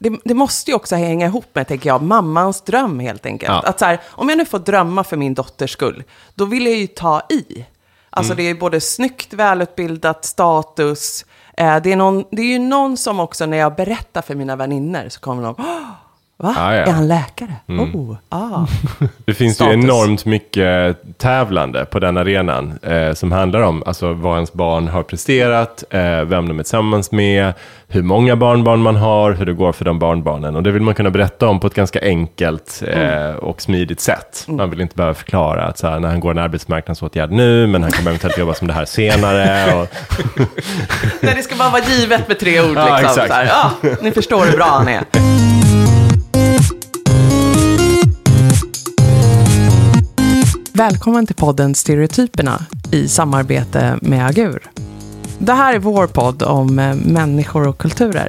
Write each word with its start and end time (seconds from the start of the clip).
det, 0.00 0.20
det 0.24 0.34
måste 0.34 0.70
ju 0.70 0.74
också 0.74 0.96
hänga 0.96 1.26
ihop 1.26 1.46
med, 1.52 1.68
tänker 1.68 1.88
jag, 1.90 2.02
mammans 2.02 2.60
dröm 2.60 3.00
helt 3.00 3.26
enkelt. 3.26 3.52
Ja. 3.52 3.62
Att 3.68 3.78
så 3.78 3.84
här, 3.84 4.00
om 4.08 4.28
jag 4.28 4.38
nu 4.38 4.44
får 4.44 4.58
drömma 4.58 5.04
för 5.04 5.16
min 5.16 5.34
dotters 5.34 5.70
skull, 5.72 6.04
då 6.34 6.44
vill 6.44 6.66
jag 6.66 6.74
ju 6.76 6.86
ta 6.86 7.20
i. 7.30 7.64
Alltså 8.10 8.34
det 8.34 8.42
är 8.42 8.54
både 8.54 8.80
snyggt, 8.80 9.32
välutbildat, 9.32 10.24
status. 10.24 11.24
Eh, 11.56 11.76
det, 11.82 11.92
är 11.92 11.96
någon, 11.96 12.24
det 12.30 12.42
är 12.42 12.46
ju 12.46 12.58
någon 12.58 12.96
som 12.96 13.20
också, 13.20 13.46
när 13.46 13.56
jag 13.56 13.74
berättar 13.74 14.22
för 14.22 14.34
mina 14.34 14.56
vänner, 14.56 15.08
så 15.08 15.20
kommer 15.20 15.42
de, 15.42 15.54
"Åh, 15.58 15.90
va? 16.38 16.54
Ah, 16.58 16.74
ja. 16.74 16.82
Är 16.82 16.92
han 16.92 17.08
läkare? 17.08 17.54
Oh, 17.68 18.16
ah. 18.28 18.66
Det 19.24 19.34
finns 19.34 19.54
Status. 19.54 19.74
ju 19.76 19.80
enormt 19.82 20.24
mycket 20.24 20.98
tävlande 21.18 21.84
på 21.84 21.98
den 21.98 22.16
arenan 22.16 22.78
eh, 22.82 23.12
som 23.14 23.32
handlar 23.32 23.60
om 23.60 23.82
alltså, 23.86 24.12
vad 24.12 24.34
ens 24.34 24.52
barn 24.52 24.88
har 24.88 25.02
presterat, 25.02 25.84
eh, 25.90 26.00
vem 26.22 26.48
de 26.48 26.58
är 26.58 26.62
tillsammans 26.62 27.12
med, 27.12 27.52
hur 27.88 28.02
många 28.02 28.36
barnbarn 28.36 28.80
man 28.80 28.96
har, 28.96 29.32
hur 29.32 29.46
det 29.46 29.52
går 29.52 29.72
för 29.72 29.84
de 29.84 29.98
barnbarnen. 29.98 30.56
Och 30.56 30.62
det 30.62 30.70
vill 30.70 30.82
man 30.82 30.94
kunna 30.94 31.10
berätta 31.10 31.48
om 31.48 31.60
på 31.60 31.66
ett 31.66 31.74
ganska 31.74 32.00
enkelt 32.02 32.82
eh, 32.88 33.30
och 33.30 33.62
smidigt 33.62 34.00
sätt. 34.00 34.44
Man 34.48 34.70
vill 34.70 34.80
inte 34.80 34.96
behöva 34.96 35.14
förklara 35.14 35.64
att 35.64 35.78
så 35.78 35.86
här, 35.88 35.98
när 36.00 36.08
han 36.08 36.20
går 36.20 36.30
en 36.30 36.38
arbetsmarknadsåtgärd 36.38 37.30
nu, 37.30 37.66
men 37.66 37.82
han 37.82 37.92
kommer 37.92 38.10
eventuellt 38.10 38.38
jobba 38.38 38.54
som 38.54 38.66
det 38.66 38.74
här 38.74 38.84
senare. 38.84 39.74
Och, 39.74 39.88
Nej, 41.20 41.34
det 41.36 41.42
ska 41.42 41.56
bara 41.56 41.70
vara 41.70 41.82
givet 41.82 42.28
med 42.28 42.38
tre 42.38 42.60
ord. 42.60 42.76
Ja, 42.76 42.84
Liksom. 42.84 43.08
exakt. 43.08 43.28
Så 43.28 43.34
här, 43.34 43.44
ja, 43.46 43.70
ni 44.02 44.10
förstår 44.10 44.44
hur 44.44 44.56
bra 44.56 44.66
han 44.66 44.88
är. 44.88 45.02
Välkommen 50.78 51.26
till 51.26 51.36
podden 51.36 51.74
Stereotyperna 51.74 52.66
i 52.92 53.08
samarbete 53.08 53.98
med 54.02 54.26
Agur. 54.26 54.62
Det 55.38 55.52
här 55.52 55.74
är 55.74 55.78
vår 55.78 56.06
podd 56.06 56.42
om 56.42 56.78
eh, 56.78 56.94
människor 56.94 57.68
och 57.68 57.78
kulturer. 57.78 58.28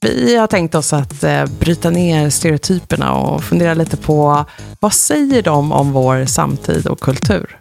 Vi 0.00 0.36
har 0.36 0.46
tänkt 0.46 0.74
oss 0.74 0.92
att 0.92 1.24
eh, 1.24 1.46
bryta 1.60 1.90
ner 1.90 2.30
stereotyperna 2.30 3.14
och 3.14 3.44
fundera 3.44 3.74
lite 3.74 3.96
på 3.96 4.44
vad 4.80 4.92
säger 4.92 5.42
de 5.42 5.72
om 5.72 5.92
vår 5.92 6.24
samtid 6.24 6.86
och 6.86 7.00
kultur? 7.00 7.58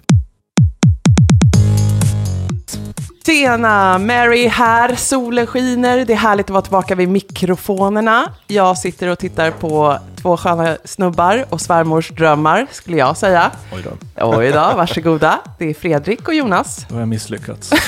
Tjena! 3.25 3.97
Mary 3.97 4.47
här, 4.47 4.95
solen 4.95 5.47
skiner, 5.47 6.05
det 6.05 6.13
är 6.13 6.17
härligt 6.17 6.45
att 6.45 6.49
vara 6.49 6.61
tillbaka 6.61 6.95
vid 6.95 7.09
mikrofonerna. 7.09 8.33
Jag 8.47 8.77
sitter 8.77 9.07
och 9.07 9.19
tittar 9.19 9.51
på 9.51 9.99
två 10.21 10.37
sköna 10.37 10.77
snubbar 10.85 11.45
och 11.49 11.61
svärmors 11.61 12.09
drömmar, 12.09 12.67
skulle 12.71 12.97
jag 12.97 13.17
säga. 13.17 13.51
Oj 13.73 13.83
då, 13.83 14.25
Oj 14.37 14.51
då, 14.51 14.59
varsågoda. 14.59 15.39
Det 15.57 15.69
är 15.69 15.73
Fredrik 15.73 16.27
och 16.27 16.33
Jonas. 16.33 16.85
då 16.89 16.95
har 16.95 16.99
jag 17.01 17.07
misslyckats. 17.07 17.71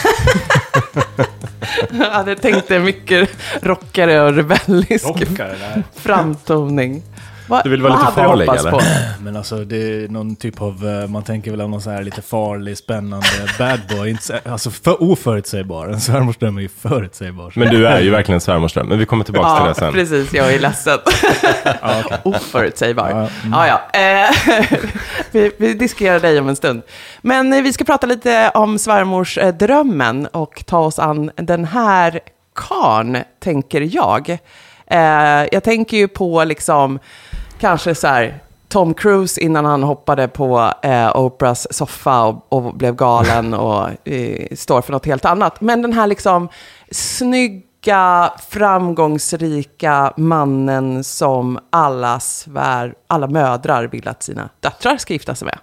Jag 1.92 2.12
hade 2.12 2.36
tänkt 2.36 2.70
mycket 2.70 3.30
rockare 3.62 4.22
och 4.22 4.34
rebellisk 4.34 5.06
Rockare 5.06 5.84
framtoning. 5.96 7.04
Vad, 7.48 7.64
Du 7.64 7.70
vill 7.70 7.82
vara 7.82 7.94
lite 8.00 8.12
farlig, 8.12 8.48
eller? 8.50 8.72
på? 8.72 8.82
Men 9.24 9.36
alltså 9.38 9.56
det 9.58 9.76
är 10.04 10.08
någon 10.08 10.36
typ 10.36 10.62
av, 10.62 10.88
eh, 11.04 11.08
man 11.10 11.24
tänker 11.24 11.52
väl 11.52 11.62
av 11.62 11.70
någon 11.70 11.82
så 11.82 11.90
här 11.90 12.04
lite 12.04 12.22
farlig, 12.22 12.78
spännande 12.78 13.28
bad 13.60 13.80
boy. 13.90 14.10
Inte 14.10 14.24
så- 14.24 14.34
Alltså 14.46 14.70
för 14.72 15.04
oförutsägbar. 15.04 15.88
En 15.88 16.02
svärmors 16.02 16.38
dröm 16.38 16.58
är 16.58 16.62
ju 16.62 16.70
förutsägbar. 16.82 17.54
men 17.56 17.68
du 17.70 17.88
är 17.88 18.00
ju 18.02 18.10
verkligen 18.10 18.42
svärmors 18.42 18.74
dröm, 18.74 18.88
men 18.88 19.00
vi 19.00 19.06
kommer 19.06 19.24
tillbaka 19.24 19.56
till 19.56 19.64
Ja, 19.66 19.70
det 19.70 19.76
sen. 19.76 19.94
precis. 19.94 20.34
Jag 20.34 20.54
är 20.54 20.60
ledsen. 20.60 21.00
Ja. 21.82 22.04
Oförutsägbar. 22.24 23.10
Ja, 23.10 23.28
Ja, 23.52 23.68
ja. 23.94 24.00
Eh, 24.00 24.32
vi, 25.32 25.52
vi 25.58 25.74
diskuterar 25.74 26.20
dig 26.20 26.40
om 26.40 26.50
en 26.50 26.56
stund. 26.56 26.82
Men 27.22 27.54
eh, 27.54 27.62
vi 27.62 27.74
ska 27.74 27.84
prata 27.84 28.08
lite 28.08 28.52
om 28.54 28.80
svärmors 28.80 29.38
eh, 29.38 29.54
drömmen 29.54 30.26
och 30.28 30.64
ta 30.68 30.80
oss 30.80 31.00
an 31.00 31.32
den 31.36 31.66
här 31.66 32.20
karn, 32.56 33.18
tänker 33.40 33.90
jag. 33.96 34.30
Eh, 34.88 35.00
jag 35.52 35.64
tänker 35.64 35.98
ju 35.98 36.08
på 36.08 36.44
liksom, 36.44 37.00
kanske 37.64 37.96
så 37.96 38.08
här, 38.08 38.40
Tom 38.68 38.94
Cruise 38.94 39.42
innan 39.42 39.66
han 39.66 39.84
hoppade 39.84 40.28
på 40.28 40.74
eh, 40.82 41.18
Oprahs 41.18 41.68
soffa 41.72 42.24
och, 42.24 42.46
och 42.50 42.74
blev 42.74 42.96
galen 42.96 43.54
och 43.68 44.08
eh, 44.08 44.56
står 44.56 44.82
för 44.82 44.92
något 44.92 45.06
helt 45.06 45.26
annat. 45.26 45.62
Men 45.62 45.82
den 45.82 45.94
här 45.94 46.08
liksom 46.08 46.50
snygga, 46.92 48.34
framgångsrika 48.50 50.14
mannen 50.18 51.04
som 51.04 51.60
alla 51.70 52.20
svär, 52.20 52.94
alla 53.08 53.28
mödrar 53.28 53.88
vill 53.88 54.08
att 54.08 54.24
sina 54.24 54.50
döttrar 54.60 54.98
ska 54.98 55.14
gifta 55.14 55.36
sig 55.36 55.46
med. 55.46 55.58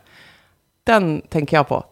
Den 0.84 1.20
tänker 1.20 1.56
jag 1.56 1.68
på. 1.68 1.84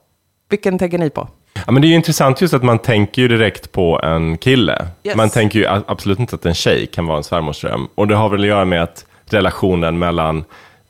Vilken 0.48 0.78
tänker 0.78 0.98
ni 0.98 1.10
på? 1.10 1.28
Ja, 1.66 1.72
men 1.72 1.82
det 1.82 1.88
är 1.88 1.90
ju 1.90 1.94
intressant 1.94 2.40
just 2.40 2.54
att 2.54 2.62
man 2.62 2.78
tänker 2.78 3.22
ju 3.22 3.28
direkt 3.28 3.72
på 3.72 4.00
en 4.02 4.38
kille. 4.38 4.86
Yes. 5.02 5.16
Man 5.16 5.30
tänker 5.30 5.58
ju 5.58 5.66
absolut 5.66 6.18
inte 6.18 6.34
att 6.34 6.46
en 6.46 6.54
tjej 6.54 6.86
kan 6.86 7.06
vara 7.06 7.16
en 7.16 7.24
svärmorsdröm. 7.24 7.88
Och 7.94 8.08
det 8.08 8.14
har 8.14 8.28
väl 8.28 8.40
att 8.40 8.46
göra 8.46 8.64
med 8.64 8.82
att 8.82 9.04
relationen 9.32 9.98
mellan, 9.98 10.44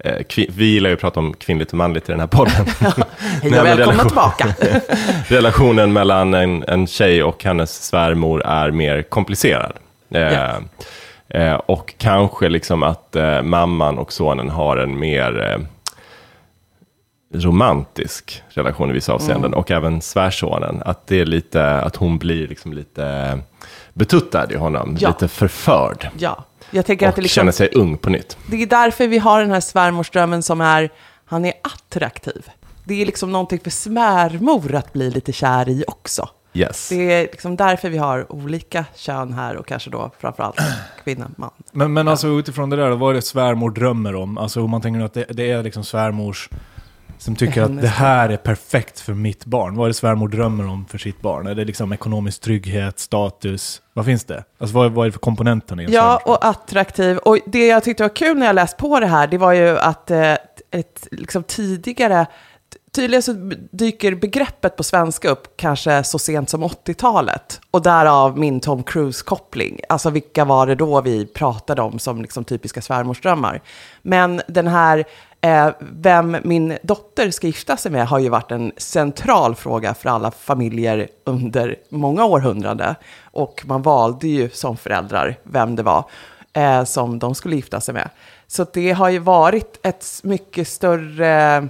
eh, 0.04 0.14
vi 0.48 0.64
gillar 0.64 0.90
ju 0.90 0.94
att 0.94 1.00
prata 1.00 1.20
om 1.20 1.34
kvinnligt 1.34 1.70
och 1.72 1.78
manligt 1.78 2.08
i 2.08 2.12
den 2.12 2.20
här 2.20 2.26
podden. 2.26 2.66
Nej, 3.42 3.60
och 3.60 3.66
välkomna 3.66 4.04
tillbaka. 4.04 4.54
relationen 5.28 5.92
mellan 5.92 6.34
en, 6.34 6.64
en 6.68 6.86
tjej 6.86 7.22
och 7.22 7.44
hennes 7.44 7.84
svärmor 7.86 8.42
är 8.46 8.70
mer 8.70 9.02
komplicerad. 9.02 9.72
Eh, 10.14 10.20
Ja. 10.20 10.56
eh, 11.28 11.54
och 11.54 11.94
kanske 11.98 12.48
liksom 12.48 12.82
att 12.82 13.16
eh, 13.16 13.42
mamman 13.42 13.98
och 13.98 14.12
sonen 14.12 14.48
har 14.50 14.76
en 14.76 14.98
mer 14.98 15.50
eh, 15.52 15.58
romantisk 17.34 18.42
relation 18.48 18.90
i 18.90 18.92
vissa 18.92 19.12
avseenden. 19.12 19.54
Och 19.54 19.70
även 19.70 20.00
svärsonen. 20.00 20.82
Att 20.84 21.06
det 21.06 21.20
är 21.20 21.26
lite, 21.26 21.74
att 21.80 21.96
hon 21.96 22.18
blir 22.18 22.48
liksom 22.48 22.72
lite 22.72 23.38
betuttad 23.92 24.52
i 24.52 24.56
honom. 24.56 24.96
Ja. 25.00 25.08
Lite 25.08 25.28
förförd. 25.28 26.08
ja, 26.18 26.44
jag 26.70 26.86
tänker 26.86 27.06
Och 27.06 27.08
att 27.08 27.16
det, 27.16 27.22
liksom, 27.22 27.40
känner 27.40 27.52
sig 27.52 27.70
ung 27.74 27.98
på 27.98 28.10
nytt. 28.10 28.36
det 28.46 28.62
är 28.62 28.66
därför 28.66 29.06
vi 29.08 29.18
har 29.18 29.40
den 29.40 29.50
här 29.50 29.60
svärmorsdrömmen 29.60 30.42
som 30.42 30.60
är, 30.60 30.90
han 31.24 31.44
är 31.44 31.52
attraktiv. 31.62 32.50
Det 32.84 33.02
är 33.02 33.06
liksom 33.06 33.32
någonting 33.32 33.60
för 33.60 33.70
svärmor 33.70 34.74
att 34.74 34.92
bli 34.92 35.10
lite 35.10 35.32
kär 35.32 35.68
i 35.68 35.84
också. 35.86 36.28
Yes. 36.52 36.88
Det 36.88 37.12
är 37.12 37.22
liksom 37.22 37.56
därför 37.56 37.90
vi 37.90 37.98
har 37.98 38.32
olika 38.32 38.84
kön 38.96 39.32
här 39.32 39.56
och 39.56 39.66
kanske 39.66 39.90
då 39.90 40.10
framförallt 40.18 40.56
kvinna, 41.04 41.30
man. 41.36 41.50
Men, 41.72 41.92
men 41.92 42.08
alltså 42.08 42.28
utifrån 42.28 42.70
det 42.70 42.76
där, 42.76 42.90
vad 42.90 43.10
är 43.10 43.14
det 43.14 43.22
svärmor 43.22 43.70
drömmer 43.70 44.14
om? 44.14 44.38
Alltså 44.38 44.62
om 44.62 44.70
man 44.70 44.80
tänker 44.80 45.00
att 45.00 45.14
det, 45.14 45.24
det 45.28 45.50
är 45.50 45.62
liksom 45.62 45.84
svärmors 45.84 46.48
som 47.18 47.36
tycker 47.36 47.62
att 47.62 47.80
det 47.80 47.88
här 47.88 48.28
är 48.28 48.36
perfekt 48.36 49.00
för 49.00 49.14
mitt 49.14 49.44
barn. 49.44 49.76
Vad 49.76 49.84
är 49.84 49.88
det 49.88 49.94
svärmor 49.94 50.28
drömmer 50.28 50.66
om 50.66 50.86
för 50.86 50.98
sitt 50.98 51.20
barn? 51.20 51.46
Är 51.46 51.54
det 51.54 51.64
liksom 51.64 51.92
ekonomisk 51.92 52.40
trygghet, 52.40 52.98
status? 52.98 53.82
Vad 53.92 54.04
finns 54.04 54.24
det? 54.24 54.44
Alltså 54.58 54.76
vad, 54.76 54.92
vad 54.92 55.04
är 55.04 55.08
det 55.08 55.12
för 55.12 55.18
komponenter 55.18 55.80
i 55.80 55.86
Ja, 55.92 56.22
och 56.24 56.46
attraktiv. 56.46 57.18
Och 57.18 57.38
det 57.46 57.66
jag 57.66 57.84
tyckte 57.84 58.02
var 58.02 58.16
kul 58.16 58.38
när 58.38 58.46
jag 58.46 58.54
läste 58.54 58.76
på 58.76 59.00
det 59.00 59.06
här, 59.06 59.26
det 59.26 59.38
var 59.38 59.52
ju 59.52 59.78
att 59.78 60.10
eh, 60.10 60.32
ett, 60.70 61.08
liksom 61.10 61.42
tidigare, 61.42 62.26
tydligen 62.92 63.22
så 63.22 63.32
dyker 63.70 64.14
begreppet 64.14 64.76
på 64.76 64.84
svenska 64.84 65.30
upp 65.30 65.56
kanske 65.56 66.04
så 66.04 66.18
sent 66.18 66.50
som 66.50 66.64
80-talet. 66.64 67.60
Och 67.70 67.82
därav 67.82 68.38
min 68.38 68.60
Tom 68.60 68.82
Cruise-koppling. 68.82 69.80
Alltså 69.88 70.10
vilka 70.10 70.44
var 70.44 70.66
det 70.66 70.74
då 70.74 71.00
vi 71.00 71.26
pratade 71.26 71.82
om 71.82 71.98
som 71.98 72.22
liksom 72.22 72.44
typiska 72.44 72.82
svärmorsdrömmar? 72.82 73.62
Men 74.02 74.42
den 74.48 74.66
här 74.66 75.04
Eh, 75.40 75.70
vem 75.80 76.36
min 76.44 76.78
dotter 76.82 77.30
ska 77.30 77.46
gifta 77.46 77.76
sig 77.76 77.92
med 77.92 78.08
har 78.08 78.18
ju 78.18 78.28
varit 78.28 78.50
en 78.50 78.72
central 78.76 79.54
fråga 79.54 79.94
för 79.94 80.08
alla 80.08 80.30
familjer 80.30 81.08
under 81.24 81.76
många 81.88 82.24
århundraden. 82.24 82.94
Och 83.22 83.62
man 83.66 83.82
valde 83.82 84.28
ju 84.28 84.50
som 84.50 84.76
föräldrar 84.76 85.36
vem 85.42 85.76
det 85.76 85.82
var 85.82 86.04
eh, 86.52 86.84
som 86.84 87.18
de 87.18 87.34
skulle 87.34 87.56
gifta 87.56 87.80
sig 87.80 87.94
med. 87.94 88.10
Så 88.46 88.66
det 88.72 88.92
har 88.92 89.08
ju 89.08 89.18
varit 89.18 89.80
ett 89.82 90.06
mycket 90.22 90.68
större... 90.68 91.68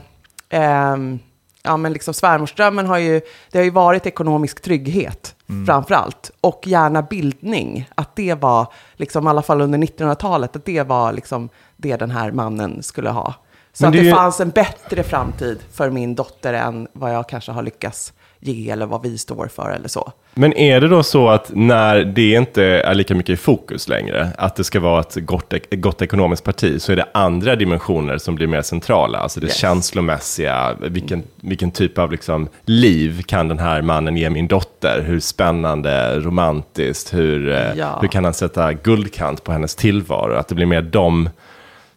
ehm, 0.48 1.18
ja, 1.62 1.76
men 1.76 1.92
liksom 1.92 2.14
svärmorsdrömmen 2.14 2.86
har 2.86 2.98
ju, 2.98 3.20
det 3.50 3.58
har 3.58 3.64
ju 3.64 3.70
varit 3.70 4.06
ekonomisk 4.06 4.62
trygghet 4.62 5.34
framför 5.66 5.94
allt. 5.94 6.30
Och 6.40 6.62
gärna 6.66 7.02
bildning. 7.02 7.90
Att 7.94 8.16
det 8.16 8.34
var, 8.34 8.72
liksom, 8.94 9.26
i 9.26 9.30
alla 9.30 9.42
fall 9.42 9.60
under 9.60 9.78
1900-talet, 9.78 10.56
att 10.56 10.64
det 10.64 10.82
var 10.82 11.12
liksom 11.12 11.48
det 11.76 11.96
den 11.96 12.10
här 12.10 12.32
mannen 12.32 12.82
skulle 12.82 13.10
ha. 13.10 13.34
Så 13.72 13.84
Men 13.84 13.88
att 13.88 13.92
det 13.92 14.02
det, 14.02 14.10
fanns 14.14 14.40
en 14.40 14.50
bättre 14.50 15.02
framtid 15.02 15.58
för 15.72 15.90
min 15.90 16.14
dotter 16.14 16.52
än 16.54 16.88
vad 16.92 17.14
jag 17.14 17.28
kanske 17.28 17.52
har 17.52 17.62
lyckats 17.62 18.12
ge 18.40 18.70
eller 18.70 18.86
vad 18.86 19.02
vi 19.02 19.18
står 19.18 19.46
för 19.48 19.70
eller 19.70 19.88
så. 19.88 20.12
Men 20.34 20.52
är 20.52 20.80
det 20.80 20.88
då 20.88 21.02
så 21.02 21.28
att 21.28 21.50
när 21.54 22.04
det 22.04 22.32
inte 22.34 22.64
är 22.64 22.94
lika 22.94 23.14
mycket 23.14 23.32
i 23.32 23.36
fokus 23.36 23.88
längre, 23.88 24.28
att 24.38 24.56
det 24.56 24.64
ska 24.64 24.80
vara 24.80 25.00
ett 25.00 25.14
gott, 25.14 25.52
ett 25.52 25.66
gott 25.70 26.02
ekonomiskt 26.02 26.44
parti, 26.44 26.82
så 26.82 26.92
är 26.92 26.96
det 26.96 27.06
andra 27.14 27.56
dimensioner 27.56 28.18
som 28.18 28.34
blir 28.34 28.46
mer 28.46 28.62
centrala? 28.62 29.18
Alltså 29.18 29.40
det 29.40 29.46
Yes. 29.46 29.56
känslomässiga, 29.56 30.76
vilken, 30.80 31.22
vilken 31.40 31.70
typ 31.70 31.98
av 31.98 32.10
liksom 32.12 32.48
liv 32.64 33.22
kan 33.22 33.48
den 33.48 33.58
här 33.58 33.82
mannen 33.82 34.16
ge 34.16 34.30
min 34.30 34.48
dotter? 34.48 35.02
Hur 35.06 35.20
spännande, 35.20 36.20
romantiskt, 36.20 37.14
hur, 37.14 37.52
eh, 37.52 37.72
Ja. 37.76 37.98
hur 38.00 38.08
kan 38.08 38.24
han 38.24 38.34
sätta 38.34 38.72
guldkant 38.72 39.44
på 39.44 39.52
hennes 39.52 39.74
tillvaro? 39.74 40.34
Att 40.34 40.48
det 40.48 40.54
blir 40.54 40.66
mer 40.66 40.82
de 40.82 41.28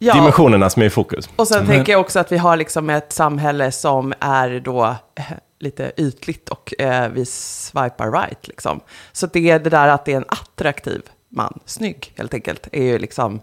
Ja, 0.03 0.13
dimensionerna 0.13 0.69
som 0.69 0.81
är 0.81 0.85
i 0.85 0.89
fokus. 0.89 1.29
och 1.35 1.47
sen 1.47 1.57
Men- 1.57 1.67
tänker 1.67 1.91
jag 1.91 2.01
också 2.01 2.19
att 2.19 2.31
vi 2.31 2.37
har 2.37 2.57
liksom 2.57 2.89
ett 2.89 3.13
samhälle 3.13 3.71
som 3.71 4.13
är 4.19 4.59
då 4.59 4.95
eh, 5.15 5.23
lite 5.59 5.91
ytligt 5.97 6.49
och 6.49 6.73
eh, 6.81 7.09
vi 7.09 7.25
swipar 7.25 8.11
right 8.11 8.47
liksom. 8.47 8.79
Så 9.11 9.27
det 9.27 9.49
är 9.49 9.59
det 9.59 9.69
där 9.69 9.87
att 9.87 10.05
det 10.05 10.13
är 10.13 10.17
en 10.17 10.25
attraktiv 10.27 11.01
man, 11.29 11.59
snygg 11.65 12.13
helt 12.17 12.33
enkelt, 12.33 12.67
är 12.71 12.83
ju 12.83 12.99
liksom, 12.99 13.41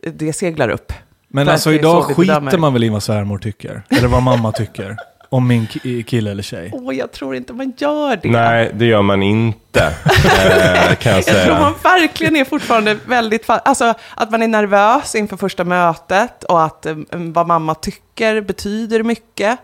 det 0.00 0.32
seglar 0.32 0.68
upp. 0.68 0.92
Men 1.28 1.46
För 1.46 1.52
alltså 1.52 1.72
idag 1.72 2.04
skiter 2.04 2.58
man 2.58 2.72
väl 2.72 2.84
i 2.84 2.88
vad 2.88 3.02
svärmor 3.02 3.38
tycker? 3.38 3.82
Eller 3.88 4.08
vad 4.08 4.22
mamma 4.22 4.52
tycker? 4.52 4.96
Om 5.32 5.48
min 5.48 5.66
ki- 5.66 6.02
kille 6.02 6.30
eller 6.30 6.42
tjej? 6.42 6.70
Åh, 6.72 6.94
jag 6.94 7.12
tror 7.12 7.36
inte 7.36 7.52
man 7.52 7.72
gör 7.76 8.16
det. 8.22 8.28
Nej, 8.30 8.70
det 8.74 8.84
gör 8.84 9.02
man 9.02 9.22
inte, 9.22 9.84
eh, 9.84 10.94
kan 10.94 11.12
jag 11.12 11.18
Jag 11.18 11.24
tror 11.24 11.34
säga. 11.34 11.60
man 11.60 11.74
verkligen 11.82 12.36
är 12.36 12.44
fortfarande 12.44 12.96
väldigt, 13.06 13.46
fa- 13.46 13.60
alltså 13.64 13.94
att 14.16 14.30
man 14.30 14.42
är 14.42 14.48
nervös 14.48 15.14
inför 15.14 15.36
första 15.36 15.64
mötet 15.64 16.44
och 16.44 16.62
att 16.64 16.86
eh, 16.86 16.96
vad 17.10 17.46
mamma 17.46 17.74
tycker 17.74 18.40
betyder 18.40 19.02
mycket. 19.02 19.58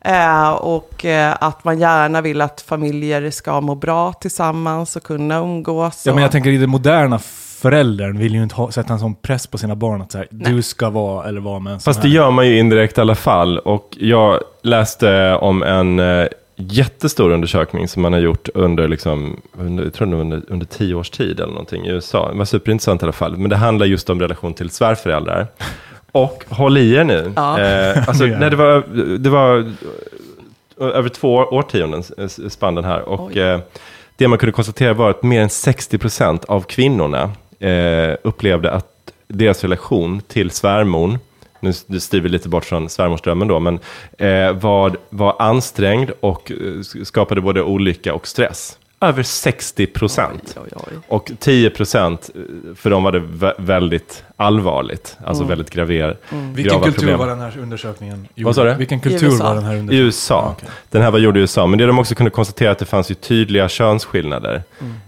Eh, 0.00 0.50
och 0.50 1.04
eh, 1.04 1.36
att 1.40 1.64
man 1.64 1.78
gärna 1.78 2.20
vill 2.20 2.40
att 2.40 2.60
familjer 2.60 3.30
ska 3.30 3.60
må 3.60 3.74
bra 3.74 4.12
tillsammans 4.12 4.96
och 4.96 5.02
kunna 5.02 5.38
umgås. 5.38 6.02
Ja, 6.06 6.12
men 6.14 6.22
jag 6.22 6.32
tänker 6.32 6.50
i 6.50 6.56
den 6.56 6.70
moderna 6.70 7.18
föräldern 7.58 8.18
vill 8.18 8.34
ju 8.34 8.42
inte 8.42 8.54
ha, 8.54 8.70
sätta 8.70 8.92
en 8.92 8.98
sån 8.98 9.14
press 9.14 9.46
på 9.46 9.58
sina 9.58 9.74
barn 9.76 10.02
att 10.02 10.12
så 10.12 10.18
här, 10.18 10.28
du 10.30 10.62
ska 10.62 10.90
vara 10.90 11.28
eller 11.28 11.40
vara 11.40 11.58
med 11.58 11.72
en 11.72 11.80
sån 11.80 11.84
Fast 11.94 12.02
det 12.02 12.08
här. 12.08 12.14
gör 12.14 12.30
man 12.30 12.46
ju 12.46 12.58
indirekt 12.58 12.98
i 12.98 13.00
alla 13.00 13.14
fall. 13.14 13.58
Och 13.58 13.96
jag 14.00 14.40
läste 14.62 15.34
om 15.34 15.62
en 15.62 15.98
eh, 15.98 16.26
jättestor 16.56 17.30
undersökning 17.30 17.88
som 17.88 18.02
man 18.02 18.12
har 18.12 18.20
gjort 18.20 18.48
under, 18.54 18.88
liksom, 18.88 19.40
under, 19.58 19.84
jag 19.84 19.94
tror 19.94 20.06
det 20.06 20.16
under, 20.16 20.42
under 20.48 20.66
tio 20.66 20.94
års 20.94 21.10
tid 21.10 21.40
eller 21.40 21.52
någonting 21.52 21.86
i 21.86 21.90
USA. 21.90 22.32
Det 22.32 22.38
var 22.38 22.44
superintressant 22.44 23.02
i 23.02 23.04
alla 23.04 23.12
fall. 23.12 23.36
Men 23.36 23.50
det 23.50 23.56
handlar 23.56 23.86
just 23.86 24.10
om 24.10 24.20
relation 24.20 24.54
till 24.54 24.70
svärföräldrar. 24.70 25.46
Och 26.16 26.44
håll 26.48 26.78
i 26.78 26.94
er 26.94 27.04
nu. 27.04 27.32
Ja. 27.36 27.60
Eh, 27.60 28.08
alltså, 28.08 28.24
nej, 28.40 28.50
det, 28.50 28.56
var, 28.56 28.84
det 29.18 29.30
var 29.30 29.72
över 30.80 31.08
två 31.08 31.34
årtionden 31.34 32.02
spann 32.48 32.74
den 32.74 32.84
här. 32.84 33.08
Och 33.08 33.36
eh, 33.36 33.60
det 34.16 34.28
man 34.28 34.38
kunde 34.38 34.52
konstatera 34.52 34.94
var 34.94 35.10
att 35.10 35.22
mer 35.22 35.40
än 35.40 35.48
60% 35.48 36.44
av 36.48 36.60
kvinnorna 36.60 37.30
eh, 37.58 38.16
upplevde 38.22 38.70
att 38.70 39.12
deras 39.28 39.62
relation 39.62 40.20
till 40.20 40.50
svärmor, 40.50 41.18
nu 41.60 41.72
nu 41.86 42.00
styr 42.00 42.20
vi 42.20 42.28
lite 42.28 42.48
bort 42.48 42.64
från 42.64 42.88
svärmorsdrömmen 42.88 43.48
då, 43.48 43.60
men 43.60 43.78
eh, 44.18 44.52
var, 44.52 44.96
var 45.10 45.36
ansträngd 45.38 46.10
och 46.20 46.52
eh, 46.52 47.04
skapade 47.04 47.40
både 47.40 47.62
olycka 47.62 48.14
och 48.14 48.26
stress. 48.26 48.78
Över 49.00 49.22
60 49.22 49.86
procent. 49.86 50.56
Och 51.08 51.30
10 51.40 51.70
procent, 51.70 52.30
eh, 52.34 52.74
för 52.74 52.90
dem 52.90 53.02
var 53.02 53.12
det 53.12 53.18
vä- 53.20 53.54
väldigt 53.58 54.24
allvarligt, 54.36 55.16
alltså 55.24 55.44
väldigt 55.44 55.70
graver, 55.70 56.16
Vilken 56.30 56.64
grava 56.72 56.84
kultur 56.84 56.98
problem. 57.00 57.18
var 57.18 57.26
den 57.26 57.40
här 57.40 57.58
undersökningen? 57.58 58.28
Vad 58.36 58.54
sa 58.54 58.64
du? 58.64 58.74
Vilken 58.74 58.98
I 58.98 59.00
kultur 59.02 59.26
USA. 59.26 59.44
var 59.48 59.54
den 59.54 59.64
här 59.64 59.72
I 59.74 59.78
undersökningen? 59.78 60.06
USA. 60.06 60.34
Ja, 60.34 60.54
okej. 60.58 60.68
Den 60.90 61.02
här 61.02 61.10
var 61.10 61.18
gjord 61.18 61.36
i 61.36 61.40
USA. 61.40 61.66
Men 61.66 61.78
det 61.78 61.86
de 61.86 61.98
också 61.98 62.14
kunde 62.14 62.30
konstatera 62.30 62.70
att 62.70 62.78
det 62.78 62.84
fanns 62.84 63.10
ju 63.10 63.14
tydliga 63.14 63.68
könsskillnader. 63.68 64.62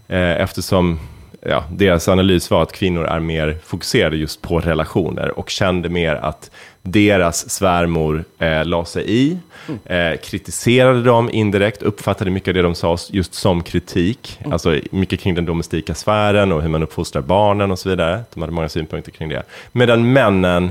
Eh, 0.08 0.19
eftersom 0.41 1.00
ja, 1.46 1.64
deras 1.73 2.08
analys 2.08 2.50
var 2.50 2.62
att 2.62 2.73
kvinnor 2.73 3.05
är 3.05 3.20
mer 3.20 3.58
fokuserade 3.64 4.17
just 4.17 4.43
på 4.43 4.58
relationer 4.61 5.38
och 5.38 5.50
kände 5.50 5.88
mer 5.88 6.14
att 6.14 6.50
deras 6.90 7.50
svärmor 7.50 8.25
eh, 8.38 8.64
la 8.64 8.85
sig 8.85 9.05
i, 9.06 9.38
eh, 9.85 10.20
kritiserade 10.25 11.02
dem 11.02 11.31
indirekt, 11.31 11.82
uppfattade 11.82 12.31
mycket 12.31 12.49
av 12.49 12.55
det 12.55 12.62
de 12.62 12.75
sa 12.75 12.96
just 13.11 13.35
som 13.35 13.62
kritik. 13.62 14.38
Alltså 14.50 14.81
mycket 14.90 15.20
kring 15.20 15.35
den 15.35 15.44
domestika 15.44 15.94
sfären 15.94 16.52
och 16.52 16.62
hur 16.62 16.69
man 16.69 16.82
uppfostrar 16.82 17.23
barnen 17.23 17.70
och 17.70 17.79
så 17.79 17.88
vidare. 17.88 18.20
De 18.35 18.40
hade 18.40 18.52
många 18.52 18.69
synpunkter 18.69 19.12
kring 19.12 19.29
det. 19.29 19.43
Medan 19.73 20.12
männen 20.12 20.70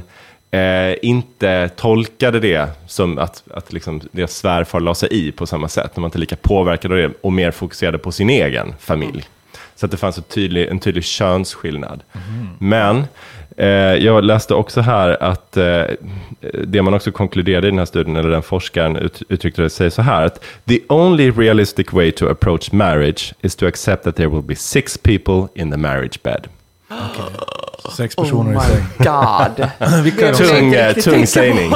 eh, 0.51 0.95
inte 1.01 1.69
tolkade 1.69 2.39
det 2.39 2.69
som 2.87 3.17
att, 3.17 3.43
att 3.53 3.73
liksom 3.73 4.01
deras 4.11 4.37
svärfar 4.37 4.79
la 4.79 4.95
sig 4.95 5.09
i 5.11 5.31
på 5.31 5.45
samma 5.45 5.67
sätt. 5.67 5.91
De 5.95 6.01
var 6.01 6.07
inte 6.07 6.19
lika 6.19 6.35
påverkade 6.35 6.93
av 6.93 7.01
det 7.01 7.17
och 7.21 7.33
mer 7.33 7.51
fokuserade 7.51 7.97
på 7.97 8.11
sin 8.11 8.29
egen 8.29 8.75
familj. 8.79 9.27
Så 9.75 9.85
att 9.85 9.91
det 9.91 9.97
fanns 9.97 10.17
en 10.17 10.23
tydlig, 10.23 10.67
en 10.67 10.79
tydlig 10.79 11.03
könsskillnad. 11.03 12.03
Men 12.59 12.97
eh, 12.97 13.03
Eh, 13.57 13.67
jag 13.95 14.23
läste 14.23 14.53
också 14.53 14.81
här 14.81 15.23
att 15.23 15.57
eh, 15.57 15.83
det 16.67 16.81
man 16.81 16.93
också 16.93 17.11
konkluderade 17.11 17.67
i 17.67 17.69
den 17.69 17.79
här 17.79 17.85
studien, 17.85 18.15
eller 18.15 18.29
den 18.29 18.41
forskaren 18.41 18.95
ut, 18.95 19.23
uttryckte 19.29 19.61
det, 19.61 19.69
sig 19.69 19.91
så 19.91 20.01
här 20.01 20.25
att 20.25 20.43
the 20.65 20.79
only 20.89 21.31
realistic 21.31 21.93
way 21.93 22.11
to 22.11 22.29
approach 22.29 22.71
marriage 22.71 23.33
is 23.41 23.55
to 23.55 23.67
accept 23.67 24.03
that 24.03 24.15
there 24.15 24.29
will 24.29 24.43
be 24.43 24.55
six 24.55 24.97
people 24.97 25.47
in 25.55 25.71
the 25.71 25.77
marriage 25.77 26.23
bed. 26.23 26.47
Sex 27.95 28.17
Oh 28.17 28.23
personer 28.23 28.51
i 28.51 28.55
my 28.55 28.61
säng. 28.61 28.83
god. 28.97 29.69
Vilka 30.03 30.27
är 30.27 30.33
de? 30.33 30.71
Det 30.71 30.79
är 30.79 30.93
Tung, 30.93 31.13
eh, 31.13 31.13
tung 31.15 31.27
sägning. 31.27 31.71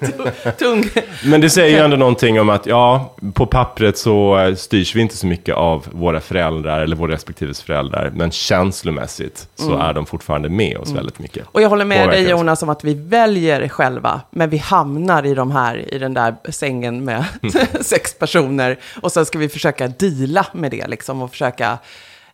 Tung. 0.58 0.84
Men 1.24 1.40
det 1.40 1.50
säger 1.50 1.78
ju 1.78 1.84
ändå 1.84 1.96
någonting 1.96 2.40
om 2.40 2.48
att, 2.48 2.66
ja, 2.66 3.14
på 3.34 3.46
pappret 3.46 3.98
så 3.98 4.38
eh, 4.38 4.54
styrs 4.54 4.94
vi 4.96 5.00
inte 5.00 5.16
så 5.16 5.26
mycket 5.26 5.54
av 5.54 5.86
våra 5.92 6.20
föräldrar 6.20 6.80
eller 6.80 6.96
våra 6.96 7.12
respektive 7.12 7.54
föräldrar, 7.54 8.12
men 8.14 8.30
känslomässigt 8.30 9.48
så 9.54 9.76
är 9.78 9.92
de 9.92 10.06
fortfarande 10.06 10.48
med 10.48 10.76
oss 10.76 10.90
väldigt 10.90 11.18
mycket. 11.18 11.46
Och 11.52 11.62
jag 11.62 11.68
håller 11.68 11.84
med 11.84 12.08
dig. 12.08 12.30
Jonas 12.30 12.62
om 12.62 12.68
att 12.68 12.84
vi 12.84 12.94
väljer 12.94 13.68
själva, 13.68 14.20
men 14.30 14.50
vi 14.50 14.56
hamnar 14.56 15.26
i 15.26 15.34
de 15.34 15.50
här, 15.50 15.94
i 15.94 15.98
den 15.98 16.14
där 16.14 16.34
sängen 16.48 17.04
med 17.04 17.24
sex 17.80 18.18
personer. 18.18 18.78
Och 19.00 19.12
sen 19.12 19.26
ska 19.26 19.38
vi 19.38 19.48
försöka 19.48 19.88
deala 19.88 20.46
med 20.52 20.70
det 20.70 20.86
liksom 20.86 21.22
och 21.22 21.30
försöka 21.30 21.78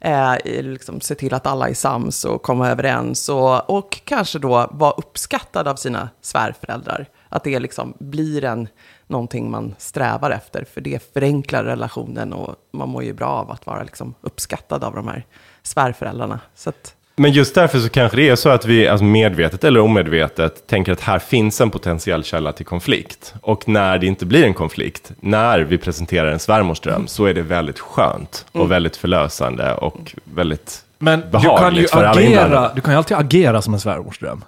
eh, 0.05 0.63
liksom, 0.63 1.01
se 1.01 1.15
till 1.15 1.35
att 1.35 1.47
alla 1.47 1.69
är 1.69 1.75
sams 1.75 2.25
och 2.25 2.43
komma 2.43 2.69
överens. 2.71 3.29
Och, 3.29 3.71
och 3.71 4.01
kanske 4.05 4.39
då 4.39 4.69
vara 4.71 4.93
uppskattad 4.93 5.69
av 5.69 5.77
sina 5.77 6.09
svärföräldrar. 6.21 7.07
Att 7.29 7.45
det 7.45 7.59
liksom 7.59 7.95
blir 7.99 8.45
en, 8.45 8.69
någonting 9.07 9.51
man 9.51 9.75
strävar 9.79 10.31
efter, 10.31 10.65
för 10.65 10.81
det 10.81 11.13
förenklar 11.15 11.65
relationen 11.65 12.33
och 12.33 12.57
man 12.73 12.89
mår 12.89 13.05
ju 13.05 13.13
bra 13.13 13.29
av 13.29 13.51
att 13.51 13.67
vara 13.67 13.83
liksom 13.83 14.15
uppskattad 14.21 14.85
av 14.85 14.95
de 14.95 15.09
här 15.09 15.27
svärföräldrarna. 15.63 16.41
Så 16.55 16.71
att, 16.71 16.95
men 17.17 17.33
just 17.33 17.55
därför 17.55 17.79
så 17.79 17.89
kanske 17.89 18.17
det 18.17 18.29
är 18.29 18.37
så 18.37 18.49
att 18.49 18.65
vi 18.65 18.89
alltså 18.89 19.05
medvetet 19.05 19.65
eller 19.65 19.81
omedvetet 19.81 20.67
tänker 20.67 20.93
att 20.93 21.01
här 21.01 21.19
finns 21.19 21.61
en 21.61 21.71
potentiell 21.71 22.25
källa 22.25 22.53
till 22.53 22.67
konflikt. 22.67 23.35
Och 23.41 23.69
när 23.69 23.99
det 23.99 24.07
inte 24.07 24.27
blir 24.27 24.45
en 24.45 24.55
konflikt, 24.55 25.13
när 25.21 25.61
vi 25.61 25.79
presenterar 25.79 26.33
en 26.33 26.39
svärmorsdröm, 26.39 27.07
så 27.07 27.25
är 27.25 27.35
det 27.35 27.43
väldigt 27.43 27.79
skönt 27.79 28.47
och 28.53 28.71
väldigt 28.71 28.97
förlösande 28.97 29.75
och 29.75 30.15
väldigt 30.25 30.85
Men 30.99 31.21
du 31.21 31.27
behagligt 31.27 31.61
kan 31.61 31.75
ju 31.75 31.87
för 31.89 31.99
alla 31.99 32.11
agera, 32.11 32.27
inblandade. 32.27 32.71
du 32.75 32.81
kan 32.81 32.95
ju 32.95 32.99
alltid 32.99 33.17
agera 33.17 33.63
som 33.63 33.75
en 33.75 33.81
svärmorsdröm. 33.81 34.45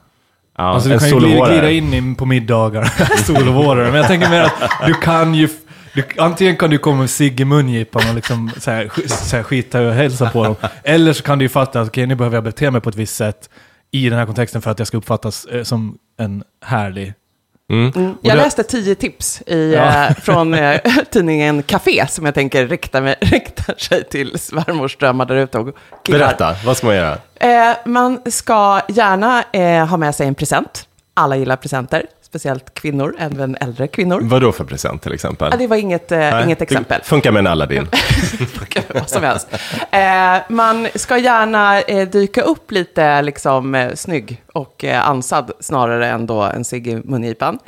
Ja, 0.59 0.65
Alltså 0.65 0.89
du 0.89 0.99
kan 0.99 1.09
ju 1.09 1.19
glida, 1.19 1.71
in 1.71 2.15
på 2.15 2.27
middagar, 2.27 2.93
solovårare. 3.25 3.85
Men 3.87 3.95
jag 3.95 4.07
tänker 4.07 4.31
mer 4.31 4.43
att 4.43 4.53
du 4.87 4.95
kan 4.95 5.35
ju... 5.35 5.49
Du, 5.97 6.05
antingen 6.19 6.57
kan 6.57 6.71
du 6.71 6.79
komma 6.79 7.01
med 7.01 7.11
cigg 7.11 7.41
i 7.41 7.45
mungipan 7.45 8.09
och 8.09 8.15
liksom 8.15 8.51
så 8.61 8.71
här, 8.71 8.91
så 9.09 9.37
här 9.37 9.43
skita 9.43 9.81
och 9.81 9.93
hälsa 9.93 10.31
på 10.31 10.45
dem. 10.45 10.57
Eller 10.85 11.13
så 11.13 11.23
kan 11.23 11.39
du 11.39 11.45
ju 11.45 11.49
fatta 11.49 11.81
att 11.81 11.89
okej, 11.89 12.07
nu 12.07 12.15
behöver 12.15 12.37
jag 12.37 12.45
bete 12.45 12.71
mig 12.71 12.81
på 12.81 12.89
ett 12.89 12.97
visst 12.97 13.17
sätt 13.17 13.51
i 13.91 14.09
den 14.11 14.19
här 14.19 14.27
kontexten 14.27 14.63
för 14.63 14.71
att 14.71 14.79
jag 14.79 14.89
ska 14.89 14.97
uppfattas 14.97 15.45
eh, 15.45 15.63
som 15.63 15.99
en 16.19 16.45
härlig... 16.65 17.15
Mm. 17.73 17.93
Jag 18.23 18.37
det- 18.37 18.43
läste 18.43 18.63
tio 18.63 18.95
tips 18.95 19.43
i, 19.47 19.73
Ja. 19.75 20.07
eh, 20.09 20.15
från 20.15 20.55
eh, 20.55 20.81
tidningen 21.11 21.63
Café 21.63 22.07
som 22.09 22.25
jag 22.25 22.35
tänker 22.35 22.67
riktar, 22.67 23.01
mig, 23.03 23.15
riktar 23.21 23.75
sig 23.79 24.05
till 24.05 24.39
svärmorsdrömmar 24.39 25.27
där 25.27 25.37
ute 25.37 25.59
och 25.59 25.77
killar. 26.05 26.19
Berätta, 26.19 26.57
vad 26.65 26.77
ska 26.77 26.87
man 26.87 26.97
göra? 26.97 27.19
Eh, 27.35 27.77
man 27.85 28.21
ska 28.31 28.81
gärna 28.89 29.45
eh, 29.53 29.87
ha 29.87 29.97
med 29.97 30.15
sig 30.15 30.27
en 30.29 30.35
present. 30.35 30.89
Alla 31.15 31.37
gillar 31.37 31.57
presenter, 31.57 32.03
speciellt 32.37 32.75
kvinnor, 32.75 33.17
även 33.19 33.57
äldre 33.61 33.87
kvinnor. 33.87 34.21
Vad 34.23 34.43
då 34.43 34.53
för 34.53 34.65
present 34.65 35.03
till 35.03 35.13
exempel? 35.13 35.49
Ja, 35.53 35.57
det 35.57 35.67
var 35.67 35.77
inget, 35.77 36.13
eh, 36.13 36.19
Nej, 36.19 36.45
inget 36.45 36.63
exempel. 36.63 36.99
Det 37.03 37.09
funkar 37.09 37.33
med 37.33 37.41
en 37.41 37.47
Aladdin. 37.47 37.89
vad 38.95 39.11
som 39.11 39.23
helst. 39.23 39.49
Eh, 39.91 40.37
man 40.49 40.89
ska 40.95 41.19
gärna 41.19 41.81
eh, 41.81 42.09
dyka 42.09 42.43
upp 42.43 42.71
lite 42.71 43.23
liksom, 43.23 43.75
eh, 43.75 43.95
snygg 43.95 44.43
och 44.53 44.85
eh, 44.85 45.09
ansad 45.09 45.51
snarare 45.61 46.09
än 46.09 46.27
då 46.27 46.43
en 46.43 46.65
cigg 46.65 46.87
i 46.87 46.95
mungipan. 47.05 47.59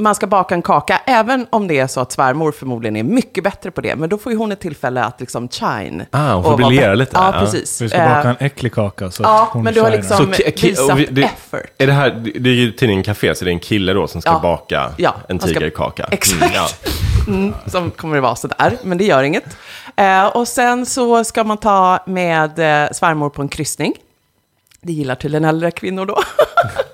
Man 0.00 0.14
ska 0.14 0.26
baka 0.26 0.54
en 0.54 0.62
kaka, 0.62 1.00
även 1.06 1.46
om 1.50 1.68
det 1.68 1.78
är 1.78 1.86
så 1.86 2.00
att 2.00 2.12
svärmor 2.12 2.52
förmodligen 2.52 2.96
är 2.96 3.02
mycket 3.02 3.44
bättre 3.44 3.70
på 3.70 3.80
det. 3.80 3.96
Men 3.96 4.08
då 4.08 4.18
får 4.18 4.32
ju 4.32 4.38
hon 4.38 4.52
ett 4.52 4.60
tillfälle 4.60 5.04
att 5.04 5.20
liksom 5.20 5.48
shine. 5.48 6.04
Ah, 6.10 6.34
hon 6.34 6.44
får 6.44 6.56
briljera 6.56 6.94
lite. 6.94 7.10
Ja, 7.14 7.30
Ja. 7.34 7.40
precis. 7.40 7.76
Så 7.76 7.84
du 7.84 7.90
ska 7.90 7.98
Eh, 7.98 8.16
baka 8.16 8.28
en 8.28 8.36
äcklig 8.40 8.72
kaka 8.72 9.10
så 9.10 9.22
att 9.22 9.28
ja, 9.28 9.48
hon 9.52 9.62
men 9.64 9.74
du 9.74 9.80
har 9.80 9.90
liksom- 9.90 10.32
ki- 10.32 10.62
visat 10.62 10.98
vi- 10.98 11.06
det, 11.10 11.22
effort. 11.22 11.60
Är 11.78 11.86
det 11.86 11.92
här, 11.92 12.10
det 12.10 12.30
det 12.38 12.50
är 12.50 12.54
ju 12.54 12.72
tidningen 12.72 13.04
Café, 13.04 13.34
så 13.34 13.44
det 13.44 13.50
är 13.50 13.52
en 13.52 13.60
kille 13.60 13.92
då 13.92 14.06
som 14.06 14.20
ska 14.20 14.30
Ja. 14.30 14.38
baka 14.42 14.90
Ja, 14.96 15.14
en 15.28 15.40
han 15.40 15.48
ska- 15.48 15.48
tigerkaka. 15.60 16.08
Exakt. 16.10 16.42
Mm, 16.42 16.54
ja. 16.54 16.66
Mm, 17.28 17.54
som 17.66 17.90
kommer 17.90 18.16
att 18.16 18.22
vara 18.22 18.36
sådär, 18.36 18.76
men 18.82 18.98
det 18.98 19.04
gör 19.04 19.22
inget. 19.22 19.56
Eh, 19.96 20.26
och 20.26 20.48
sen 20.48 20.86
så 20.86 21.24
ska 21.24 21.44
man 21.44 21.56
ta 21.58 21.98
med 22.06 22.58
eh, 22.84 22.90
svärmor 22.92 23.30
på 23.30 23.42
en 23.42 23.48
kryssning. 23.48 23.92
Det 24.82 24.92
gillar 24.92 25.14
tydligen 25.14 25.44
äldre 25.44 25.70
kvinnor 25.70 26.06
då. 26.06 26.18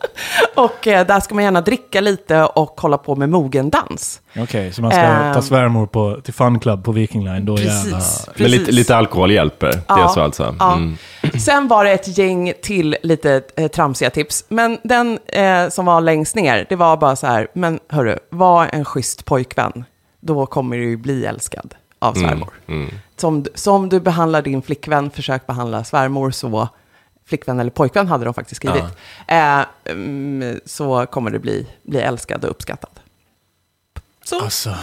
och 0.54 0.86
eh, 0.86 1.06
där 1.06 1.20
ska 1.20 1.34
man 1.34 1.44
gärna 1.44 1.60
dricka 1.60 2.00
lite 2.00 2.42
och 2.44 2.80
hålla 2.80 2.98
på 2.98 3.16
med 3.16 3.28
mogendans. 3.28 4.20
Okej, 4.38 4.72
så 4.72 4.82
man 4.82 4.90
ska 4.90 5.00
Ehm. 5.00 5.34
ta 5.34 5.42
svärmor 5.42 5.86
på, 5.86 6.20
till 6.24 6.34
Fun 6.34 6.60
Club 6.60 6.84
på 6.84 6.92
Viking 6.92 7.24
Line, 7.24 7.44
då 7.46 7.58
jävlar. 7.58 7.98
Precis. 7.98 8.28
Men 8.36 8.50
lite, 8.50 8.58
precis. 8.64 8.74
lite 8.74 8.96
alkohol 8.96 9.30
hjälper. 9.32 9.66
Det 9.66 9.72
är 9.72 9.82
Ja, 9.88 10.08
så 10.08 10.20
alltså. 10.20 10.54
Ja. 10.58 10.74
Mm. 10.74 10.96
Sen 11.40 11.68
var 11.68 11.84
det 11.84 11.90
ett 11.90 12.18
gäng 12.18 12.52
till 12.62 12.96
lite 13.02 13.42
eh, 13.56 13.68
tramsiga 13.68 14.10
tips. 14.10 14.44
Men 14.48 14.78
den 14.82 15.18
eh, 15.26 15.68
som 15.68 15.86
var 15.86 16.00
längst 16.00 16.34
ner, 16.36 16.66
det 16.68 16.76
var 16.76 16.96
bara 16.96 17.16
så 17.16 17.26
här, 17.26 17.48
men 17.52 17.80
hörru, 17.88 18.18
var 18.30 18.68
en 18.72 18.84
schysst 18.84 19.24
pojkvän. 19.24 19.84
Då 20.20 20.46
kommer 20.46 20.76
du 20.76 20.84
ju 20.84 20.96
bli 20.96 21.24
älskad. 21.26 21.74
av 21.98 22.14
svärmor. 22.14 22.48
Som, 23.16 23.44
som 23.54 23.88
du 23.88 24.00
behandlar 24.00 24.42
din 24.42 24.62
flickvän, 24.62 25.10
försök 25.10 25.46
behandla 25.46 25.84
svärmor 25.84 26.30
så, 26.30 26.68
flickvän 27.28 27.60
eller 27.60 27.70
pojkvän 27.70 28.08
hade 28.08 28.24
de 28.24 28.34
faktiskt 28.34 28.56
skrivit, 28.56 28.84
eh, 29.28 29.60
mm, 29.84 30.60
så 30.64 31.06
kommer 31.06 31.30
du 31.30 31.38
bli, 31.38 31.66
bli 31.82 32.00
älskad 32.00 32.44
och 32.44 32.50
uppskattad. 32.50 32.90
Så, 34.24 34.40
Alltså, 34.44 34.74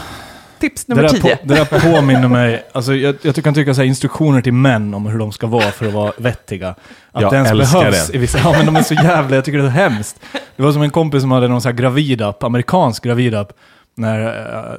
tips 0.60 0.86
det, 0.86 0.96
nummer 0.96 1.04
där 1.08 1.10
tio. 1.22 1.36
på, 1.38 1.48
det 1.48 1.56
där 1.56 1.80
påminner 1.94 2.28
mig, 2.28 2.66
alltså, 2.72 2.96
jag, 2.96 3.16
jag 3.22 3.36
kan 3.36 3.54
tycka 3.54 3.74
så 3.74 3.82
här, 3.82 3.88
instruktioner 3.88 4.42
till 4.42 4.54
män 4.54 4.94
om 4.94 5.06
hur 5.06 5.20
de 5.20 5.32
ska 5.32 5.48
vara 5.48 5.72
för 5.72 5.88
att 5.88 5.94
vara 5.94 6.12
vettiga. 6.18 6.70
Att 7.12 7.22
Jag 7.22 7.32
det 7.32 7.36
ens 7.36 7.52
älskar 7.52 7.80
behövs 7.80 8.08
det. 8.08 8.16
i 8.16 8.18
vissa, 8.18 8.38
ja 8.40 8.52
men 8.52 8.66
de 8.66 8.76
är 8.76 8.82
så 8.84 8.94
jävla, 8.94 9.36
jag 9.36 9.46
tycker 9.46 9.58
det 9.58 9.64
är 9.64 9.68
så 9.68 9.72
hemskt. 9.72 10.20
Det 10.56 10.64
var 10.64 10.72
som 10.72 10.82
en 10.82 10.92
kompis 10.92 11.22
som 11.22 11.32
hade 11.32 11.48
någon 11.48 11.62
så 11.62 11.70
här 11.70 11.76
gravidapp, 11.76 12.44
amerikansk 12.44 13.04
gravidapp, 13.04 13.54
när 13.96 14.20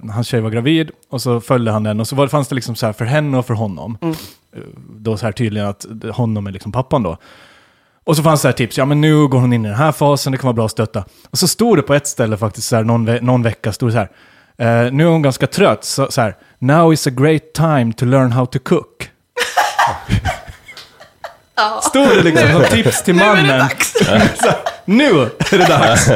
uh, 0.04 0.10
hans 0.10 0.26
tjej 0.28 0.40
var 0.40 0.50
gravid 0.50 0.90
och 1.10 1.22
så 1.22 1.40
följde 1.40 1.70
han 1.70 1.82
den 1.82 2.00
och 2.00 2.08
så 2.08 2.16
var, 2.16 2.28
fanns 2.28 2.48
det 2.48 2.54
liksom 2.54 2.74
så 2.74 2.86
här 2.86 2.92
för 2.92 3.04
henne 3.04 3.38
och 3.38 3.46
för 3.46 3.54
honom. 3.54 3.98
Mm. 4.02 4.14
Eh, 4.56 4.60
Då 4.96 5.16
så 5.16 5.26
här 5.26 5.32
tydligen 5.32 5.68
att 5.68 5.86
honom 6.12 6.46
är 6.46 6.52
liksom 6.52 6.72
pappan 6.72 7.02
då. 7.02 7.18
Och 8.04 8.16
så 8.16 8.22
fanns 8.22 8.42
det 8.42 8.48
här 8.48 8.52
tips, 8.52 8.78
ja 8.78 8.84
men 8.84 9.00
nu 9.00 9.26
går 9.26 9.38
hon 9.38 9.52
in 9.52 9.64
i 9.64 9.68
den 9.68 9.76
här 9.76 9.92
fasen, 9.92 10.32
det 10.32 10.38
kan 10.38 10.46
vara 10.46 10.52
bra 10.54 10.64
att 10.64 10.70
stötta. 10.70 11.04
Och 11.30 11.38
så 11.38 11.48
stod 11.48 11.78
det 11.78 11.82
på 11.82 11.94
ett 11.94 12.06
ställe 12.06 12.36
faktiskt, 12.36 12.68
så 12.68 12.76
här, 12.76 12.84
någon, 12.84 13.04
ve- 13.04 13.18
någon 13.22 13.42
vecka, 13.42 13.72
stod 13.72 13.88
det 13.88 13.92
så 13.92 13.98
här, 13.98 14.10
eh, 14.86 14.92
nu 14.92 15.04
är 15.04 15.08
hon 15.08 15.22
ganska 15.22 15.46
trött, 15.46 15.84
så, 15.84 16.10
så 16.10 16.20
här, 16.20 16.36
now 16.58 16.92
is 16.92 17.06
a 17.06 17.10
great 17.10 17.42
time 17.54 17.92
to 17.96 18.04
learn 18.04 18.32
how 18.32 18.46
to 18.46 18.58
cook. 18.58 19.10
Stod 21.82 22.08
det 22.08 22.22
liksom 22.22 22.50
som 22.52 22.62
tips 22.64 23.02
till 23.02 23.14
Nu 23.16 23.22
är 23.22 23.26
det 23.36 23.42
mannen. 23.42 23.58
dags! 23.58 23.94
Här, 24.08 24.30
nu 24.84 25.10
är 25.20 25.58
det 25.58 25.66
dags 25.66 26.08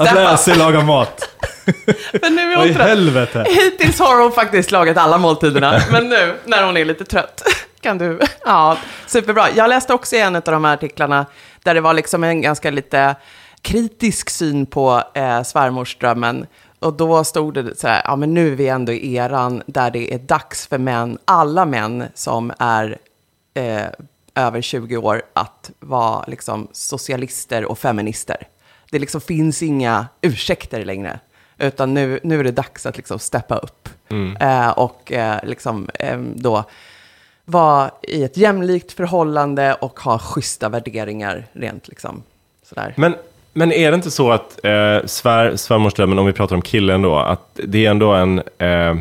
att 0.00 0.14
lära 0.14 0.36
sig 0.36 0.56
laga 0.56 0.80
mat. 0.80 1.28
Men 2.22 2.34
nu 2.34 2.42
är 2.42 2.56
Vad 2.56 2.58
hon 2.64 2.70
i 2.70 2.74
trött. 2.74 2.86
helvete? 2.88 3.44
Hittills 3.48 3.98
har 3.98 4.22
hon 4.22 4.32
faktiskt 4.32 4.70
lagat 4.70 4.96
alla 4.96 5.18
måltiderna, 5.18 5.80
men 5.90 6.08
nu 6.08 6.34
när 6.44 6.62
hon 6.66 6.76
är 6.76 6.84
lite 6.84 7.04
trött 7.04 7.42
kan 7.84 7.98
du... 7.98 8.20
Ja, 8.44 8.78
superbra. 9.06 9.50
Jag 9.50 9.68
läste 9.68 9.94
också 9.94 10.16
i 10.16 10.20
en 10.20 10.36
av 10.36 10.42
de 10.42 10.64
här 10.64 10.74
artiklarna 10.74 11.26
där 11.62 11.74
det 11.74 11.80
var 11.80 11.94
liksom 11.94 12.24
en 12.24 12.40
ganska 12.40 12.70
lite 12.70 13.16
kritisk 13.62 14.30
syn 14.30 14.66
på 14.66 15.02
eh, 15.14 15.42
svärmorsdrömmen. 15.42 16.46
Och 16.78 16.92
då 16.92 17.24
stod 17.24 17.54
det 17.54 17.78
så 17.78 17.88
här, 17.88 18.02
ja 18.04 18.16
men 18.16 18.34
nu 18.34 18.52
är 18.52 18.56
vi 18.56 18.68
ändå 18.68 18.92
i 18.92 19.16
eran 19.16 19.62
där 19.66 19.90
det 19.90 20.14
är 20.14 20.18
dags 20.18 20.66
för 20.66 20.78
män, 20.78 21.18
alla 21.24 21.64
män 21.64 22.04
som 22.14 22.52
är 22.58 22.98
eh, 23.54 23.86
över 24.34 24.60
20 24.60 24.96
år, 24.96 25.22
att 25.32 25.70
vara 25.80 26.24
liksom 26.26 26.68
socialister 26.72 27.64
och 27.64 27.78
feminister. 27.78 28.48
Det 28.90 28.98
liksom 28.98 29.20
finns 29.20 29.62
inga 29.62 30.06
ursäkter 30.20 30.84
längre. 30.84 31.20
Utan 31.58 31.94
nu, 31.94 32.20
nu 32.22 32.40
är 32.40 32.44
det 32.44 32.50
dags 32.50 32.86
att 32.86 32.96
liksom 32.96 33.18
steppa 33.18 33.56
upp. 33.56 33.88
Eh, 34.40 34.70
och 34.70 35.12
eh, 35.12 35.38
liksom 35.42 35.88
eh, 35.94 36.18
då 36.18 36.64
vara 37.44 37.90
i 38.02 38.22
ett 38.24 38.36
jämlikt 38.36 38.92
förhållande 38.92 39.74
och 39.74 40.00
ha 40.00 40.18
schyssta 40.18 40.68
värderingar 40.68 41.46
rent 41.52 41.88
liksom 41.88 42.22
sådär. 42.68 42.94
Men, 42.96 43.14
men 43.52 43.72
är 43.72 43.90
det 43.90 43.94
inte 43.94 44.10
så 44.10 44.30
att 44.32 44.64
eh, 44.64 45.06
svär, 45.06 45.56
svärmorsdrömmen, 45.56 46.18
om 46.18 46.26
vi 46.26 46.32
pratar 46.32 46.56
om 46.56 46.62
killen 46.62 47.02
då, 47.02 47.18
att 47.18 47.48
det 47.64 47.86
är 47.86 47.90
ändå 47.90 48.12
en... 48.12 48.38
Eh, 48.38 48.94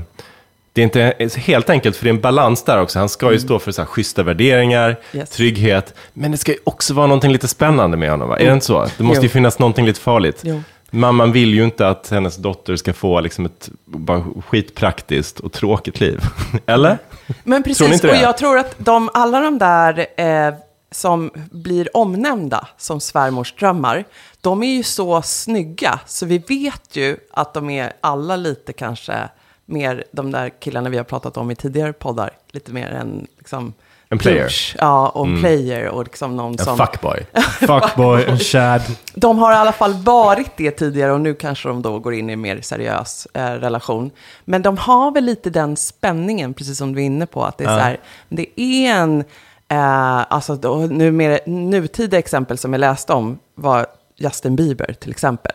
det 0.76 0.82
är 0.82 0.84
inte 0.84 1.30
helt 1.40 1.70
enkelt, 1.70 1.96
för 1.96 2.04
det 2.06 2.10
är 2.10 2.14
en 2.14 2.22
balans 2.22 2.64
där 2.64 2.82
också. 2.82 3.00
Han 3.00 3.10
ska 3.10 3.32
ju 3.32 3.40
stå 3.40 3.60
för 3.60 3.72
så 3.72 3.82
här, 3.82 3.88
schyssta 3.88 4.24
värderingar, 4.24 4.86
Mm. 4.90 4.98
Yes. 5.14 5.30
trygghet, 5.30 5.94
men 6.14 6.32
det 6.32 6.38
ska 6.38 6.52
ju 6.52 6.58
också 6.64 6.94
vara 6.94 7.08
någonting 7.08 7.32
lite 7.32 7.48
spännande 7.48 7.98
med 7.98 8.12
honom, 8.12 8.30
va? 8.30 8.38
Är 8.40 8.46
det 8.46 8.54
inte 8.54 8.66
så? 8.66 8.88
Det 8.98 9.04
måste 9.04 9.22
ju 9.22 9.28
Jo. 9.28 9.32
finnas 9.34 9.60
någonting 9.60 9.86
lite 9.86 10.00
farligt. 10.00 10.42
Jo. 10.44 10.62
Mamman 10.90 11.32
vill 11.32 11.54
ju 11.54 11.64
inte 11.64 11.88
att 11.88 12.10
hennes 12.10 12.36
dotter 12.38 12.76
ska 12.76 12.94
få 12.94 13.20
liksom 13.22 13.46
ett 13.46 13.70
bara 13.86 14.24
skitpraktiskt 14.48 15.40
och 15.40 15.52
tråkigt 15.52 16.00
liv. 16.00 16.20
Eller? 16.66 16.98
Men 17.28 17.36
Tror 17.44 17.58
ni 17.58 17.64
precis, 17.64 17.94
inte 17.94 18.08
och 18.08 18.14
det? 18.14 18.22
jag 18.22 18.38
tror 18.38 18.58
att 18.58 18.76
de, 18.78 19.10
alla 19.14 19.40
de 19.40 19.58
där 19.58 20.06
eh, 20.18 20.54
som 20.92 21.32
blir 21.52 21.98
omnämnda 21.98 22.68
som 22.78 23.00
svärmorsdrömmar, 23.00 24.06
de 24.42 24.64
är 24.64 24.76
ju 24.76 24.84
så 24.84 25.22
snygga, 25.22 26.00
så 26.06 26.26
vi 26.26 26.38
vet 26.38 26.96
ju 26.96 27.18
att 27.32 27.54
de 27.54 27.70
är 27.70 27.94
alla 28.02 28.36
lite 28.36 28.74
kanske 28.74 29.30
mer 29.66 30.04
de 30.12 30.32
där 30.32 30.50
killarna 30.50 30.90
vi 30.90 30.98
har 30.98 31.04
pratat 31.04 31.38
om 31.38 31.52
i 31.52 31.56
tidigare 31.56 31.94
poddar, 31.94 32.32
lite 32.48 32.72
mer 32.72 32.88
en 32.92 33.28
liksom... 33.38 33.74
En 34.14 34.20
player. 34.20 34.38
Mm. 34.40 34.88
Ja, 34.88 35.10
och 35.10 35.28
en 35.28 35.40
player 35.40 35.88
och 35.90 36.04
liksom 36.04 36.36
någon 36.36 36.52
En 36.52 36.58
som... 36.58 36.78
fuckboy. 36.78 37.26
Fuckboy, 37.60 38.24
en 38.26 38.38
chad. 38.40 38.82
De 39.16 39.38
har 39.40 39.52
i 39.52 39.56
alla 39.56 39.72
fall 39.72 39.94
varit 39.94 40.52
det 40.58 40.72
tidigare 40.72 41.12
och 41.12 41.22
nu 41.22 41.34
kanske 41.34 41.68
de 41.70 41.82
då 41.82 42.00
går 42.00 42.14
in 42.14 42.30
i 42.30 42.34
en 42.34 42.42
mer 42.42 42.62
seriös 42.62 43.28
eh, 43.34 43.46
relation. 43.52 44.12
Men 44.46 44.62
de 44.62 44.78
har 44.78 45.12
väl 45.12 45.24
lite 45.26 45.50
den 45.50 45.78
spänningen, 45.78 46.54
precis 46.54 46.78
som 46.78 46.96
du 46.96 47.02
är 47.02 47.06
inne 47.06 47.26
på, 47.26 47.44
att 47.44 47.58
det 47.58 47.64
är 47.64 47.70
Ja. 47.72 47.78
så 47.78 47.84
här, 47.84 48.00
det 48.30 48.60
är 48.62 48.94
en, 48.94 49.20
eh, 49.68 50.34
alltså 50.34 50.56
då, 50.56 50.76
nu 50.76 51.12
mer, 51.12 51.40
nutida 51.46 52.18
exempel 52.18 52.58
som 52.58 52.74
jag 52.74 52.80
läste 52.80 53.14
om 53.14 53.40
var 53.56 53.86
Justin 54.18 54.56
Bieber 54.56 54.94
till 55.00 55.12
exempel. 55.12 55.52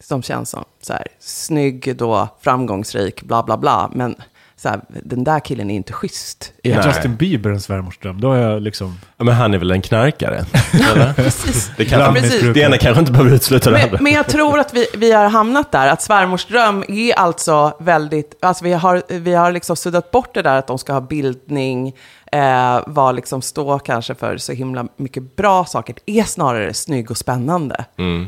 Som 0.00 0.22
känns 0.22 0.50
som 0.50 0.64
så 0.82 0.92
här, 0.92 1.06
snygg 1.20 1.96
då, 1.96 2.28
framgångsrik, 2.40 3.22
bla 3.22 3.42
bla 3.42 3.56
bla. 3.56 3.90
Men 3.94 4.14
så 4.62 4.68
här, 4.68 4.80
den 4.88 5.24
där 5.24 5.40
killen 5.40 5.70
är 5.70 5.74
inte 5.76 5.92
schysst. 5.92 6.52
Är 6.62 6.76
Nej. 6.76 6.86
Justin 6.86 7.16
Bieber 7.16 7.50
en 7.50 7.60
svärmorsdröm? 7.60 8.20
Då 8.20 8.32
är 8.32 8.40
jag 8.50 8.62
liksom... 8.62 8.98
Ja, 9.16 9.24
men 9.24 9.34
han 9.34 9.54
är 9.54 9.58
väl 9.58 9.70
en 9.70 9.82
knarkare? 9.82 10.44
Eller? 10.92 11.12
Precis. 11.16 11.70
Det, 11.76 11.84
kan, 11.84 12.14
Precis. 12.14 12.30
missbrukar. 12.30 12.54
det 12.54 12.60
ena 12.60 12.78
kanske 12.78 13.00
inte 13.00 13.12
behöver 13.12 13.30
utesluta 13.34 13.70
det 13.70 13.76
Men, 13.76 13.84
andra. 13.84 13.98
men 14.00 14.12
jag 14.12 14.26
tror 14.28 14.58
att 14.58 14.74
vi, 14.74 14.86
vi 14.96 15.12
har 15.12 15.28
hamnat 15.28 15.72
där, 15.72 15.86
att 15.88 16.02
svärmorsdröm 16.02 16.84
är 16.88 17.18
alltså 17.18 17.76
väldigt, 17.80 18.38
alltså 18.40 18.64
vi 18.64 18.72
har, 18.72 19.02
vi 19.08 19.34
har 19.34 19.52
liksom 19.52 19.76
suddat 19.76 20.10
bort 20.10 20.34
det 20.34 20.42
där 20.42 20.56
att 20.56 20.66
de 20.66 20.78
ska 20.78 20.92
ha 20.92 21.00
bildning, 21.00 21.94
eh, 22.32 22.80
vad 22.86 23.14
liksom 23.14 23.42
stå 23.42 23.78
kanske 23.78 24.14
för 24.14 24.36
så 24.36 24.52
himla 24.52 24.86
mycket 24.96 25.36
bra 25.36 25.64
saker. 25.64 25.94
Det 26.04 26.20
är 26.20 26.24
snarare 26.24 26.74
snygg 26.74 27.10
och 27.10 27.18
spännande. 27.18 27.84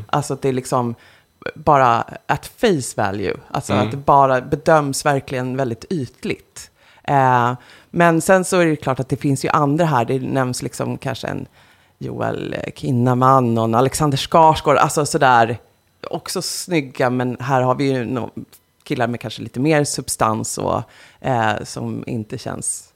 Alltså 0.07 0.33
att 0.33 0.41
det 0.41 0.49
är 0.49 0.53
liksom 0.53 0.95
bara 1.55 2.03
at 2.25 2.45
face 2.57 2.95
value, 2.95 3.37
alltså 3.51 3.73
att 3.73 3.91
det 3.91 3.97
bara 3.97 4.41
bedöms 4.41 5.05
verkligen 5.05 5.57
väldigt 5.57 5.85
ytligt. 5.89 6.71
Eh, 7.03 7.53
men 7.89 8.21
sen 8.21 8.45
så 8.45 8.59
är 8.59 8.65
det 8.65 8.75
klart 8.75 8.99
att 8.99 9.09
det 9.09 9.17
finns 9.17 9.45
ju 9.45 9.49
andra 9.49 9.85
här, 9.85 10.05
det 10.05 10.19
nämns 10.19 10.61
liksom 10.61 10.97
kanske 10.97 11.27
en 11.27 11.47
Joel 11.97 12.55
Kinnaman 12.75 13.57
och 13.57 13.63
en 13.63 13.75
Alexander 13.75 14.17
Skarsgård, 14.17 14.77
alltså 14.77 15.05
sådär, 15.05 15.57
också 16.09 16.41
snygga, 16.41 17.09
men 17.09 17.37
här 17.39 17.61
har 17.61 17.75
vi 17.75 17.91
ju 17.91 18.05
no 18.05 18.31
killar 18.83 19.07
med 19.07 19.19
kanske 19.19 19.41
lite 19.41 19.59
mer 19.59 19.83
substans 19.83 20.57
och 20.57 20.81
eh, 21.21 21.63
som 21.63 22.03
inte 22.07 22.37
känns 22.37 22.93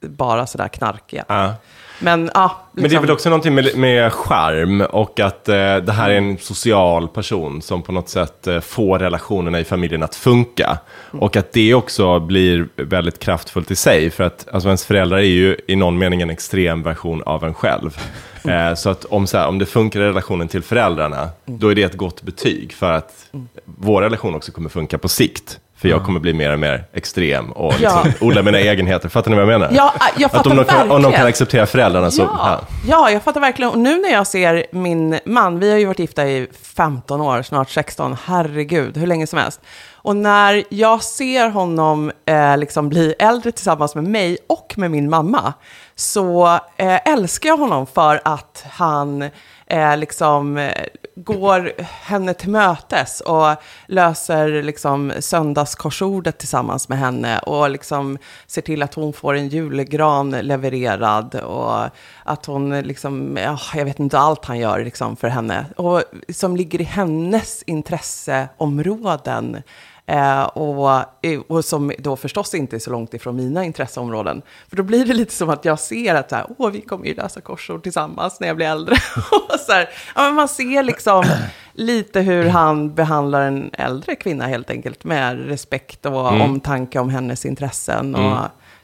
bara 0.00 0.46
sådär 0.46 0.68
knarkiga. 0.68 1.24
Ja. 1.28 1.54
Men 2.00 2.30
ja, 2.34 2.56
Men 2.72 2.82
det 2.82 2.86
är 2.86 2.90
liksom- 2.90 3.02
väl 3.02 3.10
också 3.10 3.28
någonting 3.28 3.54
med, 3.54 3.76
med 3.76 4.12
charm 4.12 4.80
och 4.80 5.20
att 5.20 5.48
eh, 5.48 5.76
det 5.76 5.92
här 5.92 6.10
är 6.10 6.14
en 6.14 6.38
social 6.38 7.08
person 7.08 7.62
som 7.62 7.82
på 7.82 7.92
något 7.92 8.08
sätt 8.08 8.46
eh, 8.46 8.60
får 8.60 8.98
relationerna 8.98 9.60
i 9.60 9.64
familjen 9.64 10.02
att 10.02 10.14
funka. 10.14 10.78
Och 11.10 11.36
att 11.36 11.52
det 11.52 11.74
också 11.74 12.20
blir 12.20 12.68
väldigt 12.76 13.18
kraftfullt 13.18 13.70
i 13.70 13.76
sig, 13.76 14.10
för 14.10 14.24
att 14.24 14.48
alltså, 14.52 14.68
ens 14.68 14.84
föräldrar 14.86 15.18
är 15.18 15.22
ju 15.22 15.56
i 15.68 15.76
någon 15.76 15.98
mening 15.98 16.22
en 16.22 16.30
extrem 16.30 16.82
version 16.82 17.22
av 17.22 17.44
en 17.44 17.54
själv. 17.54 17.98
Eh, 18.44 18.74
så 18.74 18.90
att 18.90 19.04
om, 19.04 19.26
så 19.26 19.38
här, 19.38 19.48
om 19.48 19.58
det 19.58 19.66
funkar 19.66 20.00
i 20.00 20.02
relationen 20.02 20.48
till 20.48 20.62
föräldrarna, 20.62 21.28
då 21.44 21.68
är 21.68 21.74
det 21.74 21.82
ett 21.82 21.96
gott 21.96 22.22
betyg 22.22 22.72
för 22.72 22.92
att 22.92 23.26
vår 23.64 24.02
relation 24.02 24.34
också 24.34 24.52
kommer 24.52 24.68
funka 24.68 24.98
på 24.98 25.08
sikt. 25.08 25.60
För 25.80 25.88
jag 25.88 26.04
kommer 26.04 26.20
bli 26.20 26.32
mer 26.32 26.52
och 26.52 26.58
mer 26.58 26.84
extrem 26.92 27.52
och 27.52 27.80
liksom 27.80 28.00
Ja. 28.04 28.26
odla 28.26 28.42
mina 28.42 28.58
egenheter. 28.58 29.08
Fattar 29.08 29.30
ni 29.30 29.36
vad 29.36 29.42
jag 29.42 29.60
menar? 29.60 29.68
Ja, 29.76 29.94
jag 30.16 30.26
att 30.26 30.32
fattar 30.32 30.50
om 30.50 30.56
de, 30.56 30.64
kan, 30.64 30.90
om 30.90 31.02
de 31.02 31.12
kan 31.12 31.26
acceptera 31.26 31.66
föräldrarna 31.66 32.10
så... 32.10 32.22
Ja, 32.22 32.60
ja, 32.88 33.10
jag 33.10 33.22
fattar 33.22 33.40
verkligen. 33.40 33.70
Och 33.72 33.78
nu 33.78 34.00
när 34.00 34.12
jag 34.12 34.26
ser 34.26 34.66
min 34.72 35.18
man, 35.24 35.58
vi 35.58 35.70
har 35.70 35.78
ju 35.78 35.86
varit 35.86 35.98
gifta 35.98 36.26
i 36.28 36.48
15 36.62 37.20
år, 37.20 37.42
snart 37.42 37.70
16, 37.70 38.16
herregud, 38.24 38.96
hur 38.96 39.06
länge 39.06 39.26
som 39.26 39.38
helst. 39.38 39.60
Och 39.92 40.16
när 40.16 40.64
jag 40.70 41.02
ser 41.02 41.48
honom 41.48 42.12
eh, 42.26 42.56
liksom 42.58 42.88
bli 42.88 43.14
äldre 43.18 43.52
tillsammans 43.52 43.94
med 43.94 44.04
mig 44.04 44.38
och 44.46 44.74
med 44.76 44.90
min 44.90 45.10
mamma, 45.10 45.52
så 45.96 46.46
eh, 46.76 47.08
älskar 47.12 47.48
jag 47.48 47.56
honom 47.56 47.86
för 47.86 48.20
att 48.24 48.64
han 48.70 49.24
eh, 49.68 49.96
liksom 49.96 50.58
eh, 50.58 50.84
går 51.16 51.72
henne 51.80 52.34
till 52.34 52.50
mötes 52.50 53.20
och 53.20 53.54
löser 53.86 54.62
liksom 54.62 55.12
söndagskorsordet 55.18 56.38
tillsammans 56.38 56.88
med 56.88 56.98
henne 56.98 57.38
och 57.38 57.70
liksom 57.70 58.18
ser 58.46 58.62
till 58.62 58.82
att 58.82 58.94
hon 58.94 59.12
får 59.12 59.34
en 59.34 59.48
julgran 59.48 60.30
levererad 60.30 61.34
och 61.34 61.88
att 62.24 62.46
hon 62.46 62.80
liksom, 62.80 63.38
ja, 63.42 63.58
jag 63.74 63.84
vet 63.84 63.98
inte 63.98 64.18
allt 64.18 64.44
han 64.44 64.58
gör 64.58 64.84
liksom 64.84 65.16
för 65.16 65.28
henne 65.28 65.66
och 65.76 66.02
som 66.28 66.56
ligger 66.56 66.80
i 66.80 66.84
hennes 66.84 67.62
intresseområden. 67.62 69.62
Eh, 70.08 70.42
och, 70.42 71.04
och 71.48 71.64
som 71.64 71.92
då 71.98 72.16
förstås 72.16 72.54
inte 72.54 72.76
är 72.76 72.80
så 72.80 72.90
långt 72.90 73.14
ifrån 73.14 73.36
mina 73.36 73.64
intresseområden. 73.64 74.42
För 74.68 74.76
då 74.76 74.82
blir 74.82 75.04
det 75.04 75.14
lite 75.14 75.34
som 75.34 75.50
att 75.50 75.64
jag 75.64 75.80
ser 75.80 76.14
att 76.14 76.30
så 76.30 76.36
här, 76.36 76.46
Åh, 76.58 76.70
vi 76.70 76.80
kommer 76.80 77.06
ju 77.06 77.14
läsa 77.14 77.40
korsord 77.40 77.82
tillsammans 77.82 78.40
när 78.40 78.48
jag 78.48 78.56
blir 78.56 78.66
äldre. 78.66 78.94
och 79.50 79.60
så 79.60 79.72
här, 79.72 79.88
ja, 80.14 80.22
men 80.22 80.34
man 80.34 80.48
ser 80.48 80.82
liksom 80.82 81.24
lite 81.72 82.20
hur 82.20 82.48
han 82.48 82.94
behandlar 82.94 83.40
en 83.40 83.70
äldre 83.72 84.14
kvinna 84.14 84.46
helt 84.46 84.70
enkelt. 84.70 85.04
Med 85.04 85.46
respekt 85.46 86.06
och 86.06 86.26
omtanke 86.40 86.98
om 86.98 87.10
hennes 87.10 87.46
intressen. 87.46 88.14
Och, 88.14 88.38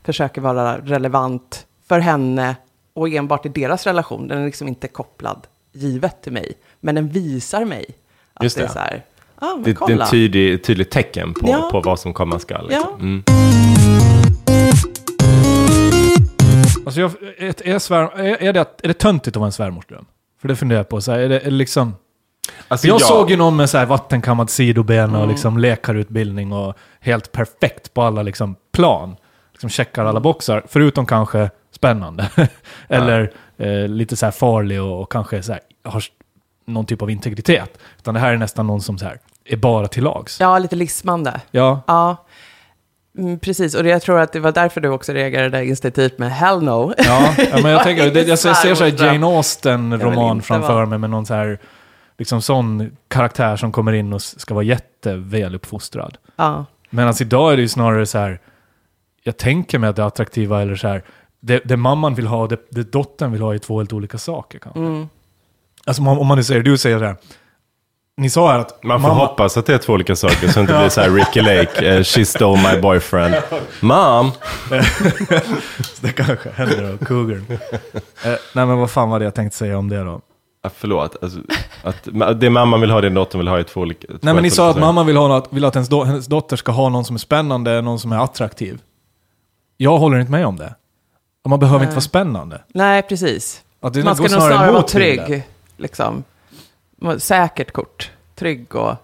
försöker 0.04 0.40
vara 0.40 0.78
relevant 0.78 1.66
för 1.88 1.98
henne 1.98 2.56
och 2.94 3.08
enbart 3.08 3.46
i 3.46 3.48
deras 3.48 3.86
relation. 3.86 4.28
Den 4.28 4.38
är 4.38 4.46
liksom 4.46 4.68
inte 4.68 4.88
kopplad 4.88 5.46
givet 5.72 6.22
till 6.22 6.32
mig, 6.32 6.52
men 6.80 6.94
den 6.94 7.08
visar 7.08 7.64
mig 7.64 7.86
att 8.34 8.42
Just 8.42 8.56
det. 8.56 8.62
är 8.62 8.66
det. 8.66 8.72
så 8.72 8.78
här, 8.78 9.04
ja 9.40 9.54
men 9.54 9.62
Det, 9.62 9.86
det 9.86 9.92
är 9.92 10.02
ett 10.02 10.10
tydlig, 10.10 10.64
tydligt 10.64 10.90
tecken 10.90 11.34
på, 11.34 11.48
Ja. 11.48 11.68
på 11.72 11.80
vad 11.80 12.00
som 12.00 12.12
komma 12.14 12.38
skall. 12.38 12.68
Liksom. 12.68 12.90
Ja. 12.98 13.04
Mm. 13.04 13.22
Alltså 16.86 17.00
jag, 17.00 17.10
är, 17.38 17.66
är, 17.68 17.78
svär, 17.78 18.18
är, 18.20 18.42
är, 18.42 18.52
det, 18.52 18.60
är 18.82 18.88
det 18.88 18.94
töntigt 18.94 19.36
att 19.36 19.40
vara 19.40 19.46
en 19.46 19.52
svärmorsdröm? 19.52 20.04
För 20.40 20.48
det 20.48 20.56
funderar 20.56 20.78
jag 20.78 20.88
på. 20.88 21.00
Så 21.00 21.12
här, 21.12 21.18
är 21.18 21.28
det, 21.28 21.40
är 21.40 21.44
det 21.44 21.50
liksom... 21.50 21.94
Alltså, 22.68 22.86
jag 22.86 22.94
ja, 23.00 23.06
såg 23.06 23.30
ju 23.30 23.36
någon 23.36 23.56
med 23.56 23.70
så 23.70 23.78
här 23.78 23.86
vattenkammat 23.86 24.50
sidoben 24.50 25.08
Mm. 25.08 25.20
och 25.20 25.28
liksom 25.28 25.58
läkarutbildning 25.58 26.52
och 26.52 26.74
helt 27.00 27.32
perfekt 27.32 27.94
på 27.94 28.02
alla 28.02 28.22
liksom 28.22 28.56
plan. 28.72 29.16
Liksom 29.52 29.70
checkar 29.70 30.02
Mm. 30.02 30.10
alla 30.10 30.20
boxar, 30.20 30.62
förutom 30.68 31.06
kanske 31.06 31.50
spännande. 31.70 32.30
Eller 32.88 33.32
eh, 33.56 33.88
lite 33.88 34.16
så 34.16 34.26
här 34.26 34.30
farlig 34.30 34.82
och, 34.82 35.00
och 35.02 35.12
kanske 35.12 35.42
så 35.42 35.52
här, 35.52 35.60
har 35.84 36.02
någon 36.64 36.86
typ 36.86 37.02
av 37.02 37.10
integritet. 37.10 37.78
Utan 37.98 38.14
det 38.14 38.20
här 38.20 38.32
är 38.32 38.36
nästan 38.36 38.66
någon 38.66 38.80
som 38.80 38.98
så 38.98 39.04
här, 39.04 39.18
är 39.44 39.56
bara 39.56 39.88
till 39.88 40.04
lags. 40.04 40.40
Ja, 40.40 40.58
lite 40.58 40.76
lismande. 40.76 41.40
Ja, 41.50 41.82
Ja, 41.86 42.24
mm, 43.18 43.38
precis. 43.38 43.74
Och 43.74 43.86
jag 43.86 44.02
tror 44.02 44.20
att 44.20 44.32
det 44.32 44.40
var 44.40 44.52
därför 44.52 44.80
du 44.80 44.88
också 44.88 45.12
reagerade 45.12 45.66
instinktivt 45.66 46.18
med 46.18 46.32
hell 46.32 46.62
no. 46.62 46.94
ja, 46.96 47.34
ja 47.52 47.58
men 47.62 47.72
jag 47.72 47.82
tänker, 47.82 48.10
det, 48.14 48.22
jag, 48.22 48.38
ser 48.38 48.74
så 48.74 48.84
här. 48.84 49.04
Jane 49.04 49.26
Austen-roman 49.26 50.42
framför 50.42 50.74
vara. 50.74 50.86
mig 50.86 50.98
med 50.98 51.10
någon 51.10 51.26
så 51.26 51.34
här, 51.34 51.58
liksom 52.18 52.42
sån 52.42 52.96
karaktär 53.08 53.56
som 53.56 53.72
kommer 53.72 53.92
in 53.92 54.12
och 54.12 54.22
ska 54.22 54.54
vara 54.54 54.64
jätteväluppfostrad. 54.64 56.18
Ja. 56.36 56.64
Medan 56.90 57.14
idag 57.20 57.52
är 57.52 57.56
det 57.56 57.62
ju 57.62 57.68
snarare 57.68 58.06
så 58.06 58.18
här, 58.18 58.40
jag 59.22 59.36
tänker 59.36 59.78
mig 59.78 59.90
att 59.90 59.96
det 59.96 60.04
attraktiva 60.04 60.62
eller 60.62 60.76
så 60.76 60.88
här, 60.88 61.02
det, 61.40 61.60
det 61.64 61.76
mamman 61.76 62.14
vill 62.14 62.26
ha 62.26 62.42
och 62.42 62.48
det, 62.48 62.58
det 62.70 62.92
dottern 62.92 63.32
vill 63.32 63.42
ha 63.42 63.54
är 63.54 63.58
två 63.58 63.78
helt 63.78 63.92
olika 63.92 64.18
saker 64.18 64.58
kanske. 64.58 64.80
Mm. 64.80 65.08
Alltså 65.86 66.02
om, 66.02 66.08
om 66.08 66.26
man 66.26 66.38
nu 66.38 66.44
säger, 66.44 66.62
du 66.62 66.78
säger 66.78 66.98
så 66.98 67.04
här, 67.04 67.16
ni 68.16 68.30
sa 68.30 68.52
här 68.52 68.58
att 68.58 68.82
Man 68.84 69.00
får 69.00 69.08
mamma, 69.08 69.26
hoppas 69.26 69.56
att 69.56 69.66
det 69.66 69.74
är 69.74 69.78
två 69.78 69.92
olika 69.92 70.16
saker 70.16 70.48
så 70.48 70.54
det 70.54 70.60
inte 70.60 70.78
blir 70.78 70.88
så 70.88 71.00
här 71.00 71.10
Ricky 71.14 71.40
Lake, 71.40 71.96
eh, 71.96 72.02
she 72.02 72.24
stole 72.24 72.74
my 72.74 72.80
boyfriend. 72.80 73.34
Mom! 73.80 74.32
det 76.00 76.12
kanske 76.12 76.50
händer 76.50 76.96
då, 76.98 77.04
cougarn. 77.04 77.46
eh, 77.50 77.58
nej 78.52 78.66
men 78.66 78.78
vad 78.78 78.90
fan 78.90 79.10
var 79.10 79.18
det 79.18 79.24
jag 79.24 79.34
tänkte 79.34 79.58
säga 79.58 79.78
om 79.78 79.88
det 79.88 80.04
då? 80.04 80.20
Ah, 80.62 80.70
förlåt, 80.76 81.16
alltså, 81.22 81.38
att, 81.82 82.40
det 82.40 82.50
mamman 82.50 82.80
vill 82.80 82.90
ha, 82.90 83.00
det 83.00 83.10
dottern 83.10 83.38
vill 83.38 83.48
ha 83.48 83.58
är 83.58 83.62
två 83.62 83.80
olika 83.80 84.06
två 84.06 84.18
Nej 84.20 84.34
men 84.34 84.42
ni 84.42 84.50
sa 84.50 84.68
att 84.68 84.74
saker. 84.74 84.86
mamma 84.86 85.04
vill, 85.04 85.16
ha 85.16 85.28
något, 85.28 85.48
vill 85.52 85.64
att 85.64 85.74
hennes, 85.74 85.88
do, 85.88 86.04
hennes 86.04 86.26
dotter 86.26 86.56
ska 86.56 86.72
ha 86.72 86.88
någon 86.88 87.04
som 87.04 87.16
är 87.16 87.20
spännande, 87.20 87.80
någon 87.82 87.98
som 87.98 88.12
är 88.12 88.24
attraktiv. 88.24 88.80
Jag 89.76 89.98
håller 89.98 90.18
inte 90.18 90.32
med 90.32 90.46
om 90.46 90.56
det. 90.56 90.74
Man 91.48 91.58
behöver 91.58 91.84
inte 91.84 91.94
vara 91.94 92.00
spännande. 92.00 92.62
Nej, 92.74 93.02
precis. 93.02 93.62
Att 93.80 93.92
det 93.92 94.04
Man 94.04 94.16
ska 94.16 94.22
nog 94.22 94.30
snarare 94.30 94.72
vara 94.72 94.82
trygg. 94.82 95.44
Liksom. 95.76 96.24
Säkert 97.18 97.72
kort. 97.72 98.10
Trygg 98.34 98.74
och... 98.74 98.94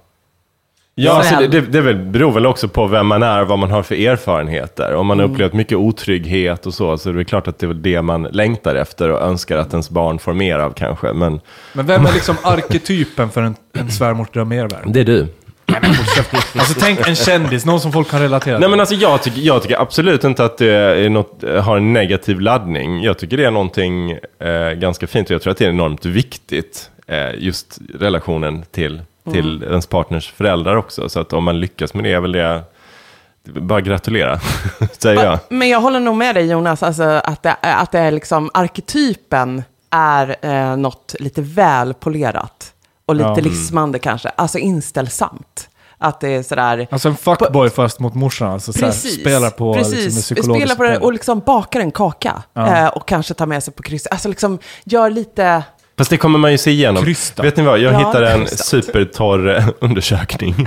Ja, 0.94 1.12
alltså, 1.12 1.36
det, 1.36 1.60
det, 1.60 1.82
det 1.82 1.94
beror 1.94 2.32
väl 2.32 2.46
också 2.46 2.68
på 2.68 2.86
vem 2.86 3.06
man 3.06 3.22
är 3.22 3.42
och 3.42 3.48
vad 3.48 3.58
man 3.58 3.70
har 3.70 3.82
för 3.82 3.94
erfarenheter. 3.94 4.94
Om 4.94 5.06
man 5.06 5.18
har 5.18 5.26
upplevt 5.26 5.52
mycket 5.52 5.78
otrygghet 5.78 6.66
och 6.66 6.74
så, 6.74 6.98
så 6.98 7.08
är 7.08 7.14
det 7.14 7.24
klart 7.24 7.48
att 7.48 7.58
det 7.58 7.66
är 7.66 7.68
väl 7.68 7.82
det 7.82 8.02
man 8.02 8.22
längtar 8.22 8.74
efter 8.74 9.08
och 9.08 9.20
önskar 9.22 9.56
att 9.58 9.72
ens 9.72 9.90
barn 9.90 10.18
får 10.18 10.32
mer 10.32 10.58
av 10.58 10.72
kanske. 10.72 11.12
Men 11.12 11.40
Men 11.72 11.86
vem 11.86 12.06
är 12.06 12.12
liksom 12.12 12.36
arketypen 12.42 13.30
för 13.30 13.42
en, 13.42 13.56
en 13.72 13.90
svärmorsdröm 13.90 14.48
mervärde? 14.48 14.92
det 14.92 15.00
är 15.00 15.04
du. 15.04 15.26
Alltså 16.58 16.74
tänk 16.80 17.08
en 17.08 17.14
kändis, 17.14 17.64
någon 17.64 17.80
som 17.80 17.92
folk 17.92 18.10
kan 18.10 18.20
relatera 18.20 18.56
till. 18.56 18.60
Nej 18.60 18.70
men 18.70 18.80
alltså 18.80 18.94
jag 18.94 19.22
tycker, 19.22 19.40
jag 19.40 19.62
tycker 19.62 19.80
absolut 19.80 20.24
inte 20.24 20.44
att 20.44 20.58
det 20.58 20.74
är 20.74 21.10
något, 21.10 21.44
har 21.62 21.76
en 21.76 21.92
negativ 21.92 22.40
laddning. 22.40 23.02
Jag 23.02 23.18
tycker 23.18 23.36
det 23.36 23.44
är 23.44 23.50
någonting 23.50 24.10
eh, 24.38 24.70
ganska 24.70 25.06
fint 25.06 25.28
och 25.30 25.34
jag 25.34 25.42
tror 25.42 25.50
att 25.50 25.58
det 25.58 25.64
är 25.64 25.68
enormt 25.68 26.04
viktigt. 26.04 26.90
Eh, 27.06 27.34
just 27.38 27.78
relationen 27.94 28.64
till, 28.70 29.02
till 29.32 29.62
ens 29.62 29.86
partners 29.86 30.32
föräldrar 30.32 30.76
också. 30.76 31.08
Så 31.08 31.20
att 31.20 31.32
om 31.32 31.44
man 31.44 31.60
lyckas 31.60 31.94
med 31.94 32.04
det 32.04 32.12
är 32.12 32.20
väl 32.20 32.32
det, 32.32 32.62
bara 33.44 33.80
gratulera, 33.80 34.40
säger 34.98 35.24
jag. 35.24 35.38
Men 35.48 35.68
jag 35.68 35.80
håller 35.80 36.00
nog 36.00 36.16
med 36.16 36.34
dig 36.34 36.50
Jonas, 36.50 36.82
alltså, 36.82 37.02
att, 37.02 37.42
det, 37.42 37.56
att 37.62 37.92
det 37.92 37.98
är 37.98 38.10
liksom 38.10 38.50
arketypen 38.54 39.62
är 39.90 40.36
eh, 40.42 40.76
något 40.76 41.14
lite 41.18 41.42
välpolerat. 41.42 42.72
Och 43.10 43.16
lite 43.16 43.28
Ja. 43.28 43.36
Lismande 43.36 43.98
kanske, 43.98 44.28
alltså 44.28 44.58
inställsamt. 44.58 45.68
Att 45.98 46.20
det 46.20 46.28
är 46.28 46.42
sådär... 46.42 46.86
Alltså 46.90 47.08
en 47.08 47.16
fuckboy 47.16 47.70
fast 47.70 48.00
mot 48.00 48.14
morsan, 48.14 48.52
alltså 48.52 48.72
så 48.72 48.84
här, 48.84 48.92
spelar 48.92 49.50
på 49.50 49.74
liksom, 49.74 49.92
precis. 49.92 50.24
psykologiska 50.24 50.74
spelar 50.74 50.76
på 50.76 50.82
det 50.82 50.98
och 51.06 51.12
liksom 51.12 51.40
bakar 51.46 51.80
en 51.80 51.90
kaka. 51.90 52.42
Ja. 52.52 52.76
Eh, 52.76 52.88
och 52.88 53.08
kanske 53.08 53.34
tar 53.34 53.46
med 53.46 53.64
sig 53.64 53.74
på 53.74 53.82
kryss. 53.82 54.06
Alltså 54.06 54.28
liksom 54.28 54.58
gör 54.84 55.10
lite... 55.10 55.62
Fast 56.00 56.10
det 56.10 56.16
kommer 56.16 56.38
man 56.38 56.52
ju 56.52 56.58
se 56.58 56.70
igenom. 56.70 57.04
Krystat. 57.04 57.46
Vet 57.46 57.56
ni 57.56 57.62
vad, 57.62 57.78
jag 57.78 57.92
Ja, 57.92 57.98
hittade 57.98 58.30
en 58.30 58.40
krystat. 58.40 58.66
supertorr 58.66 59.56
eh, 59.56 59.68
undersökning. 59.80 60.54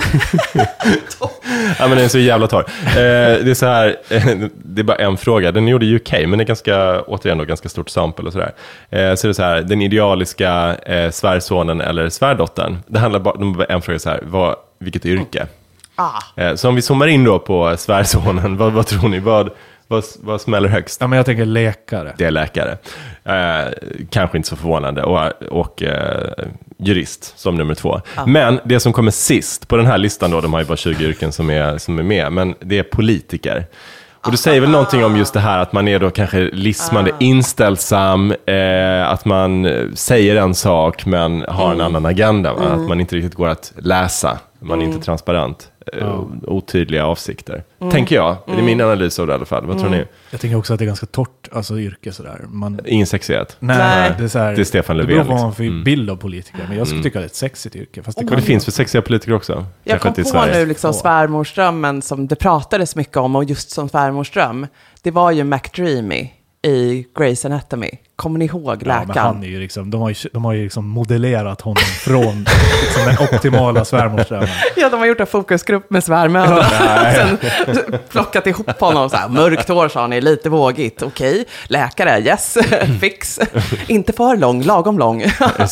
ja, 1.80 1.88
men 1.88 1.90
den 1.90 1.98
är 1.98 2.08
så 2.08 2.20
jävla 2.20 2.48
torr. 2.48 2.66
Eh, 2.88 2.94
det 2.96 3.50
är 3.50 3.54
så 3.54 3.66
här, 3.66 3.96
eh, 4.10 4.26
det 4.66 4.82
är 4.82 4.84
bara 4.84 4.98
en 4.98 5.18
fråga. 5.18 5.52
Den 5.52 5.68
är 5.68 5.72
gjord 5.72 5.84
i 5.84 5.96
UK, 5.96 6.12
men 6.12 6.38
det 6.38 6.44
är 6.44 6.46
ganska, 6.46 7.02
återigen 7.02 7.38
då, 7.38 7.44
ganska 7.44 7.70
stort 7.70 7.90
sample 7.90 8.26
och 8.26 8.34
sådär. 8.34 8.52
Eh, 8.90 9.16
så 9.16 9.28
det 9.28 9.32
är 9.32 9.34
så 9.34 9.44
här, 9.44 9.62
den 9.62 9.82
idealiska 9.82 10.76
eh, 10.76 11.12
svärsonen 11.12 11.82
eller 11.82 12.10
svärdottern. 12.10 12.78
Det 12.88 13.00
handlar 13.00 13.20
bara 13.20 13.34
om 13.34 13.66
en 13.70 13.82
fråga 13.82 14.00
så 14.00 14.10
här, 14.10 14.20
vad, 14.24 14.56
vilket 14.80 15.06
yrke? 15.06 15.48
Ah. 15.96 16.42
Eh, 16.42 16.56
så 16.56 16.70
om 16.70 16.76
vi 16.76 16.82
zoomar 16.82 17.08
in 17.08 17.24
då 17.24 17.40
på 17.40 17.76
svärsonen, 17.78 18.58
vad, 18.58 18.72
vad 18.74 18.88
tror 18.88 19.10
ni? 19.10 19.20
Vad, 19.20 19.50
vad, 19.88 20.04
vad 20.20 20.42
smäller 20.42 20.70
högst? 20.70 21.02
Ja 21.02 21.08
men 21.08 21.18
jag 21.18 21.26
tänker 21.26 21.46
läkare. 21.46 22.14
Det 22.18 22.26
är 22.26 22.32
läkare. 22.32 22.78
Eh, 23.24 23.74
kanske 24.10 24.38
inte 24.38 24.50
så 24.50 24.56
förvånande. 24.56 25.04
Och, 25.04 25.32
och 25.50 25.84
eh, 25.84 26.46
jurist 26.78 27.40
som 27.40 27.56
nummer 27.56 27.76
två. 27.76 28.02
Men 28.28 28.60
det 28.66 28.80
som 28.80 28.94
kommer 28.94 29.12
sist 29.12 29.68
på 29.68 29.78
den 29.78 29.86
här 29.86 29.98
listan 29.98 30.32
då, 30.32 30.42
de 30.42 30.54
har 30.54 30.60
ju 30.60 30.66
bara 30.66 30.78
20 30.78 31.04
yrken 31.04 31.32
som 31.32 31.50
är, 31.50 31.78
som 31.78 32.00
är 32.00 32.04
med, 32.04 32.32
men 32.32 32.56
det 32.60 32.80
är 32.80 32.84
politiker. 32.84 33.66
Och 34.26 34.32
du 34.32 34.38
säger 34.38 34.62
väl 34.62 34.70
någonting 34.70 35.06
om 35.06 35.18
just 35.18 35.34
det 35.34 35.40
här 35.40 35.60
att 35.60 35.74
man 35.74 35.88
är 35.88 36.00
då 36.00 36.10
kanske 36.10 36.40
lismande 36.40 37.12
inställsam, 37.20 38.32
eh, 38.46 39.10
att 39.10 39.26
man 39.26 39.68
säger 39.96 40.36
en 40.36 40.56
sak 40.56 41.06
men 41.06 41.46
har 41.48 41.72
en 41.72 41.82
annan 41.82 42.06
agenda. 42.06 42.54
va? 42.54 42.62
Att 42.62 42.88
man 42.88 43.00
inte 43.00 43.16
riktigt 43.16 43.34
går 43.34 43.48
att 43.48 43.74
läsa, 43.78 44.40
man 44.60 44.82
är 44.82 44.86
inte 44.86 45.06
transparent, 45.06 45.72
eh, 45.94 46.24
otydliga 46.44 47.06
avsikter. 47.06 47.64
Tänker 47.92 48.16
jag, 48.16 48.38
det 48.46 48.52
är 48.54 48.62
min 48.62 48.82
analys 48.82 49.20
av 49.20 49.28
det 49.28 49.34
i 49.34 49.36
alla 49.36 49.46
fall. 49.46 49.66
Vad 49.66 49.80
tror 49.80 49.90
ni? 49.90 50.04
Jag 50.32 50.42
tänker 50.42 50.58
också 50.58 50.74
att 50.74 50.80
det 50.80 50.86
är 50.86 50.88
ganska 50.88 51.06
torrt, 51.06 51.50
alltså 51.52 51.80
yrke 51.80 52.12
sådär. 52.12 52.42
Man, 52.48 52.80
Ingen 52.86 53.08
sexighet? 53.08 53.56
nej, 53.60 53.78
Nej. 53.78 54.12
det 54.18 54.24
är 54.24 54.28
så 54.28 54.40
här, 54.40 54.56
Det 54.56 54.62
är 54.62 54.64
Stefan 54.64 54.98
Det 54.98 55.04
Löfven, 55.04 55.16
beror 55.18 55.24
på 55.26 55.32
vad 55.34 55.42
man 55.42 55.50
liksom. 55.50 55.78
får 55.80 55.84
bild 55.84 56.10
av 56.10 56.16
politiker. 56.16 56.66
Men 56.68 56.78
jag 56.78 56.88
skulle 56.88 57.04
tycka 57.04 57.20
det 57.20 57.26
är 57.26 57.28
ett 57.28 57.36
sexigt 57.36 57.76
yrke. 57.76 58.04
Fast 58.04 58.18
det 58.18 58.24
Och 58.24 58.30
kan 58.30 58.40
det 58.40 58.46
finns 58.46 58.66
för 58.66 58.72
sexiga 58.72 59.02
politiker 59.02 59.34
också. 59.34 59.66
Jag 59.84 60.02
kom 60.02 60.14
på 60.14 60.46
nu 60.54 60.66
liksom 60.66 60.94
svärmorsdrömmen 60.94 62.02
som 62.02 62.28
det 62.28 62.36
pratades 62.36 62.96
mycket 62.96 63.18
om 63.18 63.36
och 63.36 63.44
just 63.44 63.70
som 63.70 63.90
svärmorsdröm. 63.90 64.68
Det 65.02 65.12
var 65.12 65.32
ju 65.32 65.44
McDreamy 65.44 66.30
i 66.68 67.06
Grey's 67.16 67.46
Anatomy. 67.46 67.90
Kommer 68.16 68.40
ni 68.40 68.46
ihåg 68.46 68.84
Ja, 68.86 68.88
men 68.88 69.08
läkaren? 69.08 69.26
han 69.28 69.44
är 69.44 69.48
ju 69.48 69.60
liksom, 69.60 69.92
de 69.92 70.02
har 70.02 70.10
ju, 70.10 70.16
de 70.34 70.46
har 70.46 70.54
ju 70.54 70.64
liksom 70.64 70.88
modellerat 70.88 71.62
honom 71.62 71.84
från 72.06 72.46
liksom 72.82 73.06
den 73.06 73.18
optimala 73.18 73.86
svärmorsdrömmen. 73.86 74.50
Ja, 74.76 74.90
de 74.90 75.00
har 75.00 75.06
gjort 75.06 75.20
en 75.20 75.28
fokusgrupp 75.28 75.90
med 75.90 76.04
svärmödrar. 76.04 77.14
Sen 77.76 78.00
plockat 78.10 78.48
ihop 78.48 78.80
honom 78.80 79.10
så 79.10 79.18
här. 79.18 79.30
Mörkt 79.30 79.70
hår 79.70 79.88
sa 79.90 80.08
ni, 80.08 80.22
lite 80.22 80.50
vågigt. 80.50 81.02
Okej, 81.02 81.46
läkare, 81.68 82.20
yes, 82.22 82.58
fix. 83.02 83.40
Inte 83.88 84.14
för 84.14 84.38
lång, 84.38 84.62
lagom 84.64 85.00
lång. 85.00 85.24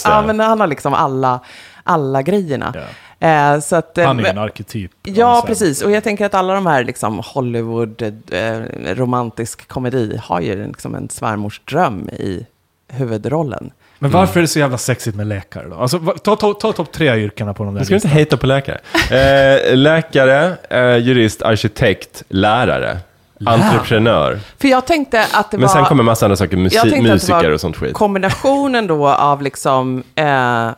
Ja, 0.05 0.23
men 0.25 0.39
han 0.39 0.59
har 0.59 0.67
liksom 0.67 0.93
alla, 0.93 1.39
alla 1.83 2.21
grejerna. 2.21 2.71
Ja. 2.75 2.81
Eh, 3.21 3.59
så 3.59 3.75
att, 3.75 3.97
eh, 3.97 4.05
Han 4.07 4.19
är 4.19 4.29
en 4.29 4.37
arketyp. 4.37 4.91
Ja, 5.03 5.43
precis. 5.47 5.81
Och 5.81 5.91
jag 5.91 6.03
tänker 6.03 6.25
att 6.25 6.33
alla 6.33 6.53
de 6.53 6.65
här 6.65 6.83
liksom, 6.83 7.21
Hollywood, 7.25 8.01
eh, 8.31 8.59
romantisk 8.95 9.67
komedi 9.67 10.19
har 10.23 10.41
ju 10.41 10.67
liksom 10.67 10.95
en 10.95 11.09
svärmorsdröm 11.09 12.09
i 12.09 12.45
huvudrollen. 12.87 13.71
Men 13.99 14.11
varför 14.11 14.39
är 14.39 14.41
det 14.41 14.47
så 14.47 14.59
jävla 14.59 14.77
sexigt 14.77 15.17
med 15.17 15.27
läkare 15.27 15.67
då? 15.69 15.75
Alltså, 15.75 15.99
ta, 15.99 16.35
ta, 16.35 16.53
ta 16.53 16.71
topp 16.73 16.91
tre 16.91 17.15
yrkena 17.15 17.53
på 17.53 17.63
de 17.63 17.73
där 17.73 17.79
Nu 17.81 17.85
ska 17.85 17.91
vi 17.93 17.95
inte 17.95 18.07
listan. 18.07 18.15
hejta 18.17 18.37
på 18.37 18.47
läkare. 18.47 18.79
Eh, 19.11 19.75
läkare, 19.77 20.53
eh, 20.69 20.97
jurist, 20.97 21.41
arkitekt, 21.41 22.23
lärare, 22.29 22.97
entreprenör. 23.45 24.39
För 24.59 24.67
jag 24.67 24.85
tänkte 24.87 25.25
att 25.33 25.51
det 25.51 25.57
Men 25.57 25.67
var... 25.67 25.75
sen 25.75 25.85
kommer 25.85 26.03
massa 26.03 26.25
andra 26.25 26.35
saker, 26.35 26.57
jag 26.57 26.65
musi- 26.67 26.69
tänkte 26.81 26.97
att 26.97 27.03
det 27.03 27.11
musiker 27.13 27.51
och 27.51 27.61
sånt 27.61 27.77
skit. 27.77 27.93
Kombinationen 27.93 28.87
då 28.87 29.07
av 29.07 29.41
liksom... 29.41 30.03
Eh, 30.15 30.69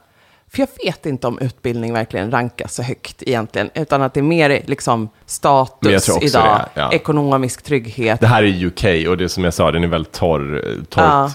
för 0.54 0.60
jag 0.60 0.68
vet 0.86 1.06
inte 1.06 1.28
om 1.28 1.40
utbildning 1.40 1.94
verkligen 1.94 2.32
rankas 2.32 2.74
så 2.74 2.84
högt 2.84 3.24
egentligen, 3.24 3.70
utan 3.74 4.02
att 4.02 4.14
det 4.14 4.20
är 4.20 4.22
mer 4.24 4.62
liksom 4.66 5.10
status 5.26 6.10
idag, 6.22 6.66
det, 6.74 6.82
ja. 6.82 6.92
ekonomisk 6.94 7.62
trygghet. 7.62 8.20
Det 8.20 8.28
här 8.28 8.44
är 8.44 8.66
UK 8.66 9.08
och 9.10 9.18
det 9.18 9.30
som 9.30 9.44
jag 9.44 9.54
sa, 9.54 9.72
den 9.72 9.84
är 9.84 9.88
väldigt 9.88 10.12
torr, 10.14 10.62
torrt 10.90 11.04
Ja. 11.04 11.32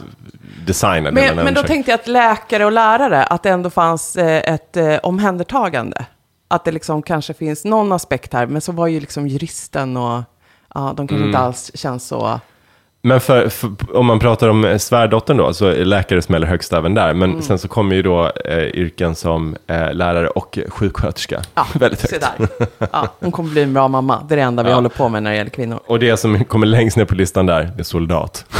designad. 0.66 1.14
Men, 1.14 1.36
men 1.36 1.54
då 1.54 1.62
tänkte 1.62 1.90
jag 1.90 2.00
att 2.00 2.06
läkare 2.08 2.64
och 2.64 2.72
lärare, 2.72 3.24
att 3.24 3.42
det 3.42 3.50
ändå 3.50 3.70
fanns 3.70 4.16
eh, 4.16 4.52
ett 4.54 4.76
eh, 4.76 4.96
omhändertagande. 4.96 6.06
Att 6.48 6.64
det 6.64 6.72
liksom 6.72 7.02
kanske 7.02 7.34
finns 7.34 7.64
någon 7.64 7.92
aspekt 7.92 8.32
här, 8.32 8.46
men 8.46 8.60
så 8.60 8.72
var 8.72 8.86
ju 8.86 9.00
liksom 9.00 9.28
juristen 9.28 9.96
och 9.96 10.22
ja, 10.74 10.92
de 10.96 11.08
kanske 11.08 11.14
Mm. 11.16 11.28
inte 11.28 11.38
alls 11.38 11.70
känns 11.74 12.06
så... 12.06 12.40
Men 13.02 13.20
för, 13.20 13.48
för, 13.48 13.70
om 13.96 14.06
man 14.06 14.18
pratar 14.18 14.48
om 14.48 14.64
eh, 14.64 14.78
svärdottern 14.78 15.36
då, 15.36 15.52
så 15.54 15.66
är 15.66 15.84
läkare 15.84 16.22
smäller 16.22 16.46
högst 16.46 16.72
även 16.72 16.94
där. 16.94 17.14
Men 17.14 17.30
Mm. 17.30 17.42
sen 17.42 17.58
så 17.58 17.68
kommer 17.68 17.96
ju 17.96 18.02
då 18.02 18.32
eh, 18.44 18.58
yrken 18.58 19.14
som 19.14 19.56
eh, 19.66 19.92
lärare 19.92 20.28
och 20.28 20.58
sjuksköterska 20.68 21.40
Ja, 21.54 21.66
väldigt 21.74 22.00
högt. 22.02 22.12
se 22.14 22.18
där. 22.18 22.48
Ja, 22.92 23.08
hon 23.20 23.32
kommer 23.32 23.50
bli 23.50 23.62
en 23.62 23.74
bra 23.74 23.88
mamma. 23.88 24.22
Det 24.28 24.34
är 24.34 24.36
det 24.36 24.42
enda 24.42 24.62
vi 24.62 24.68
Ja. 24.70 24.74
håller 24.74 24.88
på 24.88 25.08
med 25.08 25.22
när 25.22 25.30
det 25.30 25.36
gäller 25.36 25.50
kvinnor. 25.50 25.80
Och 25.86 25.98
det 25.98 26.16
som 26.16 26.44
kommer 26.44 26.66
längst 26.66 26.96
ner 26.96 27.04
på 27.04 27.14
listan 27.14 27.46
där, 27.46 27.70
det 27.76 27.82
är 27.82 27.84
soldat. 27.84 28.44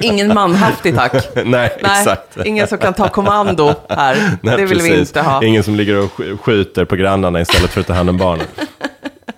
Ingen 0.00 0.34
manhaftig 0.34 0.94
tack. 0.96 1.12
Nej, 1.34 1.44
Nej, 1.44 1.70
exakt. 1.82 2.36
ingen 2.44 2.66
som 2.66 2.78
kan 2.78 2.94
ta 2.94 3.08
kommando 3.08 3.74
här. 3.88 4.16
Nej, 4.42 4.56
det 4.56 4.66
vill 4.66 4.78
vi 4.82 4.88
precis. 4.88 4.98
inte 5.08 5.20
ha. 5.20 5.44
Ingen 5.44 5.62
som 5.62 5.74
ligger 5.74 5.98
och 5.98 6.10
sk- 6.10 6.38
skjuter 6.38 6.84
på 6.84 6.96
grannarna 6.96 7.40
istället 7.40 7.70
för 7.70 7.80
att 7.80 7.86
ta 7.86 7.92
hand 7.92 8.10
om 8.10 8.16
barnen. 8.16 8.46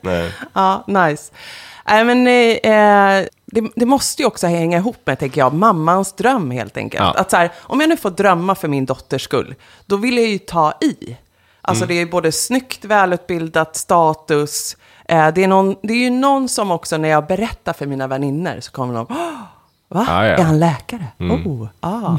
Nej. 0.03 0.33
Ja, 0.53 0.85
nice. 0.87 1.33
Nej, 1.89 2.05
men 2.05 2.27
eh, 2.27 3.29
det, 3.47 3.71
det 3.77 3.87
måste 3.87 4.23
ju 4.23 4.27
också 4.27 4.47
hänga 4.47 4.79
ihop 4.79 4.97
med, 5.05 5.19
tänker 5.19 5.41
jag, 5.41 5.55
mammans 5.55 6.13
dröm 6.13 6.51
helt 6.51 6.77
enkelt. 6.77 7.05
Ja. 7.15 7.21
Att 7.21 7.31
så 7.31 7.37
här, 7.37 7.51
om 7.61 7.81
jag 7.81 7.89
nu 7.89 7.97
får 7.97 8.11
drömma 8.11 8.55
för 8.55 8.69
min 8.69 8.87
dotters 8.87 9.23
skull, 9.23 9.55
då 9.87 9.97
vill 9.97 10.17
jag 10.17 10.27
ju 10.27 10.39
ta 10.39 10.73
i. 10.81 11.17
Alltså 11.63 11.85
Mm. 11.85 11.97
det 11.97 12.03
är 12.03 12.07
både 12.07 12.33
snyggt, 12.33 12.85
välutbildat, 12.85 13.77
status. 13.77 14.77
Eh, 15.05 15.29
det, 15.35 15.45
är 15.45 15.49
någon, 15.49 15.77
det 15.83 15.93
är 15.93 15.99
ju 15.99 16.11
någon 16.11 16.49
som 16.49 16.71
också, 16.71 16.97
när 16.97 17.09
jag 17.09 17.27
berättar 17.27 17.73
för 17.73 17.87
mina 17.87 18.07
vänner, 18.07 18.61
så 18.61 18.73
kommer 18.73 18.95
de, 18.95 19.07
"Åh, 19.11 19.17
Va? 19.93 20.07
Ah, 20.09 20.25
ja. 20.27 20.33
Är 20.37 20.43
han 20.43 20.59
läkare? 20.59 21.07
Mm. 21.19 21.47
Oh, 21.47 21.69
ah, 21.81 22.17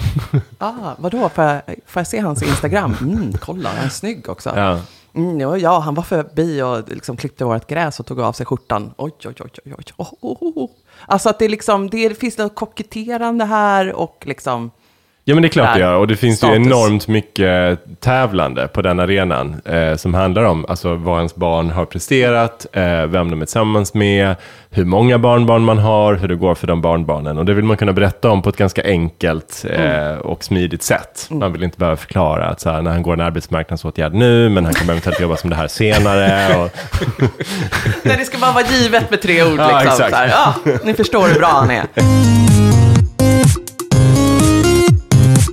ah, 0.60 0.72
vadå? 0.98 1.30
Får 1.30 1.44
jag, 1.44 1.62
får 1.88 2.00
jag 2.00 2.08
se 2.08 2.20
hans 2.20 2.44
Instagram? 2.44 2.96
Mm, 3.02 3.34
kolla, 3.42 3.70
han 3.70 3.86
är 3.86 3.90
snygg 3.90 4.30
också. 4.30 4.54
Ja. 4.56 4.80
Mm, 5.14 5.40
ja, 5.40 5.58
ja, 5.58 5.80
han 5.80 5.96
var 5.96 6.04
förbi 6.04 6.62
och 6.62 6.90
liksom 6.90 7.18
klippte 7.18 7.46
vårt 7.46 7.68
gräs 7.68 8.00
och 8.00 8.06
tog 8.06 8.20
av 8.20 8.34
sig 8.34 8.46
skjortan. 8.46 8.94
Oj, 8.98 9.12
oj, 9.26 9.36
oj, 9.40 9.52
oj, 9.66 9.74
oj. 9.78 9.84
Oh, 9.98 10.14
oh, 10.22 10.38
oh. 10.44 10.58
oh. 10.58 10.70
Alltså 11.06 11.30
att 11.30 11.40
det, 11.40 11.48
liksom, 11.48 11.90
det 11.90 12.18
finns 12.18 12.38
något 12.38 12.56
koketterande 12.56 13.46
här 13.46 13.94
och 13.94 14.24
liksom... 14.26 14.72
Ja 15.26 15.36
men 15.36 15.42
det 15.42 15.48
är 15.48 15.50
klart 15.50 15.74
det 15.74 15.80
gör. 15.80 15.96
Och 15.96 16.08
det 16.08 16.16
finns 16.16 16.38
Status. 16.38 16.58
ju 16.58 16.62
enormt 16.66 17.08
mycket 17.08 17.80
tävlande 18.00 18.68
på 18.68 18.82
den 18.82 19.00
arenan. 19.00 19.62
Eh, 19.66 19.96
som 19.96 20.14
handlar 20.14 20.44
om 20.44 20.66
alltså, 20.70 20.96
vad 20.96 21.18
ens 21.18 21.36
barn 21.36 21.70
har 21.70 21.86
presterat, 21.86 22.66
eh, 22.74 23.06
vem 23.06 23.30
de 23.32 23.42
är 23.42 23.46
tillsammans 23.46 23.94
med, 23.94 24.36
hur 24.70 24.86
många 24.86 25.18
barnbarn 25.20 25.62
man 25.62 25.78
har, 25.78 26.14
hur 26.16 26.28
det 26.28 26.36
går 26.36 26.56
för 26.56 26.68
de 26.68 26.82
barnbarnen. 26.82 27.38
Och 27.38 27.46
det 27.46 27.54
vill 27.54 27.66
man 27.66 27.78
kunna 27.78 27.94
berätta 27.94 28.30
om 28.30 28.42
på 28.42 28.50
ett 28.50 28.58
ganska 28.58 28.84
enkelt 28.84 29.66
eh, 29.70 30.14
och 30.18 30.44
smidigt 30.44 30.84
sätt. 30.84 31.28
Man 31.30 31.54
vill 31.54 31.64
inte 31.64 31.78
behöva 31.78 31.98
förklara 31.98 32.46
att 32.48 32.62
så 32.62 32.70
här, 32.70 32.82
när 32.82 32.92
han 32.92 33.04
går 33.04 33.14
en 33.14 33.22
arbetsmarknadsåtgärd 33.22 34.14
nu, 34.14 34.50
men 34.50 34.66
han 34.66 34.74
kommer 34.74 34.94
eventuellt 34.94 35.20
jobba 35.20 35.38
som 35.38 35.50
det 35.50 35.56
här 35.56 35.68
senare. 35.68 36.56
Och, 36.64 36.70
Nej, 38.04 38.18
det 38.18 38.26
ska 38.26 38.38
bara 38.38 38.52
vara 38.52 38.66
givet 38.66 39.10
med 39.12 39.22
tre 39.22 39.44
ord. 39.44 39.60
Ja, 39.60 39.68
Liksom. 39.68 39.88
exakt. 39.92 40.10
Så 40.10 40.16
här, 40.16 40.28
ja, 40.28 40.56
ni 40.84 40.94
förstår 40.94 41.28
hur 41.28 41.36
bra 41.40 41.48
han 41.48 41.72
är. 41.72 42.71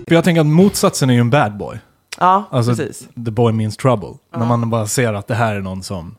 För 0.09 0.15
jag 0.15 0.25
tänker 0.25 0.41
att 0.41 0.47
motsatsen 0.47 1.11
är 1.11 1.15
ju 1.15 1.21
en 1.21 1.31
bad 1.31 1.57
boy. 1.57 1.79
Ja, 2.19 2.45
Alltså, 2.51 2.75
precis. 2.77 3.09
the 3.25 3.31
boy 3.31 3.53
means 3.53 3.77
trouble. 3.77 4.15
När 4.37 4.47
man 4.47 4.71
bara 4.71 4.87
ser 4.87 5.15
att 5.15 5.27
det 5.27 5.35
här 5.35 5.55
är 5.55 5.61
någon 5.61 5.83
som 5.83 6.15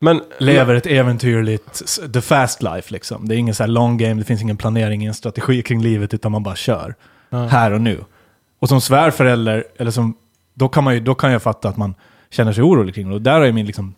men, 0.00 0.20
lever 0.38 0.74
ett 0.74 0.86
äventyrligt, 0.86 1.82
the 2.12 2.20
fast 2.20 2.62
life 2.62 2.92
liksom. 2.92 3.28
Det 3.28 3.34
är 3.34 3.36
ingen 3.36 3.54
så 3.54 3.62
här 3.62 3.68
long 3.68 3.98
game, 3.98 4.14
det 4.14 4.24
finns 4.24 4.42
ingen 4.42 4.56
planering, 4.56 5.00
ingen 5.00 5.14
strategi 5.14 5.62
kring 5.62 5.82
livet, 5.82 6.14
utan 6.14 6.32
man 6.32 6.42
bara 6.42 6.56
kör. 6.56 6.94
Här 7.30 7.72
och 7.72 7.80
nu. 7.80 8.04
Och 8.58 8.68
som 8.68 8.80
svärförälder, 8.80 9.64
eller 9.76 9.90
som, 9.90 10.14
då 10.54 10.68
kan, 10.68 10.84
man 10.84 10.94
ju, 10.94 11.00
då 11.00 11.14
kan 11.14 11.32
jag 11.32 11.42
fatta 11.42 11.68
att 11.68 11.76
man 11.76 11.94
känner 12.30 12.52
sig 12.52 12.62
orolig 12.62 12.94
kring 12.94 13.08
det. 13.08 13.14
Och 13.14 13.22
där 13.22 13.40
är 13.40 13.52
min 13.52 13.66
liksom, 13.66 13.94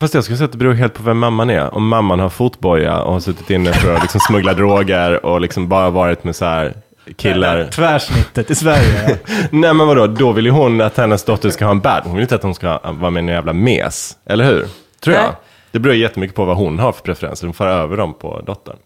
Fast 0.00 0.14
jag 0.14 0.24
skulle 0.24 0.36
säga 0.36 0.44
att 0.44 0.52
det 0.52 0.58
beror 0.58 0.72
helt 0.72 0.94
på 0.94 1.02
vem 1.02 1.18
mamman 1.18 1.50
är. 1.50 1.74
Om 1.74 1.88
mamman 1.88 2.20
har 2.20 2.28
fotboja 2.28 3.02
och 3.02 3.12
har 3.12 3.20
suttit 3.20 3.50
inne 3.50 3.72
för 3.72 3.94
att 3.94 4.02
liksom 4.02 4.20
smuggla 4.20 4.54
droger 4.60 5.26
och 5.26 5.40
liksom 5.40 5.68
bara 5.68 5.90
varit 5.90 6.24
med 6.24 6.36
så 6.36 6.44
här 6.44 6.74
killar. 7.16 7.66
tvärsnittet 7.66 8.50
i 8.50 8.54
Sverige. 8.54 9.08
ja. 9.26 9.34
Nej 9.50 9.74
men 9.74 9.86
vadå, 9.86 10.06
då 10.06 10.32
vill 10.32 10.44
ju 10.44 10.50
hon 10.50 10.80
att 10.80 10.96
hennes 10.96 11.24
dotter 11.24 11.50
ska 11.50 11.64
ha 11.64 11.72
en 11.72 11.80
bad. 11.80 12.02
Hon 12.04 12.14
vill 12.14 12.22
inte 12.22 12.34
att 12.34 12.42
hon 12.42 12.54
ska 12.54 12.78
vara 12.82 13.10
med 13.10 13.20
i 13.20 13.26
en 13.26 13.34
jävla 13.34 13.52
mes. 13.52 14.16
Eller 14.26 14.44
hur? 14.44 14.66
Tror 15.00 15.16
jag. 15.16 15.24
Nej. 15.24 15.32
Det 15.72 15.78
beror 15.78 15.94
jättemycket 15.94 16.36
på 16.36 16.44
vad 16.44 16.56
hon 16.56 16.78
har 16.78 16.92
för 16.92 17.02
preferenser. 17.02 17.46
Hon 17.46 17.54
får 17.54 17.66
över 17.66 17.96
dem 17.96 18.14
på 18.14 18.40
dottern. 18.40 18.76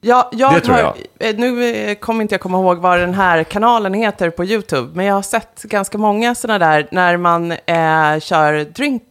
Ja, 0.00 0.30
jag 0.32 0.54
Det 0.54 0.60
tror 0.60 0.74
har, 0.74 0.94
eh, 1.18 1.36
Nu 1.36 1.64
eh, 1.74 1.94
kommer 1.94 2.22
inte 2.22 2.34
jag 2.34 2.40
komma 2.40 2.58
ihåg 2.58 2.78
vad 2.78 3.00
den 3.00 3.14
här 3.14 3.44
kanalen 3.44 3.94
heter 3.94 4.30
på 4.30 4.44
YouTube, 4.44 4.90
men 4.94 5.06
jag 5.06 5.14
har 5.14 5.22
sett 5.22 5.62
ganska 5.62 5.98
många 5.98 6.34
sådana 6.34 6.66
där 6.66 6.88
när 6.90 7.16
man 7.16 7.52
eh, 7.52 8.20
kör 8.20 8.64
drink, 8.64 9.02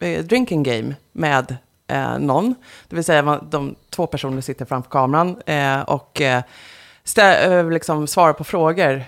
eh, 0.00 0.24
drinking 0.24 0.62
game 0.62 0.94
med 1.12 1.56
eh, 1.92 2.18
någon. 2.18 2.54
Det 2.88 2.96
vill 2.96 3.04
säga 3.04 3.22
man, 3.22 3.48
de 3.50 3.74
två 3.90 4.06
personer 4.06 4.40
sitter 4.40 4.64
framför 4.64 4.90
kameran 4.90 5.36
eh, 5.46 5.80
och 5.80 6.20
eh, 6.20 6.42
stä, 7.10 7.58
eh, 7.58 7.70
liksom 7.70 8.06
svara 8.06 8.32
på 8.32 8.44
frågor. 8.44 9.04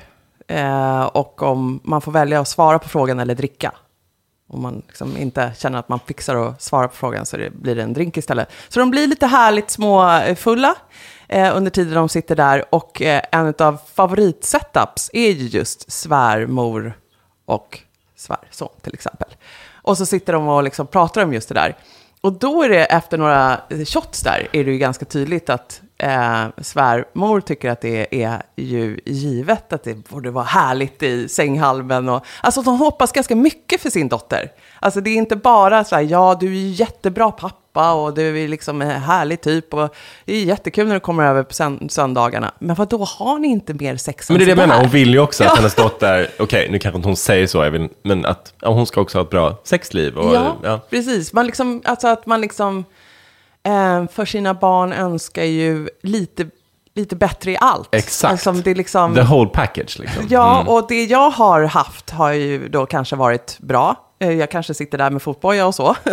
Eh, 0.48 1.02
och 1.02 1.42
om 1.42 1.80
man 1.84 2.00
får 2.00 2.12
välja 2.12 2.40
att 2.40 2.48
svara 2.48 2.78
på 2.78 2.88
frågan 2.88 3.20
eller 3.20 3.34
dricka. 3.34 3.72
Om 4.48 4.62
man 4.62 4.82
liksom 4.86 5.16
inte 5.16 5.52
känner 5.56 5.78
att 5.78 5.88
man 5.88 6.00
fixar 6.06 6.36
att 6.36 6.62
svara 6.62 6.88
på 6.88 6.94
frågan 6.94 7.26
så 7.26 7.36
det, 7.36 7.50
blir 7.50 7.74
det 7.74 7.82
en 7.82 7.92
drink 7.92 8.16
istället. 8.16 8.48
Så 8.68 8.80
de 8.80 8.90
blir 8.90 9.06
lite 9.06 9.26
härligt 9.26 9.70
småfulla 9.70 10.74
eh, 11.28 11.46
eh, 11.46 11.56
under 11.56 11.70
tiden 11.70 11.94
de 11.94 12.08
sitter 12.08 12.36
där. 12.36 12.64
Och 12.74 13.02
eh, 13.02 13.22
en 13.32 13.54
av 13.58 13.78
favoritsetups 13.94 15.10
är 15.12 15.30
ju 15.30 15.46
just 15.46 15.92
svärmor 15.92 16.98
och 17.46 17.78
svärson 18.16 18.68
till 18.82 18.94
exempel. 18.94 19.28
Och 19.72 19.98
så 19.98 20.06
sitter 20.06 20.32
de 20.32 20.48
och 20.48 20.62
liksom 20.62 20.86
pratar 20.86 21.24
om 21.24 21.32
just 21.32 21.48
det 21.48 21.54
där. 21.54 21.76
Och 22.20 22.32
då 22.32 22.62
är 22.62 22.68
det 22.68 22.84
efter 22.84 23.18
några 23.18 23.60
shots 23.86 24.20
där, 24.20 24.48
är 24.52 24.64
det 24.64 24.70
ju 24.70 24.78
ganska 24.78 25.04
tydligt 25.04 25.50
att 25.50 25.80
eh, 26.02 26.44
svärmor 26.62 27.40
tycker 27.40 27.70
att 27.70 27.80
det 27.80 28.22
är 28.24 28.42
ju 28.56 29.00
givet 29.06 29.72
att 29.72 29.84
det 29.84 29.94
borde 30.08 30.30
vara 30.30 30.44
härligt 30.44 31.02
i 31.02 31.28
sänghalmen. 31.28 32.08
Och, 32.08 32.24
alltså 32.42 32.62
de 32.62 32.78
hoppas 32.78 33.12
ganska 33.12 33.36
mycket 33.36 33.80
för 33.82 33.90
sin 33.90 34.08
dotter. 34.08 34.52
Alltså 34.80 35.00
det 35.00 35.10
är 35.10 35.14
inte 35.16 35.36
bara 35.36 35.84
så 35.84 35.94
här, 35.96 36.02
ja 36.02 36.36
du 36.40 36.46
är 36.46 36.70
jättebra 36.70 37.30
pappa 37.30 37.92
och 37.92 38.14
du 38.14 38.40
är 38.44 38.48
liksom 38.48 38.82
en 38.82 38.90
härlig 38.90 39.40
typ 39.40 39.74
och 39.74 39.94
det 40.24 40.34
är 40.36 40.44
jättekul 40.44 40.86
när 40.86 40.94
du 40.94 41.00
kommer 41.00 41.24
över 41.24 41.42
på 41.42 41.54
sön- 41.54 41.88
söndagarna. 41.88 42.52
Men 42.58 42.76
vad 42.76 42.88
då 42.88 43.04
har 43.04 43.38
ni 43.38 43.48
inte 43.48 43.74
mer 43.74 43.96
sex 43.96 44.28
Men 44.30 44.38
det 44.38 44.44
är 44.44 44.46
det 44.46 44.50
jag 44.50 44.68
menar, 44.68 44.80
hon 44.80 44.90
vill 44.90 45.10
ju 45.10 45.18
också 45.18 45.44
att 45.44 45.50
Ja. 45.50 45.56
hennes 45.56 45.74
dotter, 45.74 46.28
okej 46.38 46.68
nu 46.70 46.78
kanske 46.78 46.96
inte 46.96 47.08
hon 47.08 47.16
säger 47.16 47.46
så, 47.46 47.70
vill, 47.70 47.88
men 48.02 48.26
att 48.26 48.54
ja, 48.60 48.68
hon 48.68 48.86
ska 48.86 49.00
också 49.00 49.18
ha 49.18 49.22
ett 49.24 49.30
bra 49.30 49.56
sexliv. 49.64 50.16
Och, 50.16 50.34
Ja, 50.34 50.56
ja. 50.62 50.80
precis. 50.90 51.32
Man 51.32 51.46
liksom, 51.46 51.82
alltså 51.84 52.08
att 52.08 52.26
man 52.26 52.40
liksom 52.40 52.84
för 54.12 54.24
sina 54.24 54.54
barn 54.54 54.92
önskar 54.92 55.44
ju 55.44 55.88
lite, 56.02 56.46
lite 56.94 57.16
bättre 57.16 57.50
i 57.50 57.56
allt. 57.60 57.94
Exakt. 57.94 58.32
Alltså, 58.32 58.52
det 58.52 58.70
är 58.70 58.74
liksom, 58.74 59.14
The 59.14 59.22
whole 59.22 59.50
package 59.50 59.98
liksom. 59.98 60.26
ja, 60.28 60.64
och 60.66 60.86
det 60.88 61.04
jag 61.04 61.30
har 61.30 61.62
haft 61.64 62.10
har 62.10 62.32
ju 62.32 62.68
då 62.68 62.86
kanske 62.86 63.16
varit 63.16 63.56
bra. 63.60 63.96
Eh, 64.20 64.30
Jag 64.32 64.50
kanske 64.50 64.74
sitter 64.74 64.98
där 64.98 65.10
med 65.10 65.22
fotboja 65.22 65.66
och 65.66 65.74
så. 65.74 65.94
då, 66.04 66.12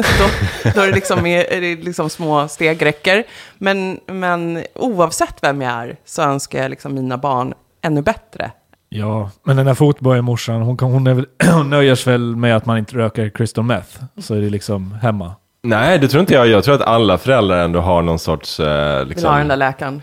då 0.75 0.81
är 0.81 0.87
det 0.87 0.93
liksom, 0.95 1.25
är 1.25 1.61
det 1.61 1.75
liksom 1.75 2.09
små 2.09 2.47
steg 2.47 2.85
räcker. 2.85 3.23
Men, 3.57 3.99
men 4.07 4.63
oavsett 4.75 5.35
vem 5.43 5.61
jag 5.61 5.71
är 5.73 5.97
så 6.05 6.21
önskar 6.21 6.61
jag 6.61 6.69
liksom 6.69 6.93
mina 6.95 7.17
barn 7.17 7.53
ännu 7.81 8.01
bättre. 8.01 8.51
Ja, 8.89 9.31
men 9.43 9.57
den 9.57 9.67
här 9.67 9.73
fotbollmorsan, 9.73 10.61
hon, 10.61 10.77
kan- 10.77 10.91
hon, 10.91 11.07
är 11.07 11.13
väl, 11.13 11.25
hon 11.53 11.69
nöjer 11.69 11.95
sig 11.95 12.13
väl 12.13 12.35
med 12.35 12.55
att 12.57 12.65
man 12.65 12.77
inte 12.77 12.95
röker 12.95 13.29
crystal 13.29 13.63
meth. 13.63 13.99
Så 14.17 14.35
är 14.35 14.41
det 14.41 14.49
liksom 14.49 14.91
hemma. 15.01 15.35
Nej, 15.61 15.99
det 15.99 16.07
tror 16.07 16.21
inte 16.21 16.33
jag. 16.33 16.47
Jag 16.47 16.63
tror 16.63 16.75
att 16.75 16.81
alla 16.81 17.17
föräldrar 17.17 17.57
ändå 17.63 17.79
har 17.79 18.01
någon 18.01 18.19
sorts... 18.19 18.59
Eh, 18.59 18.65
Vill 18.65 18.71
ha 18.77 18.95
den 18.97 19.07
liksom, 19.07 19.47
där 19.47 19.55
läkaren. 19.55 20.01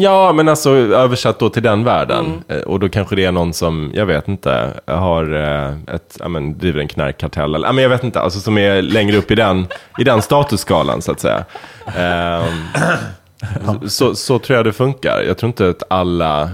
Ja, 0.00 0.32
men 0.32 0.48
alltså 0.48 0.70
översatt 0.70 1.38
då 1.38 1.48
till 1.48 1.62
den 1.62 1.84
världen. 1.84 2.44
Eh, 2.48 2.56
Och 2.58 2.80
då 2.80 2.88
kanske 2.88 3.16
det 3.16 3.24
är 3.24 3.32
någon 3.32 3.52
som, 3.52 3.90
jag 3.94 4.06
vet 4.06 4.28
inte, 4.28 4.70
har 4.86 5.34
eh, 5.34 5.94
ett, 5.94 6.16
ja 6.20 6.28
men 6.28 6.58
driver 6.58 6.80
en 6.80 6.88
knarkkartell 6.88 7.54
eller, 7.54 7.68
ja 7.68 7.72
men 7.72 7.82
jag 7.82 7.88
vet 7.88 8.04
inte, 8.04 8.20
alltså 8.20 8.40
som 8.40 8.58
är 8.58 8.82
längre 8.82 9.16
upp 9.16 9.30
i 9.30 9.34
den, 9.34 9.66
i 9.98 10.04
den 10.04 10.22
statusskalan 10.22 11.02
så 11.02 11.12
att 11.12 11.20
säga. 11.20 11.44
Ehm, 11.96 12.52
så, 13.88 14.14
så 14.14 14.38
tror 14.38 14.56
jag 14.56 14.64
det 14.66 14.72
funkar. 14.72 15.22
Jag 15.26 15.38
tror 15.38 15.48
inte 15.48 15.68
att 15.68 15.82
alla, 15.90 16.50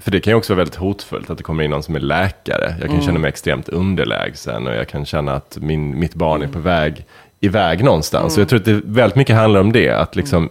för 0.00 0.10
det 0.10 0.20
kan 0.20 0.30
ju 0.30 0.34
också 0.36 0.52
vara 0.52 0.58
väldigt 0.58 0.76
hotfullt 0.76 1.30
att 1.30 1.36
det 1.38 1.44
kommer 1.44 1.64
in 1.64 1.70
någon 1.70 1.82
som 1.82 1.96
är 1.96 2.00
läkare. 2.00 2.74
Jag 2.80 2.90
kan 2.90 3.02
känna 3.02 3.18
mig 3.18 3.28
extremt 3.28 3.68
underlägsen 3.68 4.66
och 4.66 4.74
jag 4.74 4.88
kan 4.88 5.06
känna 5.06 5.34
att 5.34 5.58
min, 5.60 5.98
mitt 5.98 6.14
barn 6.14 6.42
är 6.42 6.48
på 6.48 6.58
väg 6.58 7.06
iväg 7.40 7.84
någonstans. 7.84 8.34
Så 8.34 8.40
jag 8.40 8.48
tror 8.48 8.58
att 8.58 8.64
det 8.64 8.80
väldigt 8.84 9.16
mycket 9.16 9.36
handlar 9.36 9.60
om 9.60 9.72
det, 9.72 9.90
att 9.90 10.16
liksom 10.16 10.48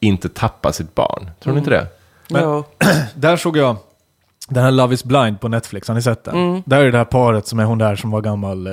inte 0.00 0.28
tappa 0.28 0.72
sitt 0.72 0.94
barn. 0.94 1.30
Tror 1.42 1.52
ni 1.52 1.58
inte 1.58 1.70
det? 1.70 1.86
Men- 2.30 2.42
Jo. 2.42 2.64
Där 3.14 3.36
såg 3.36 3.56
jag 3.56 3.76
den 4.48 4.64
här 4.64 4.70
Love 4.70 4.94
is 4.94 5.04
blind 5.04 5.40
på 5.40 5.48
Netflix, 5.48 5.88
har 5.88 5.94
ni 5.94 6.02
sett 6.02 6.24
den? 6.24 6.34
Mm. 6.34 6.62
Där 6.66 6.80
är 6.84 6.92
det 6.92 6.98
här 6.98 7.04
paret 7.04 7.46
som 7.46 7.58
är 7.58 7.64
hon 7.64 7.78
där 7.78 7.96
som 7.96 8.10
var 8.10 8.20
gammal 8.20 8.66
eh, 8.66 8.72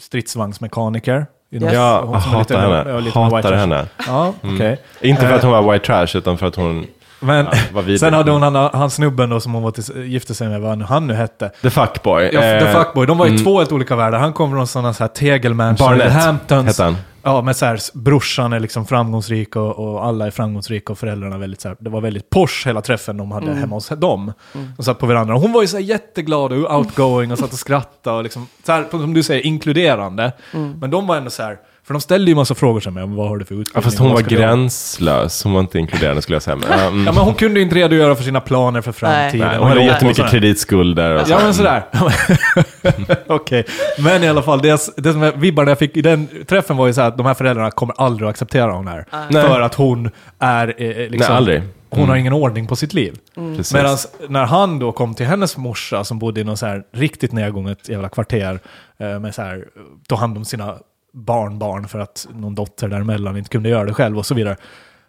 stridsvagnsmekaniker. 0.00 1.26
Yes. 1.50 1.72
Ja, 1.72 2.02
hon 2.04 2.12
jag 2.12 2.22
är 2.34 2.38
lite- 2.38 2.56
hatar 2.56 2.58
henne. 2.76 2.90
ja, 2.90 3.00
lite 3.00 3.18
med 3.18 3.30
Hatar 3.30 3.52
henne. 3.52 3.86
Ja, 4.06 4.32
okej. 4.42 4.80
Inte 5.00 5.22
för 5.22 5.28
Eh, 5.30 5.34
att 5.36 5.42
hon 5.42 5.52
var 5.52 5.72
white 5.72 5.84
trash, 5.86 6.18
utan 6.18 6.38
för 6.38 6.46
att 6.46 6.56
hon... 6.56 6.86
Men 7.20 7.46
sen 8.00 8.14
hade 8.14 8.30
hon 8.30 8.42
han, 8.42 8.70
han 8.72 8.90
snubben 8.90 9.30
då 9.30 9.40
som 9.40 9.54
hon 9.54 9.62
var 9.62 9.70
till, 9.70 10.06
gifte 10.06 10.34
sig 10.34 10.48
med, 10.48 10.60
vad 10.60 10.82
han 10.82 11.06
nu 11.06 11.14
hette. 11.14 11.50
The 11.62 11.70
Fuckboy. 11.70 12.30
Ja, 12.32 12.40
The 12.40 12.66
Eh, 12.66 12.72
Fuckboy, 12.72 13.06
de 13.06 13.18
var 13.18 13.26
ju 13.26 13.30
mm. 13.30 13.44
två 13.44 13.58
helt 13.58 13.72
olika 13.72 13.96
världar. 13.96 14.18
Han 14.18 14.32
kommer 14.32 14.56
från 14.56 14.66
sådana 14.66 14.94
så 14.94 15.02
här 15.02 15.08
tegelmansion 15.08 15.86
i 15.86 15.98
Barnett 15.98 16.12
Hamptons. 16.12 16.66
hette 16.66 16.82
han. 16.82 16.96
Ja, 17.26 17.42
men 17.42 17.54
så 17.54 17.66
här, 17.66 17.80
brorsan 17.94 18.52
är 18.52 18.60
liksom 18.60 18.86
framgångsrik 18.86 19.56
och, 19.56 19.78
och 19.78 20.06
alla 20.06 20.26
är 20.26 20.30
framgångsrika 20.30 20.92
och 20.92 20.98
föräldrarna 20.98 21.38
väldigt 21.38 21.60
så 21.60 21.68
här, 21.68 21.76
det 21.80 21.90
var 21.90 22.00
väldigt 22.00 22.30
posh 22.30 22.66
hela 22.66 22.80
träffen 22.80 23.16
de 23.16 23.30
hade 23.30 23.54
hemma 23.54 23.76
hos 23.76 23.88
dem. 23.88 24.32
De 24.76 24.82
satt 24.82 24.98
på 24.98 25.06
varandra. 25.06 25.34
Hon 25.34 25.52
var 25.52 25.62
ju 25.62 25.68
så 25.68 25.76
här 25.76 25.84
jätteglad 25.84 26.52
och 26.52 26.76
outgoing 26.76 27.32
och 27.32 27.38
satt 27.38 27.52
och 27.52 27.58
skrattade 27.58 28.16
och 28.16 28.22
liksom, 28.22 28.46
så 28.66 28.72
här, 28.72 28.84
som 28.90 29.14
du 29.14 29.22
säger, 29.22 29.46
inkluderande. 29.46 30.32
Men 30.80 30.90
de 30.90 31.06
var 31.06 31.16
ändå 31.16 31.30
så 31.30 31.42
här, 31.42 31.58
för 31.86 31.94
de 31.94 32.00
ställde 32.00 32.30
ju 32.30 32.34
massa 32.34 32.54
frågor 32.54 32.80
som 32.80 32.94
mig, 32.94 33.06
vad 33.06 33.28
har 33.28 33.36
du 33.36 33.44
för 33.44 33.54
utbildning? 33.54 33.72
Ja, 33.74 33.80
fast 33.80 33.98
hon 33.98 34.12
var 34.12 34.20
gränslös. 34.20 35.44
Hon 35.44 35.52
var 35.52 35.60
inte 35.60 35.78
inkluderande 35.78 36.22
skulle 36.22 36.36
jag 36.36 36.42
säga. 36.42 36.56
Men, 36.56 36.68
ja, 36.70 36.86
mm. 36.86 37.06
Ja, 37.06 37.12
men 37.12 37.22
hon 37.22 37.34
kunde 37.34 37.60
ju 37.60 37.64
inte 37.64 37.76
redogöra 37.76 38.14
för 38.14 38.24
sina 38.24 38.40
planer 38.40 38.80
för 38.80 38.92
framtiden. 38.92 39.48
Nej, 39.48 39.58
Och 39.58 39.62
hon 39.62 39.68
hade 39.68 39.84
jättemycket 39.84 40.30
kreditskulder 40.30 41.14
och 41.14 41.26
så. 41.26 41.32
Ja 41.32 41.38
men 41.42 41.54
sådär. 41.54 41.84
Okej. 43.26 43.64
Men 43.98 44.22
i 44.24 44.28
alla 44.28 44.42
fall, 44.42 44.62
det, 44.62 44.80
det 44.96 45.12
som 45.12 45.22
jag, 45.22 45.32
vibbarna 45.32 45.70
jag 45.70 45.78
fick 45.78 45.96
i 45.96 46.02
den 46.02 46.28
träffen 46.48 46.76
var 46.76 46.86
ju 46.86 46.92
så 46.92 47.00
här 47.00 47.08
att 47.08 47.16
de 47.16 47.26
här 47.26 47.34
föräldrarna 47.34 47.70
kommer 47.70 47.94
aldrig 47.98 48.26
att 48.28 48.30
acceptera 48.30 48.72
hon 48.72 48.88
här. 48.88 49.04
Nej. 49.30 49.42
För 49.42 49.60
att 49.60 49.74
hon 49.74 50.10
är 50.38 50.74
eh, 50.78 50.88
eh, 50.88 50.96
liksom, 50.96 51.18
Nej, 51.18 51.36
aldrig. 51.36 51.62
Hon 51.90 52.00
har 52.00 52.06
Mm. 52.06 52.20
ingen 52.20 52.32
ordning 52.32 52.66
på 52.66 52.76
sitt 52.76 52.94
liv. 52.94 53.18
Precis. 53.34 53.72
Medan 53.74 53.96
när 54.28 54.44
han 54.44 54.78
då 54.78 54.92
kom 54.92 55.14
till 55.14 55.26
hennes 55.26 55.56
morsa 55.56 56.04
som 56.04 56.18
bodde 56.18 56.40
i 56.40 56.44
något 56.44 56.58
så 56.58 56.66
här 56.66 56.82
riktigt 56.92 57.32
nedgånget 57.32 57.88
jävla 57.88 58.08
kvarter. 58.08 58.60
Eh, 58.98 59.18
med 59.20 59.34
så 59.34 59.42
här, 59.42 59.64
tog 60.08 60.18
hand 60.18 60.36
om 60.36 60.44
sina 60.44 60.74
barnbarn 61.12 61.88
för 61.88 61.98
att 61.98 62.26
någon 62.34 62.54
dotter 62.54 62.88
däremellan 62.88 63.36
inte 63.36 63.50
kunde 63.50 63.68
göra 63.68 63.84
det 63.84 63.94
själv 63.94 64.18
och 64.18 64.26
så 64.26 64.34
vidare. 64.34 64.56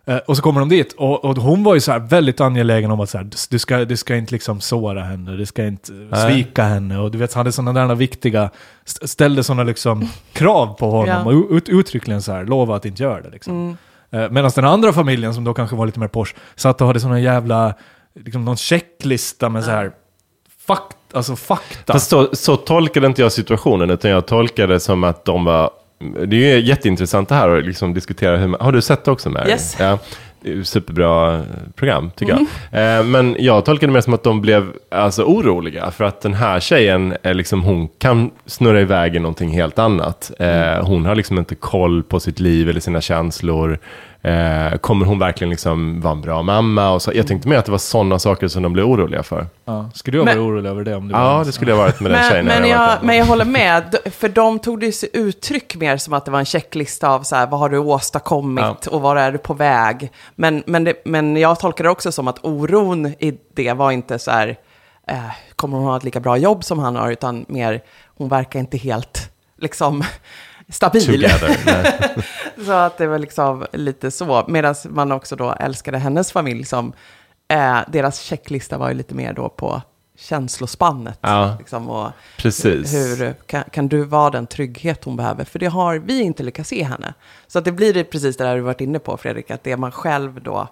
Eh, 0.07 0.17
och 0.17 0.35
så 0.37 0.41
kommer 0.43 0.59
de 0.59 0.69
dit 0.69 0.93
och, 0.93 1.25
och 1.25 1.37
hon 1.37 1.63
var 1.63 1.73
ju 1.73 1.79
så 1.79 1.99
väldigt 1.99 2.41
angelägen 2.41 2.91
om 2.91 2.99
att 2.99 3.09
så 3.09 3.17
här, 3.17 3.29
du, 3.49 3.59
ska, 3.59 3.77
du 3.85 3.97
ska 3.97 4.15
inte 4.15 4.33
liksom 4.33 4.61
såra 4.61 5.03
henne, 5.03 5.31
du 5.35 5.45
ska 5.45 5.65
inte 5.65 5.91
Nej. 5.91 6.33
svika 6.33 6.63
henne. 6.63 6.97
Och 6.99 7.11
du 7.11 7.17
vet, 7.17 7.33
hade 7.33 7.51
sådana 7.51 7.87
där 7.87 7.95
viktiga, 7.95 8.49
st- 8.85 9.07
ställde 9.07 9.43
sådana 9.43 9.63
liksom 9.63 10.09
krav 10.33 10.73
på 10.79 10.91
honom 10.91 11.07
Ja. 11.07 11.23
och 11.25 11.51
ut, 11.51 11.69
uttryckligen 11.69 12.21
så 12.21 12.31
här, 12.31 12.45
lova 12.45 12.75
att 12.75 12.85
inte 12.85 13.03
göra 13.03 13.21
det. 13.21 13.29
Liksom. 13.29 13.77
Eh, 14.11 14.29
Medan 14.29 14.51
den 14.55 14.65
andra 14.65 14.93
familjen 14.93 15.33
som 15.33 15.43
då 15.43 15.53
kanske 15.53 15.75
var 15.75 15.85
lite 15.85 15.99
mer 15.99 16.07
posh, 16.07 16.35
satt 16.55 16.81
och 16.81 16.87
hade 16.87 16.99
sådana 16.99 17.19
jävla, 17.19 17.73
liksom 18.25 18.45
någon 18.45 18.57
checklista 18.57 19.49
med 19.49 19.63
så 19.63 19.71
här, 19.71 19.91
fakt, 20.67 20.97
alltså 21.13 21.35
fakta. 21.35 21.93
Fast 21.93 22.09
så, 22.09 22.29
så 22.35 22.55
tolkade 22.55 23.07
inte 23.07 23.21
jag 23.21 23.31
situationen, 23.31 23.89
utan 23.89 24.11
jag 24.11 24.25
tolkade 24.27 24.73
det 24.73 24.79
som 24.79 25.03
att 25.03 25.25
de 25.25 25.45
var... 25.45 25.69
Det 26.27 26.51
är 26.51 26.57
jätteintressant 26.57 27.29
det 27.29 27.35
här 27.35 27.49
att 27.49 27.65
liksom 27.65 27.93
diskutera 27.93 28.37
hur 28.37 28.47
man, 28.47 28.61
Har 28.61 28.71
du 28.71 28.81
sett 28.81 29.05
det 29.05 29.11
också 29.11 29.29
Mary? 29.29 29.49
Yes. 29.49 29.77
Ja. 29.79 29.99
Superbra 30.63 31.43
program, 31.75 32.11
tycker 32.15 32.33
jag. 32.71 32.99
Eh, 32.99 33.03
men 33.05 33.35
jag 33.39 33.65
tolkade 33.65 33.91
det 33.91 33.93
mer 33.93 34.01
som 34.01 34.13
att 34.13 34.23
de 34.23 34.41
blev 34.41 34.73
alltså, 34.91 35.23
oroliga, 35.23 35.91
för 35.91 36.03
att 36.03 36.21
den 36.21 36.33
här 36.33 36.59
tjejen, 36.59 37.15
är 37.23 37.33
liksom, 37.33 37.63
hon 37.63 37.87
kan 37.87 38.31
snurra 38.45 38.81
iväg 38.81 39.15
i 39.15 39.19
någonting 39.19 39.49
helt 39.49 39.79
annat. 39.79 40.31
Eh, 40.39 40.85
hon 40.85 41.05
har 41.05 41.15
liksom 41.15 41.37
inte 41.37 41.55
koll 41.55 42.03
på 42.03 42.19
sitt 42.19 42.39
liv 42.39 42.69
eller 42.69 42.79
sina 42.79 43.01
känslor. 43.01 43.79
Eh, 44.27 44.77
kommer 44.77 45.05
hon 45.05 45.19
verkligen 45.19 45.49
liksom 45.49 46.01
vara 46.01 46.11
en 46.13 46.21
bra 46.21 46.41
mamma? 46.41 46.89
Och 46.89 47.01
så, 47.01 47.11
jag 47.15 47.27
tänkte 47.27 47.47
mer 47.49 47.57
att 47.57 47.65
det 47.65 47.71
var 47.71 47.77
sådana 47.79 48.19
saker 48.19 48.47
som 48.47 48.63
de 48.63 48.73
blev 48.73 48.85
oroliga 48.85 49.23
för. 49.23 49.47
Ja, 49.65 49.89
skulle 49.93 50.17
du 50.17 50.21
ha 50.21 50.25
Men- 50.25 50.37
varit 50.37 50.47
orolig 50.49 50.69
över 50.69 50.83
det 50.83 50.95
om 50.95 51.07
du 51.07 51.13
var 51.13 51.37
Ja, 51.37 51.43
det 51.43 51.51
skulle 51.51 51.71
jag 51.71 51.77
ha 51.77 51.83
varit 51.83 51.99
med 51.99 52.11
den 52.11 52.19
Men, 52.19 52.29
tjejen. 52.29 52.45
men, 52.45 52.69
jag 52.69 52.81
jag, 52.89 52.97
men 53.03 53.17
jag 53.17 53.25
håller 53.25 53.45
med, 53.45 53.95
för 54.11 54.29
de 54.29 54.59
tog 54.59 54.79
det 54.79 54.91
sig 54.91 55.09
uttryck 55.13 55.75
mer 55.75 55.97
som 55.97 56.13
att 56.13 56.25
det 56.25 56.31
var 56.31 56.39
en 56.39 56.45
checklista 56.45 57.09
av 57.09 57.23
så 57.23 57.35
här, 57.35 57.47
vad 57.47 57.59
har 57.59 57.69
du 57.69 57.77
åstadkommit 57.77 58.87
och 58.87 59.01
var 59.01 59.15
är 59.15 59.31
du 59.31 59.37
på 59.37 59.53
väg. 59.53 60.11
Men, 60.35 60.63
men, 60.65 60.83
det, 60.83 60.93
men 61.05 61.37
jag 61.37 61.59
tolkar 61.59 61.83
det 61.83 61.89
också 61.89 62.11
som 62.11 62.27
att 62.27 62.39
oron 62.45 63.05
i 63.05 63.37
det 63.55 63.73
var 63.73 63.91
inte 63.91 64.19
så 64.19 64.31
här, 64.31 64.55
eh, 65.07 65.17
kommer 65.55 65.77
hon 65.77 65.87
ha 65.87 65.97
ett 65.97 66.03
lika 66.03 66.19
bra 66.19 66.37
jobb 66.37 66.63
som 66.63 66.79
han 66.79 66.95
har, 66.95 67.11
utan 67.11 67.45
mer, 67.47 67.81
hon 68.17 68.29
verkar 68.29 68.59
inte 68.59 68.77
helt 68.77 69.31
liksom 69.61 70.03
stabil. 70.71 71.29
Så 72.65 72.71
att 72.71 72.97
det 72.97 73.07
var 73.07 73.19
liksom 73.19 73.65
lite 73.73 74.11
så. 74.11 74.45
Medan 74.47 74.75
man 74.89 75.11
också 75.11 75.35
då 75.35 75.51
älskade 75.51 75.97
hennes 75.97 76.31
familj 76.31 76.65
som, 76.65 76.93
eh, 77.47 77.79
deras 77.87 78.21
checklista 78.21 78.77
var 78.77 78.89
ju 78.89 78.93
lite 78.93 79.15
mer 79.15 79.33
då 79.33 79.49
på 79.49 79.81
känslospannet. 80.17 81.19
Ja. 81.21 81.55
Liksom, 81.59 81.89
och 81.89 82.11
Precis. 82.37 82.93
hur 82.93 83.33
kan, 83.33 83.63
kan 83.71 83.87
du 83.87 84.03
vara 84.03 84.29
den 84.29 84.47
trygghet 84.47 85.03
hon 85.03 85.15
behöver? 85.15 85.45
För 85.45 85.59
det 85.59 85.65
har 85.65 85.95
vi 85.95 86.21
inte 86.21 86.43
lyckats 86.43 86.69
se 86.69 86.83
henne. 86.83 87.13
Så 87.47 87.59
att 87.59 87.65
det 87.65 87.71
blir 87.71 87.93
det 87.93 88.03
precis 88.03 88.37
det 88.37 88.43
där 88.43 88.55
du 88.55 88.61
varit 88.61 88.81
inne 88.81 88.99
på 88.99 89.17
Fredrik, 89.17 89.51
att 89.51 89.63
det 89.63 89.77
man 89.77 89.91
själv 89.91 90.41
då 90.41 90.67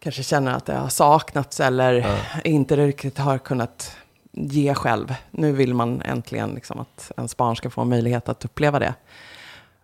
kanske 0.00 0.22
känner 0.22 0.54
att 0.54 0.66
det 0.66 0.74
har 0.74 0.88
saknats 0.88 1.60
eller 1.60 2.18
inte 2.44 2.76
riktigt 2.76 3.18
har 3.18 3.38
kunnat 3.38 3.96
ge 4.38 4.74
själv. 4.74 5.14
Nu 5.30 5.52
vill 5.52 5.74
man 5.74 6.02
äntligen 6.04 6.50
liksom 6.50 6.80
att 6.80 7.10
ens 7.16 7.36
barn 7.36 7.56
ska 7.56 7.70
få 7.70 7.80
en 7.80 7.88
möjlighet 7.88 8.28
att 8.28 8.44
uppleva 8.44 8.78
det. 8.78 8.94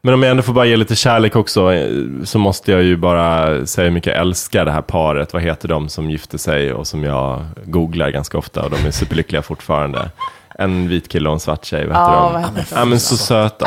Men 0.02 0.14
om 0.14 0.22
jag 0.22 0.30
ändå 0.30 0.42
får 0.42 0.52
bara 0.52 0.66
ge 0.66 0.76
lite 0.76 0.96
kärlek 0.96 1.36
också, 1.36 1.72
eh, 1.72 1.88
så 2.24 2.38
måste 2.38 2.72
jag 2.72 2.82
ju 2.82 2.96
bara 2.96 3.66
säga 3.66 3.84
hur 3.84 3.90
mycket 3.92 4.12
jag 4.12 4.20
älskar 4.20 4.64
det 4.64 4.70
här 4.72 4.82
paret. 4.82 5.32
Vad 5.32 5.42
heter 5.42 5.68
de 5.68 5.88
som 5.88 6.10
gifte 6.10 6.38
sig 6.38 6.72
och 6.72 6.86
som 6.86 7.04
jag 7.04 7.44
googlar 7.64 8.10
ganska 8.10 8.38
ofta 8.38 8.62
och 8.62 8.70
de 8.70 8.86
är 8.86 8.90
superlyckliga 8.90 9.42
fortfarande. 9.42 10.10
En 10.58 10.88
vit 10.88 11.08
kille 11.08 11.28
och 11.28 11.32
en 11.32 11.40
svart 11.40 11.64
tjej, 11.64 11.86
vad 11.86 11.96
heter 11.96 12.12
Ja, 12.12 12.22
de? 12.22 12.32
vad 12.32 12.42
heter 12.42 12.74
de? 12.74 12.78
Ja, 12.80 12.84
men 12.84 13.00
så 13.00 13.16
söta. 13.16 13.66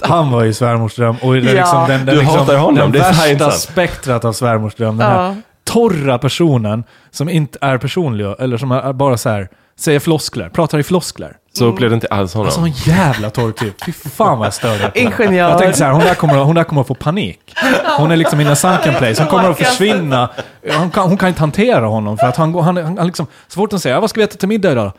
Han 0.00 0.30
var 0.30 0.42
ju 0.44 0.52
svärmorsdröm. 0.54 1.16
Och 1.22 1.32
det 1.34 1.38
är 1.38 1.44
Ja. 1.44 1.52
liksom 1.60 1.88
den, 1.88 2.06
den, 2.06 2.14
Du 2.14 2.20
liksom, 2.20 2.38
hatar 2.38 2.56
honom, 2.56 2.74
den 2.76 2.92
det 2.92 2.98
är 2.98 3.12
värsta 3.34 3.50
spektrat 3.50 4.24
av 4.24 4.32
svärmorsdröm. 4.32 4.96
Den 4.96 5.06
här 5.10 5.24
Ja. 5.24 5.36
Torra 5.64 6.18
personen 6.18 6.84
som 7.10 7.28
inte 7.28 7.58
är 7.60 7.78
personlig, 7.78 8.34
eller 8.38 8.56
som 8.56 8.72
är 8.72 8.92
bara 8.92 9.16
så 9.16 9.28
här, 9.28 9.48
säger 9.76 10.00
floskler, 10.00 10.48
pratar 10.48 10.78
i 10.78 10.82
floskler. 10.82 11.36
Så 11.54 11.64
upplevde 11.64 11.94
inte 11.94 12.06
alls 12.06 12.34
honom. 12.34 12.46
Alltså 12.46 12.60
en 12.60 12.96
jävla 12.96 13.30
torr 13.30 13.52
typ. 13.52 13.84
Fy 13.84 13.92
fan 13.92 14.38
vad 14.38 14.46
jag 14.46 14.54
störde 14.54 14.92
Ingenjör. 14.94 15.48
Jag 15.50 15.58
tänkte 15.58 15.78
så 15.78 15.84
här, 15.84 15.92
hon 15.92 16.00
där, 16.00 16.14
kommer, 16.14 16.38
hon 16.38 16.54
där 16.54 16.64
kommer 16.64 16.80
att 16.80 16.86
få 16.86 16.94
panik. 16.94 17.54
Hon 17.98 18.10
är 18.10 18.16
liksom 18.16 18.40
in 18.40 18.46
a 18.46 18.56
sunken 18.56 18.94
place. 18.94 19.22
Hon 19.22 19.30
kommer 19.30 19.50
att 19.50 19.58
försvinna. 19.58 20.30
Hon 20.78 20.90
kan, 20.90 21.08
hon 21.08 21.16
kan 21.16 21.28
inte 21.28 21.40
hantera 21.40 21.86
honom 21.86 22.18
för 22.18 22.26
att 22.26 22.36
han 22.36 22.52
går, 22.52 22.62
han, 22.62 22.76
han, 22.76 22.98
han 22.98 23.06
liksom, 23.06 23.26
så 23.48 23.54
fort 23.54 23.70
hon 23.70 23.80
säger, 23.80 24.00
vad 24.00 24.10
ska 24.10 24.20
vi 24.20 24.24
äta 24.24 24.36
till 24.36 24.48
middag 24.48 24.72
idag? 24.72 24.92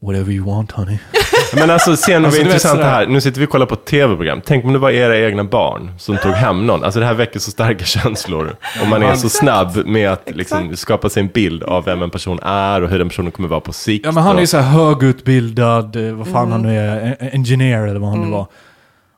Whatever 0.00 0.32
you 0.32 0.46
want 0.46 0.72
honey. 0.72 0.98
Men 1.54 1.70
alltså, 1.70 1.96
sen 1.96 2.24
Alltså, 2.24 2.40
intressant 2.40 2.78
det 2.78 2.84
här. 2.84 3.06
Nu 3.06 3.20
sitter 3.20 3.40
vi 3.40 3.46
och 3.46 3.50
kollar 3.50 3.66
på 3.66 3.74
ett 3.74 3.84
tv-program. 3.84 4.40
Tänk 4.46 4.64
om 4.64 4.72
det 4.72 4.78
var 4.78 4.90
era 4.90 5.18
egna 5.18 5.44
barn 5.44 5.90
som 5.98 6.16
tog 6.18 6.32
hem 6.32 6.66
någon. 6.66 6.84
Alltså 6.84 7.00
det 7.00 7.06
här 7.06 7.14
väcker 7.14 7.38
så 7.40 7.50
starka 7.50 7.84
känslor. 7.84 8.56
Och 8.82 8.88
man 8.88 9.02
är 9.02 9.14
så 9.14 9.28
snabb 9.28 9.86
med 9.86 10.10
att 10.12 10.30
liksom 10.34 10.76
skapa 10.76 11.08
sig 11.08 11.20
en 11.22 11.28
bild 11.28 11.62
av 11.62 11.84
vem 11.84 12.02
en 12.02 12.10
person 12.10 12.38
är 12.42 12.82
och 12.82 12.88
hur 12.90 12.98
den 12.98 13.08
personen 13.08 13.32
kommer 13.32 13.48
vara 13.48 13.60
på 13.60 13.72
sikt. 13.72 14.06
Ja 14.06 14.12
men 14.12 14.22
han 14.22 14.36
är 14.36 14.40
ju 14.40 14.46
så 14.46 14.58
här 14.58 14.70
högutbildad, 14.78 15.96
eh, 16.08 16.12
vad 16.14 16.28
fan 16.28 16.52
han 16.52 16.62
nu 16.62 16.78
är, 16.78 17.16
en- 17.20 17.28
engineer 17.32 17.86
eller 17.86 18.00
vad 18.00 18.10
han 18.10 18.20
nu 18.20 18.30
var. 18.30 18.46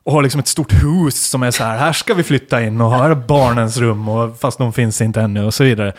Och 0.03 0.11
har 0.13 0.21
liksom 0.21 0.39
ett 0.39 0.47
stort 0.47 0.73
hus 0.73 1.27
som 1.29 1.43
är 1.43 1.51
så 1.51 1.63
här, 1.63 1.77
här 1.77 1.93
ska 1.93 2.13
vi 2.13 2.23
flytta 2.23 2.61
in 2.61 2.81
och 2.81 2.91
här 2.91 3.09
är 3.09 3.15
barnens 3.15 3.77
rum, 3.77 4.09
och, 4.09 4.39
fast 4.39 4.57
de 4.57 4.73
finns 4.73 5.01
inte 5.01 5.21
ännu 5.21 5.43
och 5.45 5.53
så 5.53 5.63
vidare. 5.63 5.93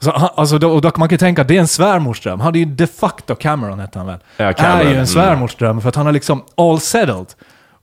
Så, 0.00 0.12
han- 0.12 0.30
alltså, 0.34 0.58
då, 0.58 0.70
och 0.70 0.80
då 0.80 0.92
man 0.96 1.08
kan 1.08 1.14
ju 1.14 1.18
tänka 1.18 1.42
att 1.42 1.48
det 1.48 1.56
är 1.56 1.60
en 1.60 1.68
svärmorsdröm. 1.68 2.40
Han 2.40 2.44
hade 2.44 2.58
ju 2.58 2.64
de 2.64 2.86
facto, 2.86 3.34
Cameron 3.34 3.78
hette 3.80 3.98
han 3.98 4.06
väl? 4.06 4.18
Ja, 4.36 4.52
Cameron, 4.52 4.78
är 4.78 4.82
ju 4.82 4.88
en 4.88 4.94
mm. 4.94 5.06
svärmorsdröm 5.06 5.80
för 5.80 5.88
att 5.88 5.96
han 5.96 6.06
har 6.06 6.12
liksom 6.12 6.44
all 6.56 6.80
settled. 6.80 7.26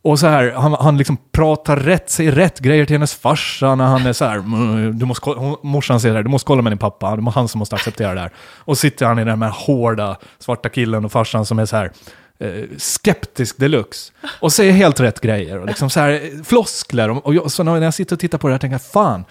Och 0.01 0.19
så 0.19 0.27
här, 0.27 0.51
han, 0.51 0.73
han 0.73 0.97
liksom 0.97 1.17
pratar 1.31 1.77
rätt, 1.77 2.09
säger 2.09 2.31
rätt 2.31 2.59
grejer 2.59 2.85
till 2.85 2.95
hennes 2.95 3.15
farsa 3.15 3.75
när 3.75 3.85
han 3.85 4.05
är 4.05 4.13
så 4.13 4.25
här, 4.25 4.35
"Mm, 4.35 4.99
du 4.99 5.05
måste, 5.05 5.21
kolla-" 5.21 5.39
hon, 5.39 5.55
morsan 5.63 5.99
säger 5.99 6.13
det 6.13 6.19
här, 6.19 6.23
du 6.23 6.29
måste 6.29 6.47
kolla 6.47 6.61
med 6.61 6.71
din 6.71 6.77
pappa, 6.77 7.15
det 7.15 7.21
är 7.21 7.31
han 7.31 7.47
som 7.47 7.59
måste 7.59 7.75
acceptera 7.75 8.13
det 8.13 8.19
här. 8.19 8.31
Och 8.57 8.77
sitter 8.77 9.05
han 9.05 9.19
i 9.19 9.23
den 9.23 9.41
här 9.41 9.49
hårda 9.49 10.17
svarta 10.39 10.69
killen 10.69 11.05
och 11.05 11.11
farsan 11.11 11.45
som 11.45 11.59
är 11.59 11.65
så 11.65 11.75
här, 11.75 11.91
eh, 12.39 12.63
skeptisk 12.77 13.57
deluxe. 13.57 14.11
Och 14.39 14.53
säger 14.53 14.71
helt 14.71 14.99
rätt 14.99 15.21
grejer 15.21 15.59
och 15.59 15.67
liksom 15.67 15.89
så 15.89 15.99
här 15.99 16.09
eh, 16.11 16.43
floskler. 16.43 17.09
Och, 17.09 17.25
och 17.25 17.35
jag, 17.35 17.51
så 17.51 17.63
när 17.63 17.81
jag 17.81 17.93
sitter 17.93 18.15
och 18.15 18.19
tittar 18.19 18.37
på 18.37 18.47
det 18.47 18.53
här 18.53 18.59
tänker 18.59 18.73
jag, 18.73 18.81
fan, 18.81 19.25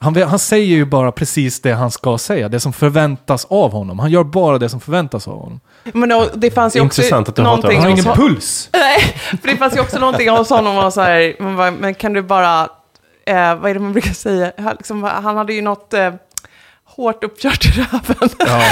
han, 0.00 0.22
han 0.22 0.38
säger 0.38 0.76
ju 0.76 0.84
bara 0.84 1.12
precis 1.12 1.60
det 1.62 1.72
han 1.72 1.90
ska 1.90 2.18
säga, 2.18 2.48
det 2.48 2.60
som 2.60 2.72
förväntas 2.72 3.46
av 3.50 3.72
honom. 3.72 3.98
Han 3.98 4.10
gör 4.10 4.24
bara 4.24 4.58
det 4.58 4.68
som 4.68 4.80
förväntas 4.80 5.28
av 5.28 5.34
honom. 5.40 5.60
Men 5.84 6.08
då, 6.08 6.28
det 6.34 6.50
fanns 6.50 6.76
ju 6.76 6.80
också 6.80 7.00
Intressant 7.02 7.28
att 7.28 7.36
du 7.36 7.42
hatar 7.42 7.56
någonting 7.56 7.78
Han 7.80 7.90
har 7.90 7.96
honom. 8.02 8.04
ingen 8.22 8.34
puls. 8.34 8.68
Nej, 8.72 9.00
för 9.42 9.48
det 9.48 9.56
fanns 9.56 9.76
ju 9.76 9.80
också 9.80 9.98
någonting 9.98 10.28
hos 10.30 10.50
honom 10.50 10.78
och 10.78 10.92
så 10.92 11.00
här, 11.00 11.36
man 11.42 11.56
bara, 11.56 11.70
men 11.70 11.94
kan 11.94 12.12
du 12.12 12.22
bara, 12.22 12.62
eh, 13.26 13.54
vad 13.54 13.70
är 13.70 13.74
det 13.74 13.80
man 13.80 13.92
brukar 13.92 14.12
säga, 14.12 14.52
han, 14.58 14.74
liksom, 14.76 15.02
han 15.02 15.36
hade 15.36 15.52
ju 15.52 15.62
något 15.62 15.94
eh, 15.94 16.12
hårt 16.84 17.24
uppkört 17.24 17.64
i 17.64 17.68
röven. 17.68 18.28
Ja, 18.38 18.62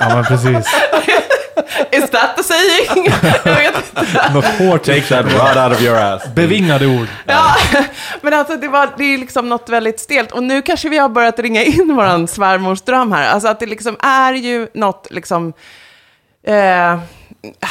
ja 0.00 0.08
men 0.14 0.24
precis. 0.24 0.66
Is 1.92 2.10
that 2.10 2.36
the 2.36 2.42
saying? 2.42 3.06
Jag 3.44 3.54
vet 3.54 3.74
inte. 3.76 4.32
Något 4.34 4.44
hårt. 4.44 4.82
Take 4.82 5.02
that 5.02 5.24
right 5.26 5.56
out 5.56 5.72
of 5.72 5.82
your 5.82 5.96
ass. 5.96 6.34
Bevingade 6.34 6.86
ord. 6.86 7.08
Ja, 7.26 7.54
men 8.20 8.34
alltså 8.34 8.56
det, 8.56 8.68
var, 8.68 8.88
det 8.98 9.04
är 9.04 9.18
liksom 9.18 9.48
något 9.48 9.68
väldigt 9.68 10.00
stelt. 10.00 10.32
Och 10.32 10.42
nu 10.42 10.62
kanske 10.62 10.88
vi 10.88 10.98
har 10.98 11.08
börjat 11.08 11.38
ringa 11.38 11.62
in 11.62 11.96
våran 11.96 12.28
svärmorsdröm 12.28 13.12
här. 13.12 13.28
Alltså 13.28 13.48
att 13.48 13.60
det 13.60 13.66
liksom 13.66 13.96
är 14.00 14.32
ju 14.32 14.68
något 14.74 15.06
liksom... 15.10 15.52
Eh, 16.46 16.98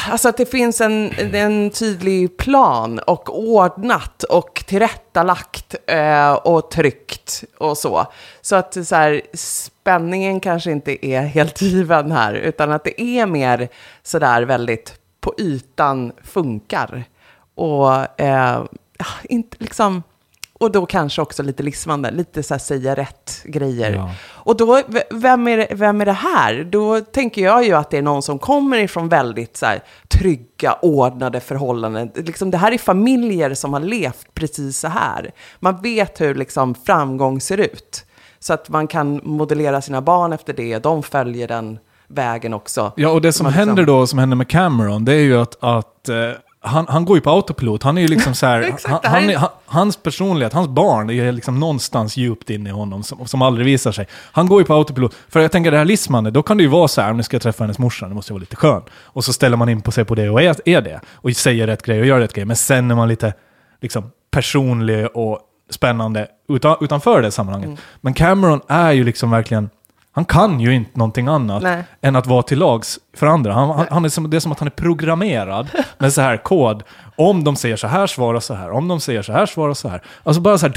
Alltså 0.08 0.28
att 0.28 0.36
det 0.36 0.46
finns 0.46 0.80
en, 0.80 1.12
en 1.34 1.70
tydlig 1.70 2.36
plan 2.36 2.98
och 2.98 3.38
ordnat 3.38 4.22
och 4.22 4.64
tillrättalagt 4.66 5.74
eh, 5.86 6.32
och 6.32 6.70
tryckt 6.70 7.44
och 7.58 7.78
så. 7.78 8.06
Så 8.40 8.56
att 8.56 8.86
så 8.86 8.94
här, 8.94 9.22
spänningen 9.34 10.40
kanske 10.40 10.70
inte 10.70 11.06
är 11.06 11.20
helt 11.20 11.62
given 11.62 12.12
här, 12.12 12.34
utan 12.34 12.72
att 12.72 12.84
det 12.84 13.02
är 13.02 13.26
mer 13.26 13.68
sådär 14.02 14.42
väldigt 14.42 14.94
på 15.20 15.34
ytan 15.38 16.12
funkar. 16.22 17.04
Och 17.54 18.20
eh, 18.20 18.64
inte 19.24 19.56
liksom... 19.60 20.02
Och 20.58 20.72
då 20.72 20.86
kanske 20.86 21.22
också 21.22 21.42
lite 21.42 21.62
lisvande, 21.62 22.10
lite 22.10 22.42
så 22.42 22.54
här 22.54 22.58
säga 22.58 22.94
rätt 22.94 23.42
grejer. 23.44 23.92
Ja. 23.92 24.10
Och 24.28 24.56
då, 24.56 24.80
vem 25.10 25.48
är, 25.48 25.56
det- 25.56 25.68
vem 25.74 26.00
är 26.00 26.04
det 26.06 26.12
här? 26.12 26.64
Då 26.64 27.00
tänker 27.00 27.42
jag 27.44 27.64
ju 27.64 27.72
att 27.72 27.90
det 27.90 27.98
är 27.98 28.02
någon 28.02 28.22
som 28.22 28.38
kommer 28.38 28.78
ifrån 28.78 29.08
väldigt 29.08 29.56
så 29.56 29.66
här, 29.66 29.80
trygga, 30.08 30.72
ordnade 30.82 31.40
förhållanden. 31.40 32.10
Liksom, 32.14 32.50
det 32.50 32.58
här 32.58 32.72
är 32.72 32.78
familjer 32.78 33.54
som 33.54 33.72
har 33.72 33.80
levt 33.80 34.34
precis 34.34 34.78
så 34.78 34.88
här. 34.88 35.30
Man 35.60 35.80
vet 35.82 36.20
hur 36.20 36.34
liksom, 36.34 36.74
framgång 36.74 37.40
ser 37.40 37.58
ut. 37.58 38.04
Så 38.38 38.52
att 38.52 38.68
man 38.68 38.86
kan 38.86 39.20
modellera 39.24 39.80
sina 39.82 40.00
barn 40.02 40.32
efter 40.32 40.52
det, 40.52 40.78
de 40.78 41.02
följer 41.02 41.48
den 41.48 41.78
vägen 42.08 42.54
också. 42.54 42.92
Ja, 42.96 43.08
och 43.10 43.20
det 43.20 43.32
som 43.32 43.46
liksom- 43.46 43.68
händer 43.68 43.84
då, 43.84 44.06
som 44.06 44.18
händer 44.18 44.36
med 44.36 44.48
Cameron, 44.48 45.04
det 45.04 45.12
är 45.14 45.20
ju 45.20 45.40
att, 45.40 45.56
att 45.64 46.08
eh, 46.08 46.16
han, 46.66 46.86
han 46.88 47.04
går 47.04 47.16
ju 47.16 47.20
på 47.20 47.30
autopilot. 47.30 47.82
Han 47.82 47.98
är 47.98 48.02
ju 48.02 48.08
liksom 48.08 48.34
så 48.34 48.46
här, 48.46 48.60
Exakt, 48.62 49.06
han, 49.06 49.14
han, 49.14 49.24
är- 49.24 49.34
är- 49.34 49.38
han, 49.38 49.48
hans 49.66 49.96
personlighet, 49.96 50.52
hans 50.52 50.68
barn, 50.68 51.10
är 51.10 51.32
liksom 51.32 51.60
någonstans 51.60 52.16
djupt 52.16 52.50
inne 52.50 52.68
i 52.68 52.72
honom 52.72 53.02
som, 53.02 53.26
som 53.26 53.42
aldrig 53.42 53.66
visar 53.66 53.92
sig. 53.92 54.06
Han 54.32 54.48
går 54.48 54.60
ju 54.60 54.64
på 54.64 54.74
autopilot. 54.74 55.14
För 55.28 55.40
jag 55.40 55.52
tänker 55.52 55.70
det 55.70 55.78
här 55.78 55.84
lismande, 55.84 56.30
då 56.30 56.42
kan 56.42 56.56
det 56.56 56.62
ju 56.62 56.68
vara 56.68 56.88
så 56.88 57.00
här, 57.00 57.12
nu 57.12 57.22
ska 57.22 57.34
jag 57.34 57.42
träffa 57.42 57.64
hennes 57.64 57.78
morsa, 57.78 58.08
det 58.08 58.14
måste 58.14 58.32
vara 58.32 58.40
lite 58.40 58.56
skön. 58.56 58.82
Och 59.04 59.24
så 59.24 59.32
ställer 59.32 59.56
man 59.56 59.68
in 59.68 59.80
på 59.82 59.92
sig 59.92 60.04
på 60.04 60.14
det 60.14 60.30
och 60.30 60.42
är, 60.42 60.56
är 60.64 60.80
det. 60.80 61.00
Och 61.14 61.32
säger 61.32 61.66
rätt 61.66 61.82
grej 61.82 62.00
och 62.00 62.06
gör 62.06 62.18
rätt 62.20 62.32
grej. 62.32 62.44
Men 62.44 62.56
sen 62.56 62.90
är 62.90 62.94
man 62.94 63.08
lite 63.08 63.34
liksom, 63.82 64.10
personlig 64.30 65.06
och 65.14 65.40
spännande 65.70 66.28
utan, 66.48 66.76
utanför 66.80 67.22
det 67.22 67.30
sammanhanget. 67.30 67.66
Mm. 67.68 67.78
Men 68.00 68.14
Cameron 68.14 68.60
är 68.68 68.92
ju 68.92 69.04
liksom 69.04 69.30
verkligen, 69.30 69.70
han 70.16 70.24
kan 70.24 70.60
ju 70.60 70.74
inte 70.74 70.98
någonting 70.98 71.28
annat 71.28 71.62
Nej. 71.62 71.84
än 72.02 72.16
att 72.16 72.26
vara 72.26 72.42
till 72.42 72.58
lags 72.58 72.98
för 73.16 73.26
andra. 73.26 73.52
Han, 73.52 73.70
han, 73.70 73.86
han 73.90 74.04
är 74.04 74.08
som, 74.08 74.30
det 74.30 74.36
är 74.36 74.40
som 74.40 74.52
att 74.52 74.58
han 74.58 74.68
är 74.68 74.70
programmerad 74.70 75.68
med 75.98 76.12
så 76.12 76.20
här 76.20 76.36
kod. 76.36 76.82
Om 77.16 77.44
de 77.44 77.56
säger 77.56 77.76
så 77.76 77.86
här, 77.86 78.06
svara 78.06 78.40
så 78.40 78.54
här. 78.54 78.70
Om 78.70 78.88
de 78.88 79.00
säger 79.00 79.22
så 79.22 79.32
här, 79.32 79.46
svara 79.46 79.74
så 79.74 79.88
här. 79.88 80.02
Alltså 80.22 80.40
bara 80.40 80.58
så 80.58 80.66
här, 80.66 80.74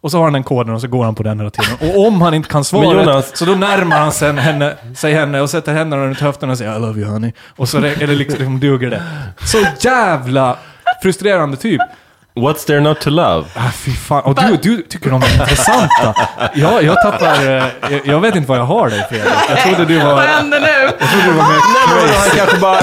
och 0.00 0.10
så 0.10 0.16
har 0.16 0.24
han 0.24 0.32
den 0.32 0.44
koden 0.44 0.74
och 0.74 0.80
så 0.80 0.88
går 0.88 1.04
han 1.04 1.14
på 1.14 1.22
den 1.22 1.38
hela 1.38 1.50
tiden. 1.50 1.94
Och 1.94 2.06
om 2.06 2.22
han 2.22 2.34
inte 2.34 2.48
kan 2.48 2.60
rätt, 2.60 3.06
Jonas- 3.06 3.36
så 3.36 3.44
då 3.44 3.52
närmar 3.52 3.98
han 3.98 4.12
sig 4.12 4.32
henne, 4.32 4.76
sig 4.96 5.14
henne 5.14 5.40
och 5.40 5.50
sätter 5.50 5.74
händerna 5.74 6.06
runt 6.06 6.20
höften 6.20 6.50
och 6.50 6.58
säger 6.58 6.76
I 6.76 6.80
love 6.80 7.00
you 7.00 7.10
honey. 7.10 7.32
Och 7.56 7.68
så 7.68 7.78
är 7.78 7.82
det 7.82 8.06
liksom, 8.06 8.38
liksom 8.38 8.60
duger 8.60 8.90
det. 8.90 9.02
Så 9.44 9.58
jävla 9.88 10.56
frustrerande 11.02 11.56
typ. 11.56 11.80
What's 12.34 12.64
there 12.64 12.80
not 12.80 13.00
to 13.00 13.10
love? 13.10 13.44
Ah, 13.56 13.70
fy 13.70 13.90
fan. 13.92 14.22
Och 14.22 14.34
du, 14.34 14.56
du 14.56 14.82
tycker 14.82 15.10
de 15.10 15.22
är 15.22 15.32
intressanta. 15.40 16.14
Jag, 16.54 16.82
jag 16.84 17.02
tappar... 17.02 17.34
eh, 17.34 17.64
Jag, 17.90 18.00
jag 18.04 18.20
vet 18.20 18.34
inte 18.36 18.48
vad 18.48 18.58
jag 18.58 18.64
har 18.64 18.90
dig 18.90 19.06
Fredrik. 19.08 19.32
Jag 19.48 19.58
trodde 19.58 19.84
du 19.84 19.98
var... 19.98 20.14
Vad 20.14 20.24
händer 20.24 20.60
nu? 20.60 20.66
Jag 21.00 21.10
trodde 21.10 21.26
du 21.26 21.32
var 21.32 21.48
mer 21.48 22.18
Han 22.18 22.30
kanske 22.36 22.56
bara... 22.58 22.78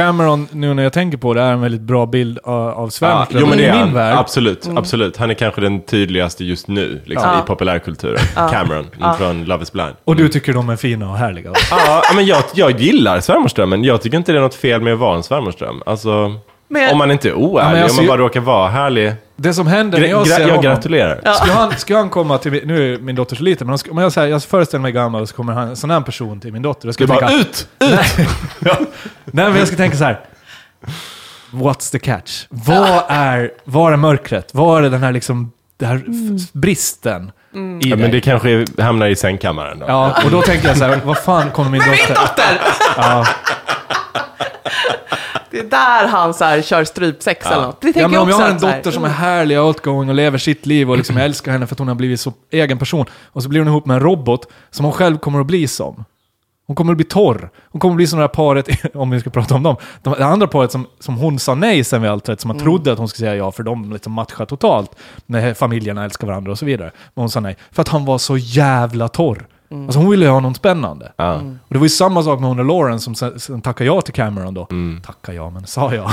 Cameron, 0.00 0.48
nu 0.52 0.74
när 0.74 0.82
jag 0.82 0.92
tänker 0.92 1.18
på 1.18 1.34
det, 1.34 1.42
är 1.42 1.52
en 1.52 1.60
väldigt 1.60 1.80
bra 1.80 2.06
bild 2.06 2.38
av, 2.44 2.68
av 2.68 2.84
Ja, 2.86 2.90
Svärmström. 2.90 3.40
jo 3.40 3.46
men 3.48 3.58
det 3.58 3.64
i 3.64 3.66
är 3.66 3.84
min 3.84 3.94
värld. 3.94 4.18
Absolut, 4.18 4.68
absolut. 4.76 5.16
Han 5.16 5.30
är 5.30 5.34
kanske 5.34 5.60
den 5.60 5.82
tydligaste 5.82 6.44
just 6.44 6.68
nu, 6.68 7.02
liksom, 7.04 7.30
Ja. 7.30 7.38
i 7.38 7.46
populärkulturen. 7.46 8.18
Cameron 8.34 8.86
från 9.18 9.44
Love 9.44 9.62
is 9.62 9.72
blind. 9.72 9.92
Och 10.04 10.16
du 10.16 10.28
tycker 10.28 10.52
de 10.52 10.68
är 10.68 10.76
fina 10.76 11.10
och 11.10 11.16
härliga. 11.16 11.52
Ja, 11.70 12.02
men 12.14 12.26
jag, 12.26 12.42
jag 12.54 12.80
gillar 12.80 13.20
svärmorsdrömmen. 13.20 13.84
Jag 13.84 14.02
tycker 14.02 14.16
inte 14.16 14.32
det 14.32 14.38
är 14.38 14.42
något 14.42 14.54
fel 14.54 14.80
med 14.80 14.92
att 14.92 14.98
vara 14.98 15.16
en 15.16 15.22
svärmorsdröm. 15.22 15.82
Alltså, 15.86 16.34
Men- 16.68 16.92
om 16.92 16.98
man 16.98 17.10
inte 17.10 17.28
är 17.28 17.34
oärlig, 17.34 17.78
Ja, 17.78 17.82
alltså, 17.84 18.00
om 18.00 18.06
man 18.06 18.16
bara 18.18 18.24
råkar 18.24 18.40
vara 18.40 18.68
härlig. 18.68 19.12
Det 19.36 19.54
som 19.54 19.66
händer 19.66 20.00
när 20.00 20.06
jag 20.08 20.22
gra- 20.26 20.30
ser 20.30 20.40
jag 20.40 20.48
honom... 20.48 20.62
gratulerar. 20.62 21.20
Ska 21.34 21.52
han, 21.52 21.76
ska 21.76 21.96
han 21.96 22.10
komma 22.10 22.38
till 22.38 22.52
min, 22.52 22.62
Nu 22.64 22.94
är 22.94 22.98
min 22.98 23.16
dotter 23.16 23.36
så 23.36 23.42
liten, 23.42 23.66
men 23.66 23.70
han 23.72 23.78
ska, 23.78 23.90
om 23.90 23.98
jag, 23.98 24.12
säger, 24.12 24.28
jag 24.28 24.42
föreställer 24.42 24.82
mig 24.82 24.92
gammal 24.92 25.22
och 25.22 25.28
så 25.28 25.34
kommer 25.36 25.52
han, 25.52 25.68
en 25.68 25.76
sån 25.76 25.90
här 25.90 26.00
person 26.00 26.40
till 26.40 26.52
min 26.52 26.62
dotter. 26.62 26.88
Jag 26.88 26.94
ska 26.94 27.04
Du 27.04 27.08
bara 27.08 27.28
tänka, 27.28 27.34
ut! 27.42 27.68
Ut! 27.80 28.00
Nej, 29.24 29.44
men 29.50 29.56
jag 29.56 29.66
ska 29.68 29.76
tänka 29.76 29.96
så 29.96 30.04
här. 30.04 30.20
What's 31.50 31.92
the 31.92 31.98
catch? 31.98 32.46
Vad 32.48 33.02
är, 33.08 33.50
var 33.64 33.92
är 33.92 33.96
mörkret? 33.96 34.54
Var 34.54 34.82
är 34.82 34.90
den 34.90 35.02
här 35.02 35.12
liksom, 35.12 35.52
den 35.76 35.88
här 35.88 35.96
f- 35.96 36.48
bristen 36.52 37.32
i 37.82 37.88
Ja, 37.88 37.96
men 37.96 38.10
det 38.10 38.20
kanske 38.20 38.64
hamnar 38.78 39.06
i 39.06 39.16
sängkammaren 39.16 39.78
då. 39.78 39.84
Ja, 39.88 40.16
och 40.24 40.30
då 40.30 40.42
tänker 40.42 40.68
jag 40.68 40.76
så 40.76 40.84
här, 40.84 41.00
vad 41.04 41.18
fan 41.18 41.50
kommer 41.50 41.70
min 41.70 41.80
dotter... 41.80 42.14
Dotter! 42.14 42.60
Ja, 42.96 43.26
Det 45.56 45.60
är 45.66 45.70
där 45.70 46.08
han 46.08 46.34
så 46.34 46.44
här, 46.44 46.62
kör 46.62 46.84
strypsex 46.84 47.46
eller 47.46 47.62
något. 47.62 47.80
Det 47.80 47.92
tänker 47.92 48.00
ja, 48.00 48.08
men 48.08 48.18
om 48.18 48.28
jag 48.28 48.36
har 48.36 48.48
en 48.48 48.58
dotter 48.58 48.90
som 48.90 49.04
är 49.04 49.08
härlig 49.08 49.60
och 49.60 49.66
outgoing 49.66 50.08
och 50.08 50.14
lever 50.14 50.38
sitt 50.38 50.66
liv 50.66 50.90
och 50.90 50.96
liksom 50.96 51.16
älskar 51.26 51.52
henne 51.52 51.66
för 51.66 51.74
att 51.74 51.78
hon 51.78 51.88
har 51.88 51.94
blivit 51.94 52.20
så 52.20 52.32
egen 52.50 52.78
person. 52.78 53.06
Och 53.24 53.42
så 53.42 53.48
blir 53.48 53.60
hon 53.60 53.68
ihop 53.68 53.86
med 53.86 53.94
en 53.94 54.02
robot 54.02 54.48
som 54.70 54.84
hon 54.84 54.92
själv 54.92 55.18
kommer 55.18 55.40
att 55.40 55.46
bli 55.46 55.68
som. 55.68 56.04
Hon 56.66 56.76
kommer 56.76 56.92
att 56.92 56.96
bli 56.96 57.06
torr. 57.06 57.50
Hon 57.70 57.80
kommer 57.80 57.92
att 57.92 57.96
bli 57.96 58.06
som 58.06 58.18
det 58.18 58.22
här 58.22 58.28
paret, 58.28 58.68
om 58.94 59.10
vi 59.10 59.20
ska 59.20 59.30
prata 59.30 59.54
om 59.54 59.62
dem. 59.62 59.76
De, 60.02 60.14
det 60.18 60.26
andra 60.26 60.46
paret 60.46 60.72
som, 60.72 60.86
som 61.00 61.16
hon 61.16 61.38
sa 61.38 61.54
nej 61.54 61.84
sen 61.84 62.02
vid 62.02 62.10
allt 62.10 62.28
rätt, 62.28 62.40
som 62.40 62.48
man 62.48 62.58
trodde 62.58 62.92
att 62.92 62.98
hon 62.98 63.08
skulle 63.08 63.28
säga 63.28 63.36
ja, 63.36 63.52
för 63.52 63.62
de 63.62 63.92
liksom 63.92 64.12
matchar 64.12 64.44
totalt. 64.44 64.90
När 65.26 65.54
familjerna 65.54 66.04
älskar 66.04 66.26
varandra 66.26 66.52
och 66.52 66.58
så 66.58 66.66
vidare. 66.66 66.90
Men 67.14 67.22
hon 67.22 67.30
sa 67.30 67.40
nej. 67.40 67.56
För 67.72 67.82
att 67.82 67.88
han 67.88 68.04
var 68.04 68.18
så 68.18 68.36
jävla 68.36 69.08
torr. 69.08 69.46
Alltså 69.70 69.98
hon 69.98 70.10
ville 70.10 70.24
ju 70.24 70.30
ha 70.30 70.40
något 70.40 70.56
spännande. 70.56 71.12
Ja. 71.16 71.34
Och 71.34 71.42
det 71.68 71.78
var 71.78 71.84
ju 71.84 71.88
samma 71.88 72.22
sak 72.22 72.40
med 72.40 72.48
hon 72.48 72.58
och 72.58 72.64
Lauren 72.64 73.00
som 73.00 73.14
sen, 73.14 73.40
sen 73.40 73.60
tackade 73.60 73.86
ja 73.86 74.00
till 74.00 74.14
Cameron 74.14 74.54
då. 74.54 74.68
Tackade 75.06 75.36
ja, 75.36 75.50
men 75.50 75.66
sa 75.66 75.94
jag. 75.94 76.10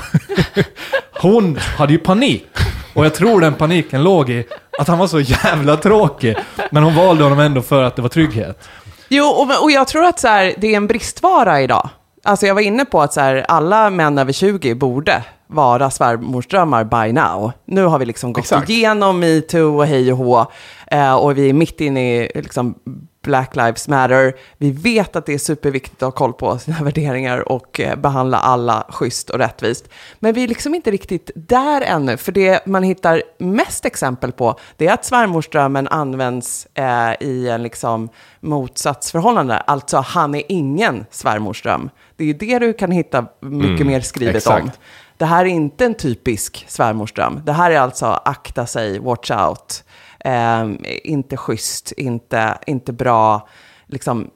hon 1.21 1.57
hade 1.77 1.93
ju 1.93 1.99
panik. 1.99 2.47
Och 2.93 3.05
jag 3.05 3.13
tror 3.13 3.41
den 3.41 3.53
paniken 3.53 4.03
låg 4.03 4.29
i 4.29 4.45
att 4.79 4.87
han 4.87 4.97
var 4.97 5.07
så 5.07 5.19
jävla 5.19 5.77
tråkig. 5.77 6.35
Men 6.71 6.83
hon 6.83 6.95
valde 6.95 7.23
honom 7.23 7.39
ändå 7.39 7.61
för 7.61 7.83
att 7.83 7.95
det 7.95 8.01
var 8.01 8.09
trygghet. 8.09 8.69
Jo, 9.09 9.25
och, 9.25 9.63
och 9.63 9.71
jag 9.71 9.87
tror 9.87 10.05
att 10.05 10.19
så 10.19 10.27
här, 10.27 10.53
det 10.57 10.67
är 10.67 10.77
en 10.77 10.87
bristvara 10.87 11.61
idag. 11.61 11.89
Alltså 12.23 12.45
jag 12.45 12.55
var 12.55 12.61
inne 12.61 12.85
på 12.85 13.01
att 13.01 13.13
så 13.13 13.21
här, 13.21 13.45
alla 13.47 13.89
män 13.89 14.17
över 14.17 14.33
20 14.33 14.75
borde 14.75 15.23
vara 15.47 15.89
svärmorsdrömmar 15.89 16.83
by 16.83 17.13
now. 17.13 17.51
Nu 17.65 17.83
har 17.83 17.99
vi 17.99 18.05
liksom 18.05 18.33
gått 18.33 18.43
Exakt. 18.43 18.69
igenom 18.69 19.19
metoo 19.19 19.77
och 19.77 19.85
hej 19.85 20.11
och 20.11 20.17
hå. 20.17 20.45
Eh, 20.87 21.13
och 21.15 21.37
vi 21.37 21.49
är 21.49 21.53
mitt 21.53 21.81
inne 21.81 22.15
i 22.15 22.31
liksom, 22.35 22.75
Black 23.23 23.55
Lives 23.55 23.87
Matter. 23.87 24.33
Vi 24.57 24.71
vet 24.71 25.15
att 25.15 25.25
det 25.25 25.33
är 25.33 25.37
superviktigt 25.37 26.03
att 26.03 26.07
ha 26.07 26.11
koll 26.11 26.33
på 26.33 26.57
sina 26.57 26.77
värderingar 26.83 27.51
och 27.51 27.79
eh, 27.79 27.95
behandla 27.95 28.37
alla 28.37 28.85
schysst 28.89 29.29
och 29.29 29.39
rättvist. 29.39 29.89
Men 30.19 30.33
vi 30.33 30.43
är 30.43 30.47
liksom 30.47 30.75
inte 30.75 30.91
riktigt 30.91 31.31
där 31.35 31.81
ännu. 31.81 32.17
För 32.17 32.31
det 32.31 32.65
man 32.65 32.83
hittar 32.83 33.23
mest 33.37 33.85
exempel 33.85 34.31
på, 34.31 34.59
det 34.77 34.87
är 34.87 34.93
att 34.93 35.05
svärmorsdrömmen 35.05 35.87
används 35.87 36.67
eh, 36.73 37.13
i 37.19 37.49
en 37.49 37.63
liksom 37.63 38.09
motsatsförhållande. 38.39 39.57
Alltså, 39.57 39.97
han 39.97 40.35
är 40.35 40.43
ingen 40.49 41.05
svärmorsdröm. 41.11 41.89
Det 42.15 42.23
är 42.23 42.27
ju 42.27 42.33
det 42.33 42.59
du 42.59 42.73
kan 42.73 42.91
hitta 42.91 43.25
mycket 43.39 43.87
mer 43.87 44.01
skrivet 44.01 44.35
exakt. 44.35 44.63
om. 44.63 44.71
Det 45.17 45.25
här 45.25 45.45
är 45.45 45.49
inte 45.49 45.85
en 45.85 45.93
typisk 45.93 46.65
svärmorsdröm. 46.67 47.41
Det 47.45 47.51
här 47.51 47.71
är 47.71 47.79
alltså 47.79 48.05
akta 48.05 48.65
sig, 48.65 48.99
watch 48.99 49.31
out. 49.31 49.83
Eh, 50.23 50.69
inte 51.03 51.37
schysst, 51.37 51.91
inte, 51.91 52.57
inte 52.67 52.93
bra. 52.93 53.47
Liksom, 53.87 54.29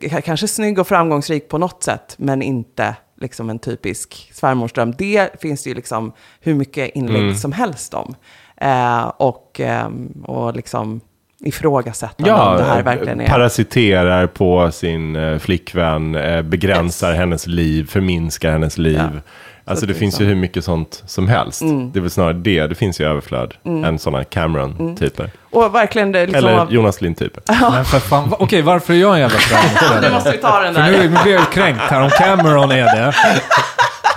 eh, 0.00 0.20
kanske 0.20 0.48
snygg 0.48 0.78
och 0.78 0.88
framgångsrik 0.88 1.48
på 1.48 1.58
något 1.58 1.82
sätt, 1.82 2.14
men 2.18 2.42
inte 2.42 2.96
liksom 3.20 3.50
en 3.50 3.58
typisk 3.58 4.30
svärmorsdröm. 4.32 4.94
Det 4.98 5.40
finns 5.40 5.62
det 5.62 5.70
ju 5.70 5.74
liksom 5.76 6.12
hur 6.40 6.54
mycket 6.54 6.90
inlägg 6.94 7.38
som 7.38 7.52
helst 7.52 7.94
om. 7.94 8.14
Eh, 8.56 9.02
och, 9.04 9.60
ehm, 9.60 10.24
och 10.24 10.56
liksom 10.56 11.00
ifrågasätta 11.40 12.34
om 12.34 12.56
det 12.56 12.64
här 12.64 12.82
verkligen 12.82 13.20
är... 13.20 13.28
parasiterar 13.28 14.26
på 14.26 14.70
sin 14.72 15.16
eh, 15.16 15.38
flickvän, 15.38 16.14
eh, 16.14 16.42
begränsar 16.42 17.12
hennes 17.12 17.46
liv, 17.46 17.86
förminskar 17.86 18.52
hennes 18.52 18.78
liv. 18.78 19.10
Ja. 19.14 19.20
Alltså 19.66 19.86
det 19.86 19.92
det 19.92 19.98
finns 19.98 20.14
ju 20.14 20.24
så. 20.24 20.28
hur 20.28 20.34
mycket 20.34 20.64
sånt 20.64 21.02
som 21.06 21.28
helst. 21.28 21.62
Det 21.92 21.98
är 21.98 22.00
väl 22.00 22.10
snarare 22.10 22.32
det, 22.32 22.66
det 22.66 22.74
finns 22.74 23.00
ju 23.00 23.04
överflöd, 23.04 23.54
än 23.64 23.98
sådana 23.98 24.24
Cameron-typer. 24.24 25.30
Och 25.50 25.74
verkligen 25.74 26.12
det 26.12 26.26
liksom... 26.26 26.48
Eller 26.48 26.58
av- 26.58 26.72
Jonas 26.72 27.00
Lind-typer. 27.00 27.42
Men 27.72 27.84
för 27.84 27.98
fan, 27.98 28.34
okej 28.38 28.62
varför 28.62 28.92
är 28.94 28.98
jag 28.98 29.14
en 29.14 29.20
jävla 29.20 29.38
svärmorsdröm? 29.38 30.02
nu 30.02 30.10
måste 30.10 30.30
vi 30.30 30.38
ta 30.38 30.60
den 30.60 30.74
För 30.74 30.82
där. 30.82 30.90
nu, 30.90 30.98
nu 31.08 31.16
blir 31.22 31.32
jag 31.34 31.52
kränkt 31.52 31.80
här, 31.80 32.02
om 32.02 32.10
Cameron 32.10 32.70
är 32.70 32.84
det. 32.96 33.12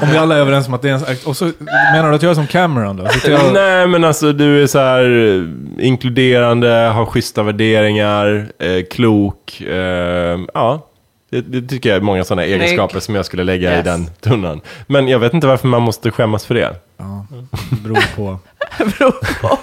Om 0.02 0.10
vi 0.12 0.18
alla 0.18 0.36
är 0.36 0.40
överens 0.40 0.68
om 0.68 0.74
att 0.74 0.82
det 0.82 0.90
är 0.90 0.94
en... 0.94 1.02
Och 1.26 1.38
så 1.38 1.46
menar 1.94 2.10
du 2.10 2.16
att 2.16 2.22
jag 2.24 2.30
är 2.30 2.36
som 2.36 2.48
Cameron 2.48 2.98
då? 2.98 3.08
Jag, 3.28 3.54
Nej 3.54 3.88
men 3.88 4.04
alltså 4.04 4.34
du 4.34 4.64
är 4.64 4.68
så 4.68 4.80
här 4.80 5.04
eh, 5.80 5.86
inkluderande, 5.88 6.70
har 6.70 7.06
schyssta 7.06 7.44
värderingar, 7.44 8.48
eh, 8.60 8.84
klok. 8.92 9.62
Eh, 9.62 9.76
ja, 10.54 10.88
det, 11.30 11.42
det 11.42 11.62
tycker 11.62 11.90
jag 11.90 11.96
är 11.98 12.02
många 12.02 12.24
sådana 12.24 12.44
egenskaper 12.46 13.00
som 13.00 13.16
jag 13.16 13.26
skulle 13.26 13.44
lägga 13.44 13.72
i 13.74 13.76
Yes. 13.76 13.86
den 13.86 14.10
tunnan. 14.22 14.62
Men 14.88 15.08
jag 15.08 15.20
vet 15.20 15.34
inte 15.34 15.48
varför 15.48 15.68
man 15.68 15.82
måste 15.82 16.12
skämmas 16.12 16.46
för 16.46 16.56
det. 16.56 16.76
Ja, 16.98 17.26
det 17.70 17.76
beror 17.84 18.16
på. 18.16 18.40
beror 18.78 19.40
på. 19.42 19.60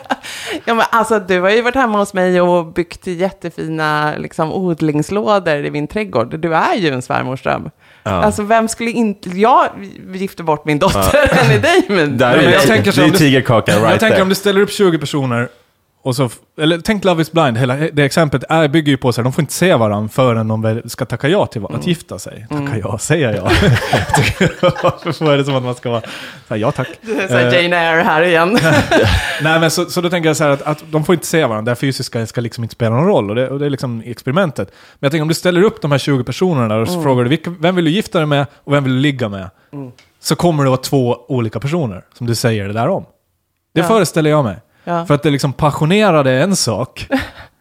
Ja, 0.64 0.74
men 0.74 0.84
alltså, 0.90 1.18
du 1.18 1.40
har 1.40 1.50
ju 1.50 1.62
varit 1.62 1.74
hemma 1.74 1.98
hos 1.98 2.14
mig 2.14 2.40
och 2.40 2.66
byggt 2.66 3.06
jättefina 3.06 4.14
liksom, 4.18 4.52
odlingslådor 4.52 5.64
i 5.64 5.70
min 5.70 5.86
trädgård. 5.86 6.38
Du 6.38 6.54
är 6.54 6.74
ju 6.74 6.88
en 6.90 7.02
svärmorsdröm. 7.02 7.70
Ja. 8.02 8.10
Alltså 8.10 8.42
vem 8.42 8.68
skulle 8.68 8.90
inte... 8.90 9.28
Jag 9.30 9.68
gifte 10.14 10.42
bort 10.42 10.64
min 10.64 10.78
dotter 10.78 11.30
än 11.44 11.50
i 11.50 11.58
dig. 11.58 11.84
Men, 11.88 12.18
Där 12.18 12.32
är 12.32 12.36
men 12.36 12.44
det, 12.44 12.52
jag 12.52 12.62
tänker 12.62 12.92
så 12.92 13.00
det 13.00 13.06
är 13.06 13.10
tigerkakan 13.10 13.74
right 13.74 13.90
jag 13.90 14.00
tänker 14.00 14.14
there. 14.14 14.22
om 14.22 14.28
du 14.28 14.34
ställer 14.34 14.60
upp 14.60 14.70
20 14.72 14.98
personer, 14.98 15.48
och 16.04 16.16
så, 16.16 16.30
eller 16.60 16.78
tänk 16.78 17.04
Love 17.04 17.22
is 17.22 17.32
blind, 17.32 17.58
hela 17.58 17.76
det 17.76 18.04
exemplet 18.04 18.44
är, 18.48 18.68
bygger 18.68 18.90
ju 18.90 18.96
på 18.96 19.12
så 19.12 19.20
här, 19.20 19.24
de 19.24 19.32
får 19.32 19.42
inte 19.42 19.52
se 19.52 19.74
varandra 19.74 20.08
förrän 20.08 20.48
de 20.48 20.82
ska 20.86 21.04
tacka 21.04 21.28
ja 21.28 21.46
till 21.46 21.64
att 21.64 21.86
gifta 21.86 22.18
sig. 22.18 22.46
Tacka 22.50 22.78
ja, 22.78 22.98
säger 22.98 23.34
jag. 23.34 23.42
Varför 25.04 25.32
är 25.32 25.38
det 25.38 25.44
som 25.44 25.56
att 25.56 25.62
man 25.62 25.74
ska 25.74 25.90
vara, 25.90 26.00
så 26.00 26.06
här, 26.48 26.56
ja 26.56 26.72
tack. 26.72 26.88
Det 27.02 27.12
är 27.22 27.28
så 27.28 27.34
här 27.34 27.46
Eh, 27.46 27.62
Jane 27.62 27.76
Eyre 27.76 28.02
här 28.02 28.22
igen. 28.22 28.58
Nej, 29.42 29.60
men 29.60 29.70
så, 29.70 29.84
så 29.84 30.00
då 30.00 30.10
tänker 30.10 30.28
jag 30.28 30.36
så 30.36 30.44
här 30.44 30.50
att, 30.50 30.62
att 30.62 30.84
de 30.90 31.04
får 31.04 31.14
inte 31.14 31.26
se 31.26 31.44
varandra, 31.46 31.72
det 31.72 31.76
fysiska 31.76 32.26
ska 32.26 32.40
liksom 32.40 32.64
inte 32.64 32.74
spela 32.74 32.96
någon 32.96 33.06
roll, 33.06 33.30
och 33.30 33.36
det, 33.36 33.50
och 33.50 33.58
det 33.58 33.66
är 33.66 33.70
liksom 33.70 34.02
experimentet. 34.06 34.68
Men 34.68 35.06
jag 35.06 35.12
tänker 35.12 35.22
om 35.22 35.28
du 35.28 35.34
ställer 35.34 35.62
upp 35.62 35.82
de 35.82 35.90
här 35.92 35.98
20 35.98 36.24
personerna 36.24 36.68
där 36.68 36.78
och 36.80 36.88
så 36.88 37.02
frågar 37.02 37.24
du 37.24 37.30
vilka, 37.30 37.54
vem 37.60 37.76
vill 37.76 37.84
du 37.84 37.90
gifta 37.90 38.18
dig 38.18 38.26
med 38.26 38.46
och 38.54 38.72
vem 38.72 38.84
vill 38.84 38.92
du 38.94 39.00
ligga 39.00 39.28
med? 39.28 39.50
Så 40.20 40.36
kommer 40.36 40.64
det 40.64 40.70
vara 40.70 40.80
två 40.80 41.16
olika 41.28 41.60
personer 41.60 42.04
som 42.18 42.26
du 42.26 42.34
säger 42.34 42.66
det 42.66 42.72
där 42.72 42.88
om. 42.88 43.04
Det 43.74 43.80
Ja. 43.80 43.86
föreställer 43.88 44.30
jag 44.30 44.44
mig. 44.44 44.56
Ja. 44.84 45.06
För 45.06 45.14
att 45.14 45.22
det 45.22 45.30
liksom 45.30 45.52
passionerade 45.52 46.30
är 46.30 46.40
en 46.40 46.56
sak, 46.56 47.08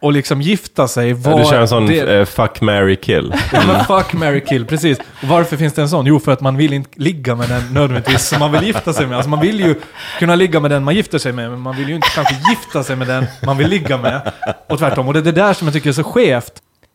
och 0.04 0.14
liksom 0.14 0.42
gifta 0.42 0.88
sig 0.88 1.14
var... 1.14 1.40
Du 1.40 1.46
kör 1.46 1.62
en 1.62 1.68
sån 1.68 1.86
det, 1.86 2.20
eh, 2.20 2.26
fuck, 2.26 2.62
marry, 2.62 2.96
kill. 2.96 3.34
Ja, 3.54 3.86
fuck, 3.88 4.14
marry, 4.14 4.42
kill, 4.42 4.66
precis. 4.66 4.98
Och 5.00 5.28
varför 5.28 5.58
finns 5.58 5.74
det 5.74 5.82
en 5.82 5.90
sån? 5.90 6.06
Jo, 6.06 6.20
för 6.20 6.32
att 6.32 6.42
man 6.42 6.58
vill 6.58 6.74
inte 6.74 6.90
ligga 6.96 7.36
med 7.36 7.50
den 7.50 7.74
nödvändigtvis 7.74 8.28
som 8.28 8.40
man 8.40 8.52
vill 8.52 8.64
gifta 8.64 8.94
sig 8.94 9.08
med. 9.08 9.16
Alltså 9.16 9.30
man 9.30 9.40
vill 9.40 9.60
ju 9.60 9.76
kunna 10.20 10.36
ligga 10.36 10.60
med 10.60 10.72
den 10.72 10.84
man 10.84 10.96
gifter 10.96 11.18
sig 11.18 11.32
med, 11.32 11.50
men 11.50 11.60
man 11.60 11.76
vill 11.76 11.90
ju 11.90 11.96
inte 11.96 12.08
kanske 12.16 12.36
gifta 12.50 12.84
sig 12.84 12.96
med 12.96 13.08
den 13.08 13.26
man 13.46 13.58
vill 13.58 13.68
ligga 13.68 13.98
med. 13.98 14.32
Och 14.70 14.78
tvärtom. 14.80 15.08
Och 15.08 15.14
det 15.14 15.20
är 15.20 15.24
det 15.24 15.32
där 15.32 15.54
som 15.54 15.68
jag 15.68 15.74
tycker 15.74 15.90
är 15.90 15.94
så 15.94 16.04
skevt. 16.04 16.54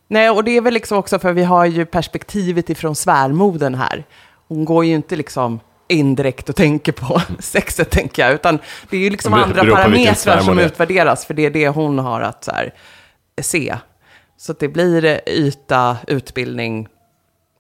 Nej, 0.09 0.31
och 0.31 0.45
det 0.45 0.57
är 0.57 0.61
väl 0.61 0.75
liksom 0.75 0.99
också 0.99 1.19
för 1.19 1.33
vi 1.33 1.45
har 1.45 1.65
ju 1.65 1.87
perspektivet 1.87 2.71
ifrån 2.71 2.95
svärmodern 2.95 3.75
här. 3.75 4.05
Hon 4.49 4.65
går 4.65 4.85
ju 4.85 4.95
inte 4.95 5.17
liksom 5.17 5.61
indirekt 5.89 6.49
och 6.49 6.57
tänker 6.57 6.93
på 6.93 7.23
sexet, 7.39 7.91
tänker 7.91 8.25
jag, 8.25 8.35
utan 8.35 8.59
det 8.91 8.97
är 8.97 9.01
ju 9.01 9.11
liksom 9.11 9.33
Det 9.33 9.39
andra 9.39 9.75
parametrar 9.75 10.41
som 10.41 10.59
utvärderas, 10.59 11.27
för 11.27 11.35
det 11.35 11.47
är 11.47 11.51
det 11.51 11.69
hon 11.69 11.99
har 11.99 12.21
att 12.21 12.45
så 12.45 12.53
här, 12.53 12.75
se. 13.41 13.77
Så 14.37 14.53
det 14.53 14.69
blir 14.69 15.05
eh, 15.05 15.19
yta, 15.27 15.97
utbildning. 16.07 16.89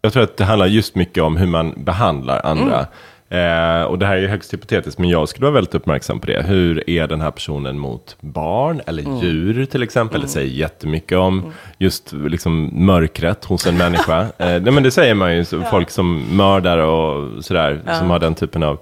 Jag 0.00 0.12
tror 0.12 0.22
att 0.22 0.36
det 0.36 0.44
handlar 0.44 0.66
just 0.66 0.94
mycket 0.94 1.22
om 1.22 1.36
hur 1.36 1.46
man 1.46 1.84
behandlar 1.84 2.46
andra. 2.46 2.86
Eh, 3.30 3.82
och 3.82 3.98
det 3.98 4.06
här 4.06 4.16
är 4.16 4.20
ju 4.20 4.28
högst 4.28 4.52
hypotetiskt, 4.52 4.98
men 4.98 5.10
jag 5.10 5.28
skulle 5.28 5.44
vara 5.44 5.54
väldigt 5.54 5.74
uppmärksam 5.74 6.20
på 6.20 6.26
det. 6.26 6.42
Hur 6.46 6.90
är 6.90 7.06
den 7.06 7.20
här 7.20 7.30
personen 7.30 7.78
mot 7.78 8.16
barn 8.20 8.80
eller 8.86 9.22
djur 9.22 9.64
till 9.64 9.82
exempel? 9.82 10.20
Det 10.20 10.28
säger 10.28 10.50
jättemycket 10.50 11.18
om 11.18 11.52
just 11.78 12.12
liksom 12.12 12.70
mörkret 12.72 13.44
hos 13.44 13.66
en 13.66 13.76
människa. 13.76 14.26
Eh, 14.38 14.62
nej, 14.62 14.72
men 14.72 14.82
det 14.82 14.90
säger 14.90 15.14
man 15.14 15.36
ju, 15.36 15.44
så 15.44 15.62
folk 15.62 15.90
som 15.90 16.36
mördar 16.36 16.78
och 16.78 17.44
sådär, 17.44 17.80
som 17.98 18.10
har 18.10 18.18
den 18.18 18.34
typen 18.34 18.62
av 18.62 18.78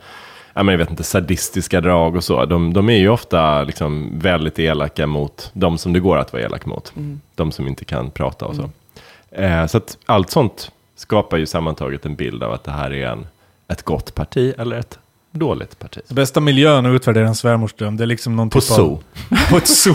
Ja, 0.55 0.63
men 0.63 0.73
jag 0.73 0.79
vet 0.79 0.91
inte, 0.91 1.03
sadistiska 1.05 1.81
drag 1.81 2.17
och 2.17 2.25
så. 2.25 2.45
De, 2.45 2.73
de 2.73 2.89
är 2.89 2.97
ju 2.97 3.09
ofta 3.09 3.63
liksom 3.65 4.11
väldigt 4.19 4.59
elaka 4.59 5.07
mot 5.07 5.51
de 5.53 5.79
som 5.79 5.93
det 5.93 6.01
går 6.01 6.17
att 6.19 6.33
vara 6.33 6.43
elak 6.43 6.67
mot. 6.67 6.93
De 7.35 7.53
som 7.53 7.69
inte 7.69 7.85
kan 7.85 8.11
prata 8.11 8.47
och 8.47 8.57
så. 8.57 8.71
Eh, 9.31 9.67
så 9.67 9.77
att 9.79 9.99
allt 10.07 10.31
sånt 10.31 10.71
skapar 10.97 11.37
ju 11.37 11.47
sammantaget 11.47 12.07
en 12.07 12.15
bild 12.15 12.43
av 12.43 12.53
att 12.53 12.65
det 12.65 12.71
här 12.71 12.93
är 12.93 13.07
en, 13.09 13.27
ett 13.69 13.83
gott 13.83 14.15
parti 14.15 14.55
eller 14.59 14.77
ett 14.79 14.99
dåligt 15.33 15.79
parti. 15.79 16.01
Bästa 16.09 16.41
miljön 16.41 16.87
att 16.87 16.91
utvärdera 16.91 17.27
en 17.27 17.35
svärmorsdröm, 17.35 17.97
det 17.97 18.05
är 18.05 18.07
liksom 18.07 18.37
någon 18.37 18.51
På 18.51 18.61
typ 18.61 18.71
av... 18.71 18.75
zoo. 18.75 19.01
På 19.51 19.57
ett 19.57 19.69
zoo. 19.69 19.95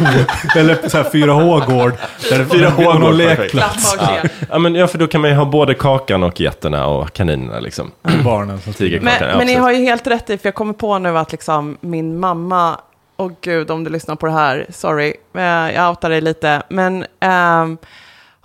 Eller 0.56 0.90
så 0.90 0.98
här 0.98 1.04
4H-gård. 1.04 1.94
Där 2.30 2.40
det 2.40 2.46
4H-gård, 2.46 2.96
och 2.96 3.02
någon 3.02 3.18
perfekt. 3.18 3.54
lekplats. 3.54 3.96
Ja. 4.00 4.18
Ja, 4.50 4.60
men, 4.60 4.76
ja, 4.76 4.88
för 4.88 4.98
då 4.98 5.08
kan 5.08 5.22
man 5.22 5.30
ju 5.30 5.36
ha 5.36 5.46
både 5.46 5.74
kakan 5.74 6.24
och 6.24 6.40
getterna 6.42 6.88
och 6.88 7.14
kaninerna 7.14 7.60
liksom. 7.60 7.92
Barnen 8.24 8.62
som 8.62 8.74
Tigerkakan, 8.74 9.20
Men, 9.20 9.30
ja, 9.30 9.38
men 9.38 9.48
ni 9.48 9.56
har 9.56 9.72
ju 9.72 9.78
helt 9.78 10.08
rätt 10.08 10.30
i, 10.30 10.38
för 10.38 10.48
jag 10.48 10.56
kommer 10.56 10.74
på 10.74 11.00
nu 11.00 11.18
att 11.18 11.32
liksom 11.32 11.78
min 11.82 12.20
mamma, 12.20 12.80
åh 13.18 13.32
gud 13.42 13.72
om 13.72 13.84
du 13.84 13.90
lyssnar 13.90 14.16
på 14.16 14.26
det 14.26 14.32
här, 14.32 14.66
sorry, 14.70 15.14
eh, 15.34 15.42
jag 15.44 15.90
outar 15.90 16.10
dig 16.10 16.22
lite, 16.22 16.64
men 16.70 17.06
ehm, 17.20 17.78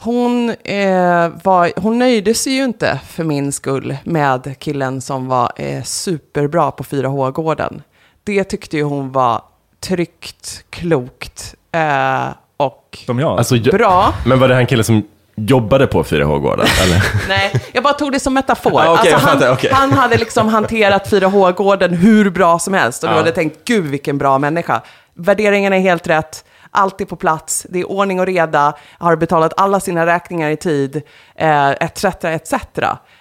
hon, 0.06 0.50
eh, 0.64 1.28
var, 1.42 1.80
hon 1.80 1.98
nöjde 1.98 2.34
sig 2.34 2.52
ju 2.52 2.64
inte 2.64 3.00
för 3.08 3.24
min 3.24 3.52
skull 3.52 3.96
med 4.04 4.54
killen 4.58 5.00
som 5.00 5.28
var 5.28 5.52
eh, 5.56 5.82
superbra 5.82 6.70
på 6.70 6.84
4H-gården. 6.84 7.82
Det 8.24 8.44
tyckte 8.44 8.76
ju 8.76 8.82
hon 8.82 9.12
var 9.12 9.42
tryggt, 9.80 10.64
klokt 10.70 11.54
eh, 11.72 12.26
och 12.56 12.98
Som 13.06 13.18
jag. 13.18 13.38
Alltså, 13.38 13.56
jag, 13.56 13.74
bra. 13.74 14.14
Men 14.26 14.40
var 14.40 14.48
det 14.48 14.54
han 14.54 14.66
killen 14.66 14.84
som 14.84 15.02
jobbade 15.36 15.86
på 15.86 16.02
4H-gården? 16.04 16.66
Eller? 16.82 17.04
Nej, 17.28 17.52
jag 17.72 17.82
bara 17.82 17.94
tog 17.94 18.12
det 18.12 18.20
som 18.20 18.34
metafor. 18.34 18.80
Ah, 18.80 18.92
okej, 18.98 19.12
alltså, 19.12 19.28
han, 19.28 19.38
fattar, 19.38 19.52
okej. 19.52 19.70
han 19.72 19.92
hade 19.92 20.16
liksom 20.18 20.48
hanterat 20.48 21.10
4H-gården 21.12 21.94
hur 21.94 22.30
bra 22.30 22.58
som 22.58 22.74
helst. 22.74 23.02
Och 23.02 23.08
du 23.08 23.14
Ja. 23.14 23.18
hade 23.18 23.32
tänkt, 23.32 23.58
gud 23.64 23.84
vilken 23.84 24.18
bra 24.18 24.38
människa. 24.38 24.80
Värderingarna 25.14 25.76
är 25.76 25.80
helt 25.80 26.06
rätt, 26.06 26.44
allt 26.70 27.00
är 27.00 27.04
på 27.04 27.16
plats, 27.16 27.66
det 27.70 27.80
är 27.80 27.90
ordning 27.90 28.20
och 28.20 28.26
reda, 28.26 28.74
har 28.98 29.16
betalat 29.16 29.52
alla 29.56 29.80
sina 29.80 30.06
räkningar 30.06 30.50
i 30.50 30.56
tid, 30.56 31.02
eh, 31.34 31.70
etc. 31.70 32.04
etc. 32.24 32.52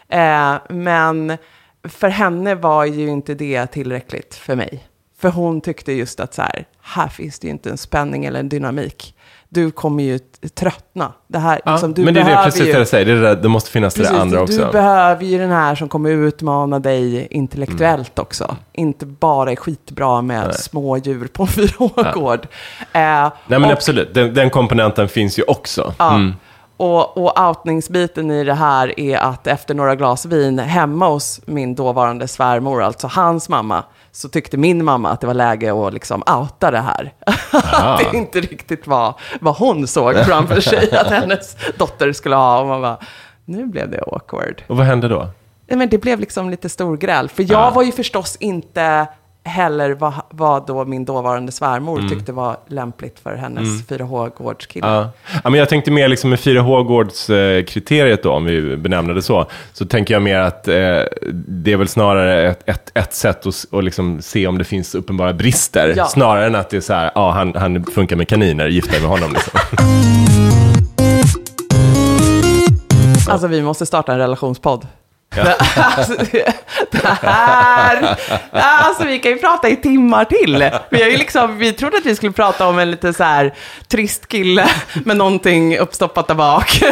Eh, 0.10 0.56
men 0.70 1.38
för 1.84 2.08
henne 2.10 2.56
var 2.56 2.86
ju 2.86 3.08
inte 3.08 3.34
det 3.34 3.68
tillräckligt 3.68 4.36
för 4.36 4.56
mig. 4.56 4.88
För 5.18 5.30
hon 5.30 5.62
tyckte 5.62 5.92
just 5.94 6.20
att 6.20 6.34
så 6.34 6.42
här, 6.42 6.66
här 6.82 7.08
finns 7.08 7.40
det 7.40 7.48
ju 7.48 7.52
inte 7.52 7.70
en 7.70 7.78
spänning 7.78 8.26
eller 8.26 8.40
en 8.40 8.50
dynamik. 8.50 9.16
Du 9.50 9.72
kommer 9.72 10.04
ju 10.04 10.20
tröttna. 10.56 11.14
Det 11.28 11.40
här, 11.40 11.62
Ja, 11.66 11.72
liksom, 11.72 11.94
du 11.94 12.06
men 12.06 12.14
det 12.14 12.20
är 12.22 12.26
det 12.38 12.44
precis 12.44 12.62
ju, 12.62 12.72
det 12.72 12.78
jag 12.80 12.88
säger, 12.88 13.06
det, 13.06 13.12
är 13.12 13.16
det, 13.16 13.22
där- 13.22 13.36
det 13.36 13.50
måste 13.50 13.72
finnas 13.72 13.94
det 13.94 14.00
Precis, 14.00 14.14
där 14.16 14.22
andra 14.22 14.38
du 14.38 14.44
också. 14.44 14.70
behöver 14.72 15.24
ju 15.24 15.38
den 15.38 15.52
här 15.52 15.76
som 15.76 15.90
kommer 15.90 16.10
utmana 16.10 16.80
dig 16.80 17.28
intellektuellt 17.32 18.20
också. 18.20 18.56
Inte 18.74 19.06
bara 19.06 19.52
är 19.52 19.56
skitbra 19.56 20.22
med 20.22 20.44
Nej. 20.48 20.54
små 20.54 20.98
djur 20.98 21.28
på 21.28 21.44
en 21.44 21.48
fyraårsgård. 21.48 22.40
Eh, 22.80 22.90
Nej 22.94 23.32
men 23.48 23.64
och, 23.64 23.72
absolut, 23.72 24.14
den, 24.14 24.34
den 24.34 24.50
komponenten 24.50 25.08
finns 25.10 25.40
ju 25.40 25.44
också. 25.44 25.94
Ja, 25.98 26.16
Mm. 26.16 26.34
och, 26.78 27.18
och 27.18 27.48
outningsbiten 27.50 28.32
i 28.32 28.44
det 28.44 28.54
här 28.54 29.00
är 29.00 29.18
att 29.18 29.48
efter 29.48 29.74
några 29.74 29.96
glas 29.96 30.26
vin 30.26 30.60
hemma 30.60 31.08
hos 31.08 31.42
min 31.46 31.76
dåvarande 31.76 32.28
svärmor, 32.28 32.84
alltså 32.84 33.08
hans 33.08 33.50
mamma, 33.50 33.84
så 34.16 34.30
tyckte 34.30 34.58
min 34.58 34.86
mamma 34.86 35.10
att 35.10 35.22
det 35.22 35.28
var 35.28 35.34
läge 35.34 35.88
att 35.88 35.94
liksom 35.94 36.24
outa 36.28 36.72
det 36.72 36.80
här. 36.80 37.14
att 37.74 38.00
det 38.12 38.18
inte 38.18 38.40
riktigt 38.42 38.88
var 38.88 39.14
vad 39.42 39.56
hon 39.56 39.88
såg 39.88 40.16
framför 40.26 40.62
sig 40.62 40.92
att 40.98 41.08
hennes 41.08 41.58
dotter 41.78 42.14
skulle 42.14 42.36
ha. 42.36 42.60
Och 42.60 42.68
man 42.68 42.82
bara, 42.82 42.98
nu 43.46 43.66
blev 43.66 43.90
det 43.92 44.02
awkward. 44.08 44.64
Och 44.68 44.78
vad 44.78 44.86
hände 44.86 45.08
då? 45.08 45.28
Nej, 45.68 45.78
men 45.78 45.90
det 45.90 45.98
blev 45.98 46.20
liksom 46.20 46.50
lite 46.50 46.70
storgräl. 46.70 47.30
För 47.30 47.44
jag 47.44 47.52
Ja. 47.52 47.70
var 47.70 47.84
ju 47.84 47.92
förstås 47.92 48.36
inte 48.40 49.08
heller 49.46 49.94
vad, 49.94 50.14
vad 50.30 50.68
då 50.68 50.86
min 50.86 51.06
dåvarande 51.06 51.52
svärmor 51.52 51.98
Mm. 52.00 52.10
tyckte 52.10 52.32
var 52.32 52.58
lämpligt 52.68 53.20
för 53.20 53.36
hennes 53.36 53.88
4H-gårdskille. 53.88 54.88
Ja. 54.88 55.10
ja, 55.44 55.50
men 55.50 55.60
jag 55.60 55.70
tänkte 55.70 55.92
mer 55.92 56.08
liksom 56.08 56.30
med 56.30 56.40
4H-gårdskriteriet 56.40 58.24
då, 58.24 58.32
om 58.32 58.46
vi 58.46 58.78
benämner 58.78 59.14
det 59.14 59.22
så, 59.22 59.46
så 59.74 59.86
tänker 59.86 60.14
jag 60.14 60.22
mer 60.24 60.40
att 60.40 60.68
eh, 60.68 60.74
det 61.48 61.74
är 61.74 61.78
väl 61.78 61.88
snarare 61.88 62.50
ett, 62.50 62.70
ett, 62.70 62.92
ett 62.94 63.14
sätt 63.14 63.48
att, 63.48 63.66
att 63.74 63.84
liksom 63.84 64.22
se 64.22 64.48
om 64.48 64.58
det 64.58 64.64
finns 64.64 64.96
uppenbara 64.96 65.34
brister, 65.34 65.94
Ja. 65.98 66.06
snarare 66.06 66.46
än 66.46 66.56
att 66.56 66.70
det 66.70 66.78
är 66.78 66.82
så 66.82 66.94
här, 66.94 67.12
ja, 67.16 67.32
han, 67.32 67.56
han 67.56 67.84
funkar 67.84 68.16
med 68.16 68.28
kaniner, 68.28 68.68
gift 68.68 68.92
dig 68.92 69.02
med 69.02 69.10
honom. 69.10 69.34
Liksom. 69.34 69.60
Alltså 73.30 73.48
vi 73.48 73.62
måste 73.62 73.86
starta 73.86 74.12
en 74.14 74.18
relationspodd. 74.20 74.88
Alltså, 75.76 76.14
det, 76.92 77.06
här... 77.22 78.18
Alltså 78.52 79.06
vi 79.06 79.20
kan 79.20 79.32
ju 79.32 79.38
prata 79.38 79.70
i 79.70 79.76
timmar 79.76 80.26
till. 80.26 80.70
Vi, 80.90 81.04
har 81.04 81.10
ju 81.10 81.18
liksom, 81.18 81.58
vi 81.58 81.74
trodde 81.74 81.98
att 81.98 82.06
vi 82.06 82.16
skulle 82.16 82.32
prata 82.32 82.68
om 82.68 82.80
en 82.80 82.92
lite 82.92 83.14
så 83.14 83.24
här 83.24 83.54
trist 83.88 84.28
kille 84.28 84.68
med 85.06 85.18
någonting 85.18 85.78
uppstoppat 85.78 86.28
där 86.28 86.36
bak. 86.36 86.70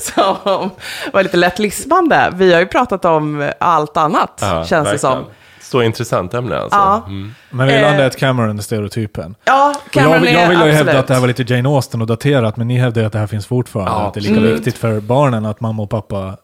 Som 0.00 0.70
var 1.12 1.22
lite 1.22 1.36
lätt 1.36 1.58
lismande. 1.58 2.32
Vi 2.34 2.52
har 2.52 2.60
ju 2.60 2.66
pratat 2.66 3.04
om 3.04 3.50
allt 3.60 3.96
annat, 3.96 4.38
Ja, 4.40 4.64
känns 4.64 4.90
det 4.90 4.98
som. 4.98 5.10
verkligen. 5.10 5.32
Så 5.62 5.82
intressant 5.82 6.34
ämne 6.34 6.58
alltså. 6.58 6.78
Ja. 6.78 7.02
Mm. 7.06 7.34
Men 7.50 7.66
vi 7.66 7.74
Eh, 7.74 7.82
landade 7.82 8.04
ett 8.06 8.16
Cameron-stereotypen. 8.18 9.34
Ja, 9.44 9.74
Cameron 9.90 10.24
Jag, 10.24 10.32
jag 10.32 10.42
är 10.42 10.48
vill 10.48 10.60
ju 10.60 10.72
hävda 10.72 10.98
att 10.98 11.06
det 11.06 11.14
här 11.14 11.20
var 11.20 11.28
lite 11.28 11.54
Jane 11.54 11.68
Austen 11.68 12.00
och 12.00 12.06
daterat, 12.06 12.56
men 12.56 12.68
ni 12.68 12.78
hävdar 12.78 13.02
att 13.04 13.12
det 13.12 13.18
här 13.18 13.26
finns 13.26 13.46
fortfarande. 13.46 13.92
Ja, 13.92 14.06
att 14.08 14.14
det 14.14 14.20
är 14.20 14.22
lika 14.22 14.34
absolut. 14.34 14.56
viktigt 14.58 14.78
för 14.78 15.00
barnen 15.00 15.46
att 15.46 15.60
mamma 15.60 15.82
och 15.82 15.90
pappa 15.90 16.36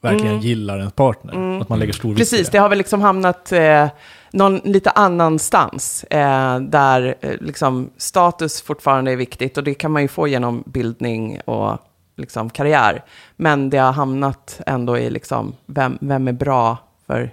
verkligen 0.00 0.40
gillar 0.40 0.78
ens 0.78 0.92
partner. 0.92 1.60
Att 1.60 1.68
man 1.68 1.78
lägger 1.78 1.92
stor 1.92 2.08
Mm. 2.08 2.16
Precis, 2.16 2.46
det. 2.48 2.52
det 2.58 2.62
har 2.62 2.68
väl 2.68 2.78
liksom 2.78 3.00
hamnat 3.00 3.52
eh, 3.52 3.86
någon 4.32 4.56
lite 4.64 4.90
annanstans. 4.90 6.04
Eh, 6.04 6.60
där 6.60 7.14
eh, 7.20 7.30
liksom 7.40 7.90
status 7.96 8.62
fortfarande 8.62 9.12
är 9.12 9.16
viktigt 9.16 9.58
och 9.58 9.64
det 9.64 9.74
kan 9.74 9.90
man 9.92 10.02
ju 10.02 10.08
få 10.08 10.28
genom 10.28 10.62
bildning 10.66 11.40
och 11.44 11.78
liksom 12.16 12.50
karriär. 12.50 13.04
Men 13.36 13.70
det 13.70 13.78
har 13.78 13.92
hamnat 13.92 14.60
ändå 14.66 14.98
i 14.98 15.10
liksom, 15.10 15.54
vem, 15.66 15.98
vem 16.00 16.28
är 16.28 16.32
bra 16.32 16.76
för, 17.06 17.30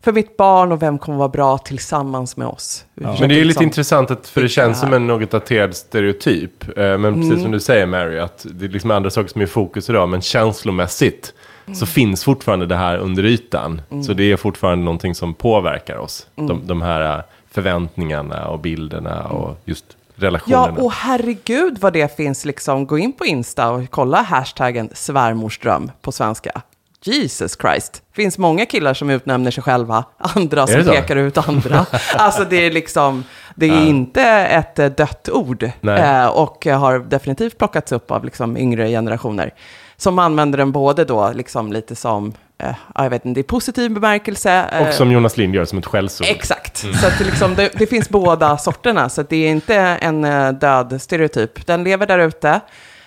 för 0.00 0.12
mitt 0.12 0.36
barn 0.36 0.72
och 0.72 0.82
vem 0.82 0.98
kommer 0.98 1.18
vara 1.18 1.28
bra 1.28 1.58
tillsammans 1.58 2.36
med 2.36 2.46
oss. 2.48 2.84
Försöker 2.94 3.20
Men 3.20 3.28
det 3.28 3.34
är 3.34 3.36
ju 3.36 3.44
lite 3.44 3.46
liksom- 3.46 3.64
intressant, 3.64 4.10
att, 4.10 4.28
för 4.28 4.42
det 4.42 4.48
känns 4.48 4.80
det 4.80 4.86
som 4.86 4.94
en 4.94 5.06
något 5.06 5.30
daterad 5.30 5.76
stereotyp. 5.76 6.78
Eh, 6.78 6.98
Men 6.98 7.14
precis 7.14 7.42
som 7.42 7.50
du 7.52 7.60
säger 7.60 7.86
Mary, 7.86 8.18
att 8.18 8.46
det 8.50 8.64
är 8.64 8.68
liksom 8.68 8.90
andra 8.90 9.10
saker 9.10 9.28
som 9.28 9.40
är 9.40 9.44
i 9.44 9.48
fokus 9.48 9.90
idag. 9.90 10.08
Men 10.08 10.20
känslomässigt 10.22 11.34
så 11.74 11.86
finns 11.86 12.24
fortfarande 12.24 12.66
det 12.66 12.76
här 12.76 12.98
under 12.98 13.24
ytan. 13.24 13.82
Så 14.06 14.12
det 14.12 14.32
är 14.32 14.36
fortfarande 14.36 14.84
någonting 14.84 15.14
som 15.14 15.34
påverkar 15.34 15.96
oss. 15.96 16.26
De, 16.34 16.66
de 16.66 16.82
här 16.82 17.16
eh, 17.18 17.22
förväntningarna 17.50 18.48
och 18.48 18.58
bilderna 18.58 19.24
och 19.24 19.56
just 19.64 19.84
Ja, 20.20 20.26
relationerna. 20.26 20.82
och 20.82 20.92
herregud 20.92 21.78
vad 21.80 21.92
det 21.92 22.16
finns 22.16 22.44
liksom. 22.44 22.86
Gå 22.86 22.98
in 22.98 23.12
på 23.12 23.26
Insta 23.26 23.70
och 23.70 23.90
kolla 23.90 24.22
hashtaggen 24.22 24.90
svärmorsdröm 24.92 25.90
på 26.00 26.12
svenska. 26.12 26.62
Jesus 27.02 27.56
Christ. 27.60 28.02
finns 28.12 28.38
många 28.38 28.66
killar 28.66 28.94
som 28.94 29.10
utnämner 29.10 29.50
sig 29.50 29.62
själva, 29.62 30.04
andra 30.18 30.66
som 30.66 30.76
det 30.84 30.92
pekar 30.92 31.16
ut 31.16 31.38
andra. 31.38 31.86
alltså 32.16 32.44
det 32.44 32.66
är 32.66 32.70
liksom, 32.70 33.24
det 33.54 33.66
är 33.66 33.86
inte 33.86 34.22
ett 34.22 34.78
eh, 34.78 34.86
dött 34.86 35.28
ord. 35.32 35.62
Eh, 35.82 36.26
och 36.26 36.66
har 36.66 36.98
definitivt 36.98 37.58
plockats 37.58 37.92
upp 37.92 38.10
av 38.10 38.24
liksom 38.24 38.56
yngre 38.56 38.88
generationer. 38.88 39.54
Som 40.00 40.18
använder 40.18 40.58
den 40.58 40.72
både 40.72 41.04
då 41.04 41.32
liksom 41.34 41.72
lite 41.72 41.94
som, 41.94 42.32
eh, 42.58 42.74
ja, 42.94 43.02
jag 43.02 43.10
vet 43.10 43.24
inte, 43.24 43.40
i 43.40 43.42
positiv 43.42 43.90
bemärkelse. 43.94 44.64
eh, 44.72 44.88
Och 44.88 44.94
som 44.94 45.12
Jonas 45.12 45.36
Lind 45.36 45.54
gör 45.54 45.64
som 45.64 45.78
ett 45.78 45.86
skällsord. 45.86 46.26
Exakt. 46.30 46.76
Så 46.76 47.06
att 47.06 47.18
det, 47.18 47.24
liksom, 47.24 47.54
det, 47.54 47.70
det 47.78 47.86
finns 47.86 48.08
båda 48.08 48.58
sorterna. 48.58 49.08
Så 49.08 49.22
det 49.22 49.36
är 49.36 49.50
inte 49.50 49.74
en 49.76 50.24
eh, 50.24 50.52
död 50.52 51.02
stereotyp. 51.02 51.66
Den 51.66 51.84
lever 51.84 52.06
där 52.06 52.18
ute 52.18 52.60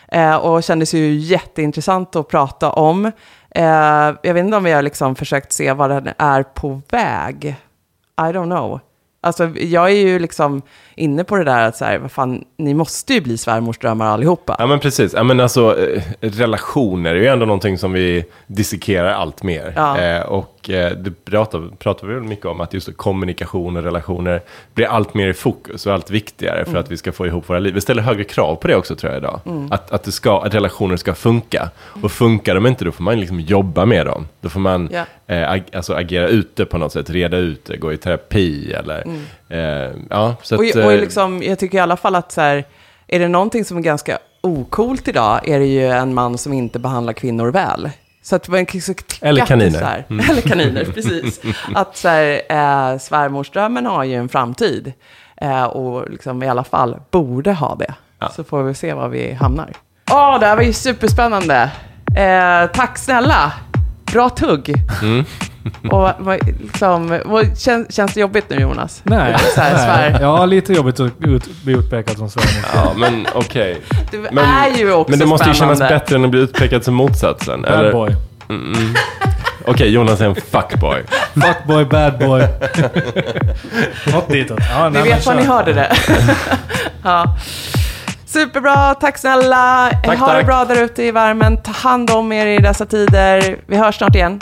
eh, 0.07 0.35
och 0.35 0.63
kändes 0.63 0.93
ju 0.93 1.13
jätteintressant 1.15 2.15
att 2.15 2.27
prata 2.27 2.71
om. 2.71 3.05
Eh, 3.55 3.63
jag 4.21 4.33
vet 4.33 4.37
inte 4.45 4.57
om 4.57 4.63
vi 4.63 4.71
har 4.71 4.81
liksom 4.81 5.15
försökt 5.15 5.51
se 5.51 5.73
var 5.73 5.89
den 5.89 6.09
är 6.17 6.43
på 6.43 6.81
väg. 6.89 7.55
I 8.19 8.23
don't 8.23 8.45
know. 8.45 8.79
Alltså, 9.23 9.49
jag 9.59 9.85
är 9.91 9.95
ju 9.95 10.19
liksom 10.19 10.61
inne 10.95 11.23
på 11.23 11.35
det 11.37 11.43
där 11.43 11.67
att 11.67 11.75
så 11.77 11.85
här, 11.85 11.97
vad 11.97 12.11
fan, 12.11 12.43
ni 12.57 12.73
måste 12.73 13.13
ju 13.13 13.21
bli 13.21 13.37
svärmorsdrömmar 13.37 14.05
allihopa. 14.05 14.55
Ja 14.59 14.67
men 14.67 14.79
precis, 14.79 15.13
ja, 15.13 15.23
men 15.23 15.39
alltså 15.39 15.79
eh, 15.79 16.01
relationer 16.19 17.09
är 17.15 17.19
ju 17.19 17.27
ändå 17.27 17.45
någonting 17.45 17.77
som 17.77 17.93
vi 17.93 18.25
dissekerar 18.47 19.13
allt 19.13 19.43
mer. 19.43 19.73
Ja. 19.75 19.99
Eh, 19.99 20.21
och 20.21 20.69
eh, 20.69 20.91
det 20.97 21.25
pratar, 21.25 21.69
pratar 21.79 22.07
vi 22.07 22.13
väl 22.13 22.23
mycket 22.23 22.45
om 22.45 22.61
att 22.61 22.73
just 22.73 22.97
kommunikation 22.97 23.77
och 23.77 23.83
relationer 23.83 24.41
blir 24.73 24.85
allt 24.85 25.13
mer 25.13 25.27
i 25.27 25.33
fokus 25.33 25.85
och 25.87 25.93
allt 25.93 26.11
viktigare 26.11 26.65
för 26.65 26.77
att 26.77 26.91
vi 26.91 26.97
ska 26.97 27.11
få 27.11 27.27
ihop 27.27 27.49
våra 27.49 27.59
liv. 27.59 27.73
Vi 27.73 27.81
ställer 27.81 28.01
högre 28.01 28.23
krav 28.23 28.55
på 28.55 28.67
det 28.67 28.75
också 28.75 28.95
tror 28.95 29.13
jag 29.13 29.19
idag. 29.19 29.39
Att, 29.71 29.91
att, 29.91 30.03
det 30.03 30.11
ska, 30.11 30.41
att 30.41 30.53
relationer 30.53 30.97
ska 30.97 31.13
funka. 31.13 31.69
Och 32.01 32.11
funkar 32.11 32.55
de 32.55 32.65
inte 32.67 32.85
då 32.85 32.91
får 32.91 33.03
man 33.03 33.19
liksom 33.19 33.39
jobba 33.39 33.85
med 33.85 34.05
dem. 34.05 34.27
Då 34.41 34.49
får 34.49 34.59
man 34.59 34.89
Ja. 34.91 35.05
eh, 35.35 35.51
ag, 35.51 35.63
alltså 35.73 35.93
agera 35.93 36.27
ute 36.27 36.65
på 36.65 36.77
något 36.77 36.91
sätt, 36.91 37.09
reda 37.09 37.37
ut 37.37 37.65
det, 37.65 37.77
gå 37.77 37.93
i 37.93 37.97
terapi 37.97 38.73
eller... 38.73 39.03
Eh, 39.49 39.59
ja, 40.09 40.35
så 40.41 40.57
Och, 40.57 40.65
att, 40.65 40.75
och 40.75 40.93
eh, 40.93 40.99
liksom, 40.99 41.43
jag 41.43 41.59
tycker 41.59 41.77
i 41.77 41.81
alla 41.81 41.97
fall 41.97 42.15
att 42.15 42.31
så 42.31 42.41
här, 42.41 42.65
är 43.07 43.19
det 43.19 43.27
någonting 43.27 43.65
som 43.65 43.77
är 43.77 43.81
ganska 43.81 44.19
okult 44.41 45.07
idag 45.07 45.47
är 45.47 45.59
det 45.59 45.65
ju 45.65 45.87
en 45.87 46.13
man 46.13 46.37
som 46.37 46.53
inte 46.53 46.79
behandlar 46.79 47.13
kvinnor 47.13 47.51
väl. 47.51 47.89
Så 48.23 48.35
att 48.35 48.47
man 48.47 48.65
kan 48.65 48.81
så 48.81 48.93
Eller 49.21 49.45
kaniner. 49.45 49.81
Här, 49.81 50.05
Eller 50.09 50.41
kaniner, 50.41 50.85
precis. 50.85 51.41
Att 51.75 51.97
så 51.97 52.07
här, 52.07 52.41
eh, 52.49 52.97
svärmorsdrömmen 52.97 53.85
har 53.85 54.03
ju 54.03 54.15
en 54.15 54.29
framtid. 54.29 54.93
Eh, 55.37 55.63
och 55.63 56.09
liksom 56.09 56.43
i 56.43 56.47
alla 56.47 56.63
fall 56.63 56.99
borde 57.11 57.53
ha 57.53 57.75
det. 57.75 57.93
Så 58.35 58.43
får 58.43 58.63
vi 58.63 58.73
se 58.73 58.93
var 58.93 59.07
vi 59.09 59.33
hamnar. 59.33 59.71
Åh, 60.11 60.39
det 60.39 60.45
här 60.45 60.55
var 60.55 60.63
ju 60.63 60.73
superspännande. 60.73 61.71
Eh, 62.17 62.71
tack 62.73 62.97
snälla. 62.97 63.53
Bra 64.11 64.29
tugg. 64.29 64.73
Mm. 65.01 65.25
Och 65.91 66.09
vad, 66.19 66.47
liksom, 66.47 67.19
vad, 67.25 67.59
känns, 67.59 67.95
känns 67.95 68.13
det 68.13 68.19
jobbigt 68.19 68.45
nu 68.49 68.55
Jonas? 68.55 69.01
Nej, 69.03 69.35
Så 69.55 69.61
här, 69.61 69.75
svär. 69.77 70.09
nej. 70.11 70.21
Ja, 70.21 70.45
lite 70.45 70.73
jobbigt 70.73 70.99
att 70.99 71.11
ut, 71.19 71.63
bli 71.63 71.73
utpekad 71.73 72.17
som 72.17 72.29
svärmor. 72.29 72.65
Ja, 72.73 72.91
men 72.97 73.27
okej. 73.33 73.81
Det 74.11 74.17
Men, 74.31 74.45
är 74.45 74.77
ju 74.77 74.93
också 74.93 75.09
men 75.09 75.19
det 75.19 75.25
måste 75.25 75.47
ju 75.49 75.53
kännas 75.55 75.77
spännande. 75.77 75.99
bättre 75.99 76.15
än 76.15 76.23
att 76.25 76.31
bli 76.31 76.39
utpekad 76.39 76.83
som 76.83 76.93
motsatsen. 76.93 77.61
Bad 77.61 77.71
eller? 77.73 77.91
boy. 77.91 78.15
Okej, 79.65 79.89
Jonas 79.89 80.21
är 80.21 80.25
en 80.25 80.35
fuckboy. 80.35 81.01
Fuckboy, 81.33 81.85
bad 81.85 82.19
boy. 82.19 82.41
Något 84.13 84.29
ditåt. 84.29 84.59
Ja, 84.73 84.89
Ni 84.89 85.01
vet 85.01 85.25
var 85.25 85.35
ni 85.35 85.43
hörde 85.43 85.73
det. 85.73 85.91
ja. 87.03 87.35
Superbra, 88.25 88.93
tack 88.95 89.17
snälla. 89.17 89.91
Tack, 90.03 90.19
ha 90.19 90.27
det 90.27 90.33
tack. 90.33 90.45
bra 90.45 90.65
där 90.65 90.83
ute 90.83 91.03
i 91.03 91.11
värmen. 91.11 91.57
Ta 91.57 91.71
hand 91.71 92.09
om 92.11 92.31
er 92.31 92.45
i 92.45 92.57
dessa 92.57 92.85
tider. 92.85 93.57
Vi 93.67 93.77
hörs 93.77 93.97
snart 93.97 94.15
igen. 94.15 94.41